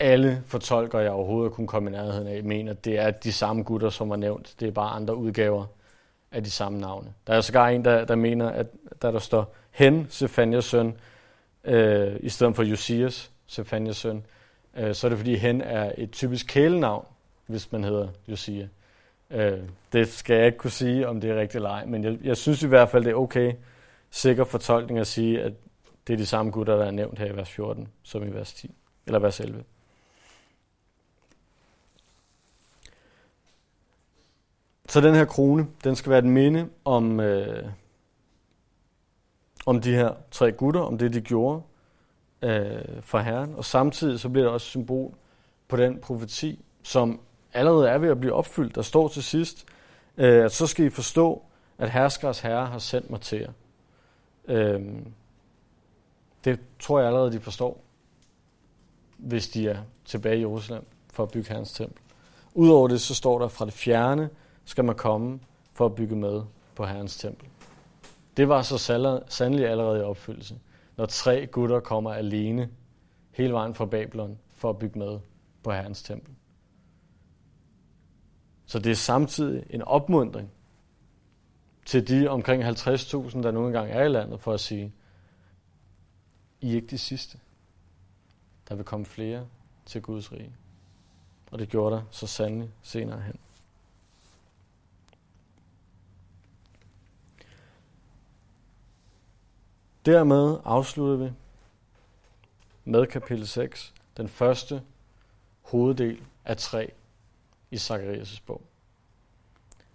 alle 0.00 0.42
fortolker, 0.46 0.98
jeg 0.98 1.10
overhovedet 1.10 1.52
kunne 1.52 1.66
komme 1.66 1.90
i 1.90 1.92
nærheden 1.92 2.28
af, 2.28 2.44
mener, 2.44 2.72
det 2.72 2.98
er 2.98 3.10
de 3.10 3.32
samme 3.32 3.62
gutter, 3.62 3.90
som 3.90 4.10
var 4.10 4.16
nævnt. 4.16 4.54
Det 4.60 4.68
er 4.68 4.72
bare 4.72 4.90
andre 4.90 5.16
udgaver 5.16 5.66
af 6.32 6.44
de 6.44 6.50
samme 6.50 6.80
navne. 6.80 7.12
Der 7.26 7.34
er 7.34 7.40
sågar 7.40 7.68
en, 7.68 7.84
der, 7.84 8.04
der 8.04 8.14
mener, 8.14 8.48
at 8.48 8.66
der, 9.02 9.10
der 9.10 9.18
står 9.18 9.54
Hen, 9.70 10.06
Sefanias 10.10 10.64
søn, 10.64 10.94
øh, 11.64 12.16
i 12.20 12.28
stedet 12.28 12.56
for 12.56 12.62
Josias, 12.62 13.30
Sefanias 13.46 13.96
søn, 13.96 14.24
øh, 14.76 14.94
så 14.94 15.06
er 15.06 15.08
det 15.08 15.18
fordi 15.18 15.36
Hen 15.36 15.60
er 15.60 15.92
et 15.98 16.10
typisk 16.10 16.46
kælenavn, 16.46 17.06
hvis 17.46 17.72
man 17.72 17.84
hedder 17.84 18.08
Josia. 18.28 18.68
Øh, 19.30 19.58
det 19.92 20.08
skal 20.08 20.36
jeg 20.36 20.46
ikke 20.46 20.58
kunne 20.58 20.70
sige, 20.70 21.08
om 21.08 21.20
det 21.20 21.30
er 21.30 21.34
rigtigt 21.34 21.54
eller 21.54 21.70
ej, 21.70 21.84
men 21.84 22.04
jeg, 22.04 22.18
jeg 22.24 22.36
synes 22.36 22.62
i 22.62 22.66
hvert 22.66 22.88
fald, 22.88 23.04
det 23.04 23.10
er 23.10 23.14
okay 23.14 23.52
sikker 24.10 24.44
fortolkning 24.44 24.98
at 24.98 25.06
sige, 25.06 25.42
at 25.42 25.52
det 26.06 26.12
er 26.12 26.16
de 26.16 26.26
samme 26.26 26.52
gutter, 26.52 26.76
der 26.76 26.84
er 26.84 26.90
nævnt 26.90 27.18
her 27.18 27.26
i 27.26 27.36
vers 27.36 27.50
14, 27.50 27.88
som 28.02 28.22
i 28.22 28.28
vers 28.34 28.52
10, 28.52 28.74
eller 29.06 29.18
vers 29.18 29.40
11. 29.40 29.64
Så 34.88 35.00
den 35.00 35.14
her 35.14 35.24
krone, 35.24 35.66
den 35.84 35.96
skal 35.96 36.10
være 36.10 36.18
et 36.18 36.24
minde 36.24 36.68
om, 36.84 37.20
øh, 37.20 37.68
om 39.66 39.80
de 39.80 39.94
her 39.94 40.14
tre 40.30 40.52
gutter, 40.52 40.80
om 40.80 40.98
det, 40.98 41.12
de 41.12 41.20
gjorde 41.20 41.62
øh, 42.42 43.02
for 43.02 43.18
Herren. 43.18 43.54
Og 43.54 43.64
samtidig 43.64 44.20
så 44.20 44.28
bliver 44.28 44.44
det 44.44 44.52
også 44.52 44.66
symbol 44.66 45.14
på 45.68 45.76
den 45.76 45.98
profeti, 45.98 46.64
som 46.82 47.20
allerede 47.52 47.88
er 47.88 47.98
ved 47.98 48.08
at 48.08 48.20
blive 48.20 48.32
opfyldt. 48.32 48.74
Der 48.74 48.82
står 48.82 49.08
til 49.08 49.22
sidst, 49.22 49.64
øh, 50.16 50.44
at 50.44 50.52
så 50.52 50.66
skal 50.66 50.86
I 50.86 50.90
forstå, 50.90 51.42
at 51.78 51.90
herskers 51.90 52.40
herre 52.40 52.66
har 52.66 52.78
sendt 52.78 53.10
mig 53.10 53.20
til 53.20 53.38
jer. 53.38 53.52
Øhm, 54.50 55.12
det 56.44 56.60
tror 56.78 56.98
jeg 56.98 57.06
allerede, 57.06 57.32
de 57.32 57.40
forstår, 57.40 57.80
hvis 59.16 59.48
de 59.48 59.68
er 59.68 59.82
tilbage 60.04 60.36
i 60.36 60.40
Jerusalem 60.40 60.84
for 61.12 61.22
at 61.22 61.30
bygge 61.30 61.54
hans 61.54 61.72
tempel. 61.72 62.02
Udover 62.54 62.88
det, 62.88 63.00
så 63.00 63.14
står 63.14 63.38
der 63.38 63.48
fra 63.48 63.64
det 63.64 63.72
fjerne, 63.72 64.30
skal 64.64 64.84
man 64.84 64.96
komme 64.96 65.40
for 65.72 65.86
at 65.86 65.94
bygge 65.94 66.16
med 66.16 66.42
på 66.74 66.84
Herrens 66.84 67.16
tempel. 67.16 67.48
Det 68.36 68.48
var 68.48 68.62
så 68.62 68.78
sandelig 69.28 69.68
allerede 69.68 69.98
i 69.98 70.02
opfyldelse, 70.02 70.58
når 70.96 71.06
tre 71.06 71.46
gutter 71.46 71.80
kommer 71.80 72.12
alene 72.12 72.70
hele 73.32 73.52
vejen 73.52 73.74
fra 73.74 73.86
Babylon 73.86 74.38
for 74.54 74.70
at 74.70 74.78
bygge 74.78 74.98
med 74.98 75.18
på 75.62 75.72
Herrens 75.72 76.02
tempel. 76.02 76.34
Så 78.66 78.78
det 78.78 78.90
er 78.90 78.96
samtidig 78.96 79.64
en 79.70 79.82
opmundring 79.82 80.50
til 81.90 82.08
de 82.08 82.28
omkring 82.28 82.64
50.000, 82.64 83.42
der 83.42 83.50
nu 83.50 83.66
engang 83.66 83.90
er 83.90 84.02
i 84.02 84.08
landet, 84.08 84.40
for 84.40 84.52
at 84.52 84.60
sige, 84.60 84.92
I 86.60 86.70
er 86.70 86.74
ikke 86.74 86.86
de 86.86 86.98
sidste. 86.98 87.38
Der 88.68 88.74
vil 88.74 88.84
komme 88.84 89.06
flere 89.06 89.46
til 89.86 90.02
Guds 90.02 90.32
rige. 90.32 90.56
Og 91.50 91.58
det 91.58 91.68
gjorde 91.68 91.96
der 91.96 92.02
så 92.10 92.26
sandelig 92.26 92.70
senere 92.82 93.20
hen. 93.20 93.38
Dermed 100.06 100.58
afslutter 100.64 101.26
vi 101.26 101.32
med 102.84 103.06
kapitel 103.06 103.46
6, 103.46 103.94
den 104.16 104.28
første 104.28 104.82
hoveddel 105.62 106.22
af 106.44 106.56
tre 106.56 106.92
i 107.70 107.76
Zacharias' 107.76 108.42
bog, 108.46 108.62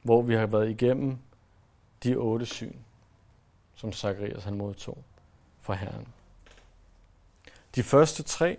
hvor 0.01 0.21
vi 0.21 0.35
har 0.35 0.45
været 0.45 0.69
igennem 0.69 1.17
de 2.05 2.15
otte 2.15 2.45
syn, 2.45 2.75
som 3.75 3.93
Zacharias 3.93 4.43
han 4.43 4.57
modtog 4.57 4.97
fra 5.61 5.73
Herren. 5.73 6.07
De 7.75 7.83
første 7.83 8.23
tre, 8.23 8.57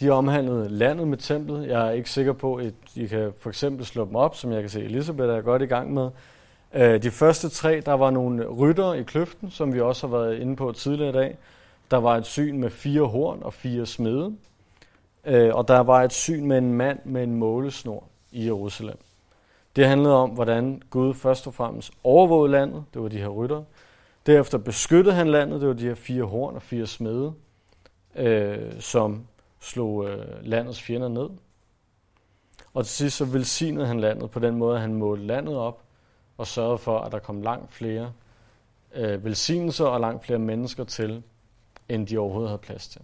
de 0.00 0.10
omhandlede 0.10 0.68
landet 0.68 1.08
med 1.08 1.18
templet. 1.18 1.68
Jeg 1.68 1.86
er 1.86 1.90
ikke 1.90 2.10
sikker 2.10 2.32
på, 2.32 2.54
at 2.54 2.74
I 2.94 3.06
kan 3.06 3.32
for 3.40 3.50
eksempel 3.50 3.86
slå 3.86 4.04
dem 4.04 4.16
op, 4.16 4.36
som 4.36 4.52
jeg 4.52 4.60
kan 4.60 4.70
se 4.70 4.84
Elisabeth 4.84 5.32
er 5.32 5.40
godt 5.40 5.62
i 5.62 5.66
gang 5.66 5.94
med. 5.94 6.10
Øh, 6.74 7.02
de 7.02 7.10
første 7.10 7.48
tre, 7.48 7.80
der 7.80 7.92
var 7.92 8.10
nogle 8.10 8.46
rytter 8.48 8.92
i 8.94 9.02
kløften, 9.02 9.50
som 9.50 9.74
vi 9.74 9.80
også 9.80 10.08
har 10.08 10.16
været 10.16 10.38
inde 10.38 10.56
på 10.56 10.72
tidligere 10.72 11.10
i 11.10 11.12
dag. 11.12 11.38
Der 11.90 11.96
var 11.96 12.16
et 12.16 12.26
syn 12.26 12.58
med 12.58 12.70
fire 12.70 13.06
horn 13.06 13.42
og 13.42 13.54
fire 13.54 13.86
smede. 13.86 14.36
Øh, 15.24 15.54
og 15.54 15.68
der 15.68 15.80
var 15.80 16.02
et 16.02 16.12
syn 16.12 16.46
med 16.46 16.58
en 16.58 16.74
mand 16.74 16.98
med 17.04 17.22
en 17.22 17.34
målesnor 17.34 18.04
i 18.32 18.46
Jerusalem. 18.46 18.98
Det 19.76 19.86
handlede 19.86 20.14
om, 20.14 20.30
hvordan 20.30 20.82
Gud 20.90 21.14
først 21.14 21.46
og 21.46 21.54
fremmest 21.54 21.92
overvågede 22.04 22.52
landet, 22.52 22.84
det 22.94 23.02
var 23.02 23.08
de 23.08 23.18
her 23.18 23.28
rytter. 23.28 23.62
Derefter 24.26 24.58
beskyttede 24.58 25.14
han 25.14 25.28
landet, 25.28 25.60
det 25.60 25.68
var 25.68 25.74
de 25.74 25.86
her 25.86 25.94
fire 25.94 26.24
horn 26.24 26.54
og 26.54 26.62
fire 26.62 26.86
smede, 26.86 27.32
øh, 28.14 28.80
som 28.80 29.26
slog 29.60 30.08
øh, 30.08 30.26
landets 30.42 30.82
fjender 30.82 31.08
ned. 31.08 31.30
Og 32.74 32.84
til 32.84 32.94
sidst 32.94 33.16
så 33.16 33.24
velsignede 33.24 33.86
han 33.86 34.00
landet 34.00 34.30
på 34.30 34.38
den 34.38 34.56
måde, 34.56 34.74
at 34.74 34.80
han 34.80 34.94
målte 34.94 35.26
landet 35.26 35.56
op 35.56 35.82
og 36.38 36.46
sørgede 36.46 36.78
for, 36.78 36.98
at 36.98 37.12
der 37.12 37.18
kom 37.18 37.42
langt 37.42 37.72
flere 37.72 38.12
øh, 38.94 39.24
velsignelser 39.24 39.84
og 39.84 40.00
langt 40.00 40.24
flere 40.24 40.38
mennesker 40.38 40.84
til, 40.84 41.22
end 41.88 42.06
de 42.06 42.18
overhovedet 42.18 42.50
havde 42.50 42.62
plads 42.62 42.88
til. 42.88 43.02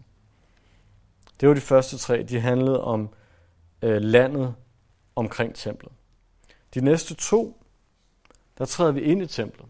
Det 1.41 1.49
var 1.49 1.55
de 1.55 1.61
første 1.61 1.99
tre. 1.99 2.23
De 2.23 2.41
handlede 2.41 2.81
om 2.81 3.09
øh, 3.83 4.03
landet 4.03 4.55
omkring 5.17 5.55
templet. 5.55 5.93
De 6.77 6.81
næste 6.81 7.15
to, 7.15 7.63
der 8.59 8.65
træder 8.65 8.93
vi 8.93 9.01
ind 9.01 9.23
i 9.23 9.27
templet. 9.27 9.69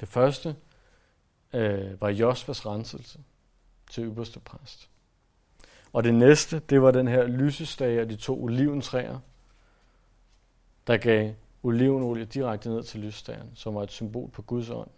Det 0.00 0.08
første 0.08 0.56
øh, 1.52 2.00
var 2.00 2.08
Josvas 2.08 2.66
renselse 2.66 3.20
til 3.90 4.04
ypperste 4.04 4.40
præst. 4.40 4.88
Og 5.92 6.04
det 6.04 6.14
næste, 6.14 6.58
det 6.58 6.82
var 6.82 6.90
den 6.90 7.08
her 7.08 7.26
lysestage 7.26 8.00
af 8.00 8.08
de 8.08 8.16
to 8.16 8.42
oliventræer, 8.42 9.18
der 10.86 10.96
gav 10.96 11.34
olivenolie 11.62 12.24
direkte 12.24 12.68
ned 12.68 12.82
til 12.82 13.00
lysstagen, 13.00 13.50
som 13.54 13.74
var 13.74 13.82
et 13.82 13.92
symbol 13.92 14.30
på 14.30 14.42
Guds 14.42 14.70
ånd, 14.70 14.90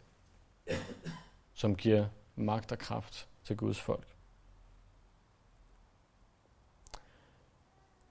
som 1.55 1.77
giver 1.77 2.07
magt 2.37 2.73
og 2.73 2.79
kraft 2.79 3.29
til 3.45 3.57
Guds 3.57 3.81
folk. 3.81 4.14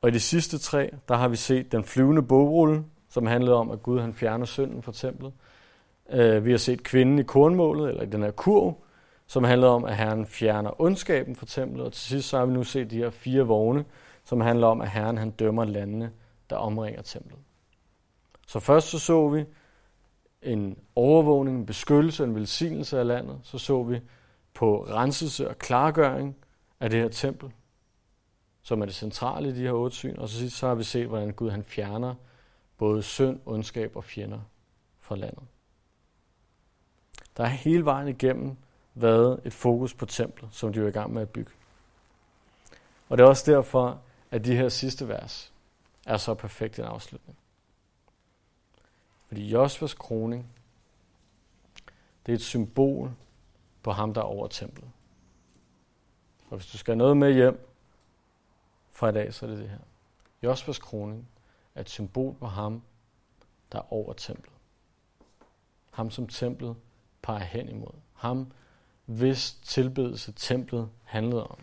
Og 0.03 0.09
i 0.09 0.11
de 0.11 0.19
sidste 0.19 0.57
tre, 0.57 0.89
der 1.07 1.15
har 1.15 1.27
vi 1.27 1.35
set 1.35 1.71
den 1.71 1.83
flyvende 1.83 2.23
bogrulle, 2.23 2.83
som 3.09 3.25
handlede 3.25 3.55
om, 3.55 3.71
at 3.71 3.83
Gud 3.83 3.99
han 3.99 4.13
fjerner 4.13 4.45
synden 4.45 4.81
fra 4.81 4.91
templet. 4.91 5.33
Øh, 6.09 6.45
vi 6.45 6.51
har 6.51 6.57
set 6.57 6.83
kvinden 6.83 7.19
i 7.19 7.23
kornmålet, 7.23 7.89
eller 7.89 8.03
i 8.03 8.05
den 8.05 8.23
her 8.23 8.31
kurv, 8.31 8.83
som 9.27 9.43
handlede 9.43 9.71
om, 9.71 9.85
at 9.85 9.97
Herren 9.97 10.25
fjerner 10.25 10.81
ondskaben 10.81 11.35
fra 11.35 11.45
templet. 11.45 11.85
Og 11.85 11.93
til 11.93 12.01
sidst 12.01 12.29
så 12.29 12.37
har 12.37 12.45
vi 12.45 12.53
nu 12.53 12.63
set 12.63 12.91
de 12.91 12.97
her 12.97 13.09
fire 13.09 13.41
vogne, 13.41 13.85
som 14.23 14.41
handler 14.41 14.67
om, 14.67 14.81
at 14.81 14.89
Herren 14.89 15.17
han 15.17 15.31
dømmer 15.31 15.65
landene, 15.65 16.11
der 16.49 16.55
omringer 16.55 17.01
templet. 17.01 17.39
Så 18.47 18.59
først 18.59 18.87
så 18.87 18.99
så 18.99 19.29
vi 19.29 19.45
en 20.41 20.77
overvågning, 20.95 21.57
en 21.57 21.65
beskyttelse, 21.65 22.23
en 22.23 22.35
velsignelse 22.35 22.99
af 22.99 23.07
landet. 23.07 23.39
Så 23.43 23.57
så 23.57 23.83
vi 23.83 23.99
på 24.53 24.87
renselse 24.89 25.49
og 25.49 25.57
klargøring 25.57 26.35
af 26.79 26.89
det 26.89 26.99
her 26.99 27.09
tempel 27.09 27.49
som 28.63 28.81
er 28.81 28.85
det 28.85 28.95
centrale 28.95 29.49
i 29.49 29.51
de 29.51 29.61
her 29.61 29.71
otte 29.71 29.95
syn. 29.95 30.15
Og 30.17 30.29
så 30.29 30.37
sidst 30.37 30.57
så 30.57 30.67
har 30.67 30.75
vi 30.75 30.83
set, 30.83 31.07
hvordan 31.07 31.33
Gud 31.33 31.49
han 31.49 31.63
fjerner 31.63 32.15
både 32.77 33.03
synd, 33.03 33.39
ondskab 33.45 33.95
og 33.95 34.03
fjender 34.03 34.39
fra 34.99 35.15
landet. 35.15 35.43
Der 37.37 37.43
er 37.43 37.47
hele 37.47 37.85
vejen 37.85 38.07
igennem 38.07 38.57
været 38.93 39.41
et 39.45 39.53
fokus 39.53 39.93
på 39.93 40.05
templet, 40.05 40.49
som 40.51 40.73
de 40.73 40.79
er 40.79 40.87
i 40.87 40.91
gang 40.91 41.13
med 41.13 41.21
at 41.21 41.29
bygge. 41.29 41.51
Og 43.09 43.17
det 43.17 43.23
er 43.23 43.27
også 43.27 43.51
derfor, 43.51 44.01
at 44.31 44.45
de 44.45 44.55
her 44.55 44.69
sidste 44.69 45.07
vers 45.07 45.53
er 46.05 46.17
så 46.17 46.33
perfekt 46.33 46.79
en 46.79 46.85
afslutning. 46.85 47.37
Fordi 49.27 49.49
Josvas 49.49 49.93
kroning, 49.93 50.47
det 52.25 52.31
er 52.31 52.35
et 52.35 52.41
symbol 52.41 53.11
på 53.83 53.91
ham, 53.91 54.13
der 54.13 54.21
er 54.21 54.25
over 54.25 54.47
templet. 54.47 54.89
Og 56.49 56.57
hvis 56.57 56.67
du 56.67 56.77
skal 56.77 56.91
have 56.91 56.97
noget 56.97 57.17
med 57.17 57.33
hjem, 57.33 57.72
fra 58.93 59.09
i 59.09 59.11
dag, 59.11 59.33
så 59.33 59.45
er 59.45 59.49
det 59.49 59.59
det 59.59 59.69
her. 59.69 59.79
Josvas 60.43 60.79
kroning 60.79 61.27
er 61.75 61.81
et 61.81 61.89
symbol 61.89 62.35
på 62.35 62.47
ham, 62.47 62.81
der 63.71 63.77
er 63.77 63.93
over 63.93 64.13
templet. 64.13 64.53
Ham, 65.91 66.11
som 66.11 66.27
templet 66.27 66.75
peger 67.21 67.43
hen 67.43 67.69
imod. 67.69 67.93
Ham, 68.13 68.51
hvis 69.05 69.53
tilbedelse 69.53 70.31
templet 70.31 70.89
handlede 71.03 71.47
om. 71.47 71.57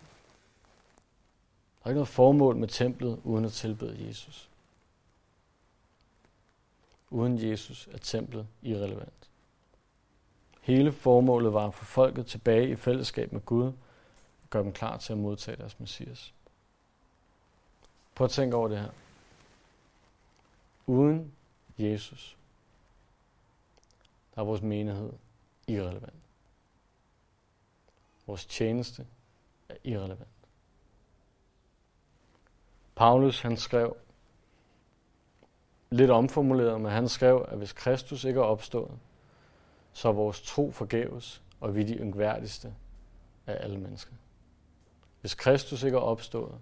Der 1.78 1.84
er 1.84 1.90
ikke 1.90 1.96
noget 1.96 2.08
formål 2.08 2.56
med 2.56 2.68
templet, 2.68 3.20
uden 3.24 3.44
at 3.44 3.52
tilbede 3.52 4.06
Jesus. 4.06 4.50
Uden 7.10 7.50
Jesus 7.50 7.88
er 7.92 7.98
templet 7.98 8.46
irrelevant. 8.62 9.30
Hele 10.60 10.92
formålet 10.92 11.52
var 11.52 11.66
at 11.66 11.74
få 11.74 11.84
folket 11.84 12.26
tilbage 12.26 12.70
i 12.70 12.76
fællesskab 12.76 13.32
med 13.32 13.40
Gud 13.40 13.64
og 14.42 14.50
gøre 14.50 14.62
dem 14.62 14.72
klar 14.72 14.96
til 14.96 15.12
at 15.12 15.18
modtage 15.18 15.56
deres 15.56 15.80
messias. 15.80 16.34
Prøv 18.20 18.24
at 18.24 18.30
tænke 18.30 18.56
over 18.56 18.68
det 18.68 18.78
her. 18.78 18.90
Uden 20.86 21.32
Jesus, 21.78 22.38
der 24.34 24.40
er 24.40 24.44
vores 24.44 24.62
menighed 24.62 25.12
irrelevant. 25.66 26.22
Vores 28.26 28.46
tjeneste 28.46 29.06
er 29.68 29.76
irrelevant. 29.84 30.28
Paulus 32.94 33.40
han 33.40 33.56
skrev, 33.56 33.96
lidt 35.90 36.10
omformuleret, 36.10 36.80
men 36.80 36.92
han 36.92 37.08
skrev, 37.08 37.46
at 37.48 37.58
hvis 37.58 37.72
Kristus 37.72 38.24
ikke 38.24 38.40
er 38.40 38.44
opstået, 38.44 38.98
så 39.92 40.08
er 40.08 40.12
vores 40.12 40.42
tro 40.42 40.70
forgæves, 40.70 41.42
og 41.60 41.74
vi 41.74 41.80
er 41.80 41.86
de 41.86 41.94
yngværdigste 41.94 42.74
af 43.46 43.64
alle 43.64 43.78
mennesker. 43.78 44.12
Hvis 45.20 45.34
Kristus 45.34 45.82
ikke 45.82 45.96
er 45.96 46.02
opstået, 46.02 46.60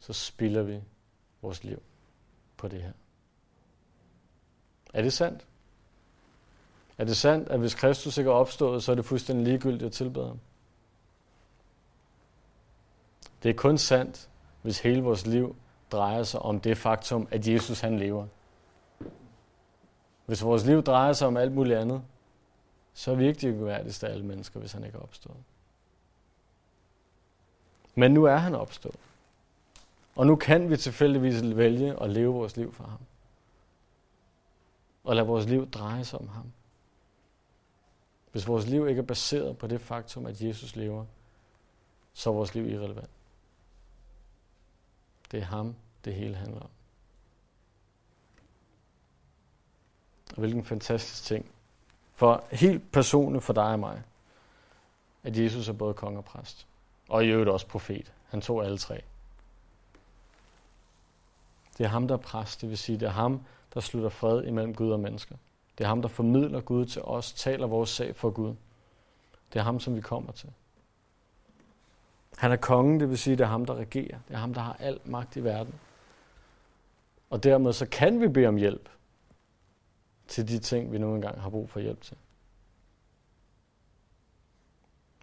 så 0.00 0.12
spilder 0.12 0.62
vi 0.62 0.80
vores 1.42 1.64
liv 1.64 1.82
på 2.56 2.68
det 2.68 2.82
her. 2.82 2.92
Er 4.94 5.02
det 5.02 5.12
sandt? 5.12 5.46
Er 6.98 7.04
det 7.04 7.16
sandt, 7.16 7.48
at 7.48 7.60
hvis 7.60 7.74
Kristus 7.74 8.18
ikke 8.18 8.30
er 8.30 8.34
opstået, 8.34 8.82
så 8.82 8.92
er 8.92 8.96
det 8.96 9.04
fuldstændig 9.04 9.46
ligegyldigt 9.46 9.82
at 9.82 9.92
tilbede 9.92 10.26
ham? 10.26 10.40
Det 13.42 13.48
er 13.48 13.54
kun 13.54 13.78
sandt, 13.78 14.28
hvis 14.62 14.80
hele 14.80 15.02
vores 15.02 15.26
liv 15.26 15.56
drejer 15.92 16.22
sig 16.22 16.42
om 16.42 16.60
det 16.60 16.78
faktum, 16.78 17.28
at 17.30 17.48
Jesus 17.48 17.80
han 17.80 17.98
lever. 17.98 18.26
Hvis 20.26 20.44
vores 20.44 20.64
liv 20.64 20.82
drejer 20.82 21.12
sig 21.12 21.26
om 21.28 21.36
alt 21.36 21.52
muligt 21.52 21.78
andet, 21.78 22.02
så 22.94 23.10
er 23.10 23.14
vi 23.14 23.26
ikke 23.26 23.40
de 23.40 23.64
værdigste 23.64 24.08
af 24.08 24.12
alle 24.12 24.26
mennesker, 24.26 24.60
hvis 24.60 24.72
han 24.72 24.84
ikke 24.84 24.98
er 24.98 25.02
opstået. 25.02 25.36
Men 27.94 28.10
nu 28.10 28.24
er 28.24 28.36
han 28.36 28.54
opstået. 28.54 28.96
Og 30.18 30.26
nu 30.26 30.36
kan 30.36 30.70
vi 30.70 30.76
tilfældigvis 30.76 31.56
vælge 31.56 32.02
at 32.02 32.10
leve 32.10 32.34
vores 32.34 32.56
liv 32.56 32.72
for 32.72 32.84
ham. 32.84 32.98
Og 35.04 35.16
lade 35.16 35.26
vores 35.26 35.46
liv 35.46 35.70
dreje 35.70 36.04
sig 36.04 36.18
om 36.18 36.28
ham. 36.28 36.52
Hvis 38.32 38.48
vores 38.48 38.66
liv 38.66 38.88
ikke 38.88 38.98
er 38.98 39.06
baseret 39.06 39.58
på 39.58 39.66
det 39.66 39.80
faktum, 39.80 40.26
at 40.26 40.40
Jesus 40.40 40.76
lever, 40.76 41.04
så 42.12 42.30
er 42.30 42.34
vores 42.34 42.54
liv 42.54 42.66
irrelevant. 42.66 43.10
Det 45.30 45.40
er 45.40 45.44
ham, 45.44 45.74
det 46.04 46.14
hele 46.14 46.34
handler 46.34 46.60
om. 46.60 46.70
Og 50.30 50.38
hvilken 50.38 50.64
fantastisk 50.64 51.24
ting. 51.24 51.50
For 52.14 52.44
helt 52.50 52.92
personligt 52.92 53.44
for 53.44 53.52
dig 53.52 53.72
og 53.72 53.78
mig, 53.78 54.02
at 55.22 55.38
Jesus 55.38 55.68
er 55.68 55.72
både 55.72 55.94
konge 55.94 56.18
og 56.18 56.24
præst. 56.24 56.66
Og 57.08 57.24
i 57.24 57.28
øvrigt 57.28 57.50
også 57.50 57.66
profet. 57.66 58.12
Han 58.28 58.40
tog 58.40 58.64
alle 58.64 58.78
tre. 58.78 59.02
Det 61.78 61.84
er 61.84 61.88
ham, 61.88 62.08
der 62.08 62.14
er 62.14 62.18
præst, 62.18 62.60
det 62.60 62.68
vil 62.68 62.78
sige, 62.78 63.00
det 63.00 63.06
er 63.06 63.12
ham, 63.12 63.40
der 63.74 63.80
slutter 63.80 64.08
fred 64.08 64.44
imellem 64.44 64.74
Gud 64.74 64.90
og 64.90 65.00
mennesker. 65.00 65.36
Det 65.78 65.84
er 65.84 65.88
ham, 65.88 66.02
der 66.02 66.08
formidler 66.08 66.60
Gud 66.60 66.86
til 66.86 67.02
os, 67.02 67.32
taler 67.32 67.66
vores 67.66 67.90
sag 67.90 68.16
for 68.16 68.30
Gud. 68.30 68.54
Det 69.52 69.58
er 69.58 69.62
ham, 69.62 69.80
som 69.80 69.96
vi 69.96 70.00
kommer 70.00 70.32
til. 70.32 70.52
Han 72.36 72.52
er 72.52 72.56
kongen, 72.56 73.00
det 73.00 73.08
vil 73.10 73.18
sige, 73.18 73.36
det 73.36 73.44
er 73.44 73.48
ham, 73.48 73.66
der 73.66 73.74
regerer. 73.74 74.18
Det 74.28 74.34
er 74.34 74.38
ham, 74.38 74.54
der 74.54 74.60
har 74.60 74.76
al 74.78 75.00
magt 75.04 75.36
i 75.36 75.44
verden. 75.44 75.74
Og 77.30 77.42
dermed 77.42 77.72
så 77.72 77.86
kan 77.86 78.20
vi 78.20 78.28
bede 78.28 78.46
om 78.46 78.56
hjælp 78.56 78.88
til 80.28 80.48
de 80.48 80.58
ting, 80.58 80.92
vi 80.92 80.98
nu 80.98 81.14
engang 81.14 81.40
har 81.40 81.50
brug 81.50 81.70
for 81.70 81.80
hjælp 81.80 82.00
til. 82.02 82.16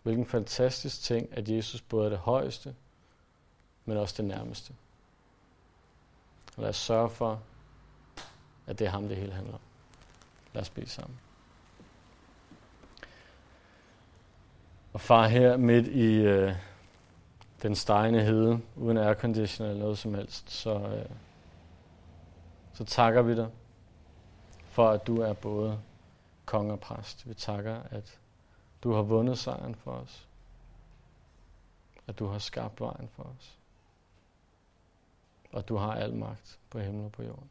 Hvilken 0.04 0.26
fantastisk 0.26 1.02
ting, 1.02 1.38
at 1.38 1.50
Jesus 1.50 1.82
både 1.82 2.06
er 2.06 2.10
det 2.10 2.20
højeste, 2.20 2.76
men 3.86 3.98
også 3.98 4.16
det 4.18 4.26
nærmeste. 4.26 4.74
Og 6.56 6.62
lad 6.62 6.70
os 6.70 6.78
sørge 6.78 7.10
for, 7.10 7.42
at 8.68 8.80
det 8.80 8.88
er 8.88 8.92
ham, 8.92 9.08
det 9.08 9.18
hele 9.18 9.34
handler 9.34 9.54
om. 9.54 9.60
Lad 10.54 10.62
os 10.62 10.70
bede 10.70 10.90
sammen. 10.90 11.20
Og 14.94 15.02
far 15.02 15.28
her 15.28 15.58
midt 15.58 15.88
i 15.88 16.16
øh, 16.16 16.56
den 17.62 17.76
stegende 17.76 18.22
hede, 18.22 18.62
uden 18.76 18.98
airconditioner 18.98 19.70
eller 19.70 19.84
noget 19.84 19.98
som 19.98 20.14
helst, 20.14 20.52
så, 20.52 20.80
øh, 20.80 21.10
så 22.74 22.84
takker 22.84 23.22
vi 23.22 23.36
dig 23.36 23.50
for, 24.66 24.90
at 24.90 25.08
du 25.08 25.22
er 25.22 25.34
både 25.34 25.80
konge 26.46 26.74
og 26.74 26.80
præst. 26.80 27.30
Vi 27.30 27.34
takker, 27.34 27.82
at 27.92 28.20
du 28.84 28.94
har 28.94 29.02
vundet 29.02 29.38
sejren 29.38 29.76
for 29.76 29.92
os. 29.92 30.28
At 32.08 32.20
du 32.20 32.28
har 32.28 32.40
skabt 32.40 32.82
vejen 32.82 33.10
for 33.16 33.24
os. 33.24 33.55
Og 35.56 35.68
du 35.68 35.76
har 35.76 35.94
al 35.94 36.16
magt 36.16 36.60
på 36.70 36.80
himlen 36.80 37.06
og 37.06 37.12
på 37.12 37.24
jorden. 37.24 37.50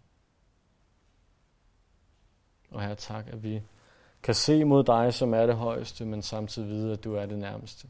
Og 2.71 2.83
her 2.83 2.95
tak, 2.95 3.27
at 3.27 3.43
vi 3.43 3.63
kan 4.23 4.35
se 4.35 4.65
mod 4.65 4.85
dig, 4.85 5.15
som 5.15 5.35
er 5.35 5.47
det 5.47 5.57
højeste, 5.57 6.05
men 6.05 6.23
samtidig 6.23 6.69
vide, 6.69 6.93
at 6.93 7.05
du 7.05 7.15
er 7.15 7.27
det 7.27 7.39
nærmeste. 7.39 7.89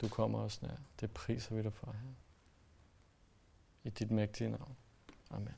Du 0.00 0.08
kommer 0.08 0.38
os 0.38 0.62
nær. 0.62 0.76
Det 1.00 1.10
priser 1.10 1.54
vi 1.54 1.62
dig 1.62 1.72
for, 1.72 1.92
her. 1.92 2.14
I 3.84 3.90
dit 3.90 4.10
mægtige 4.10 4.50
navn. 4.50 4.76
Amen. 5.30 5.54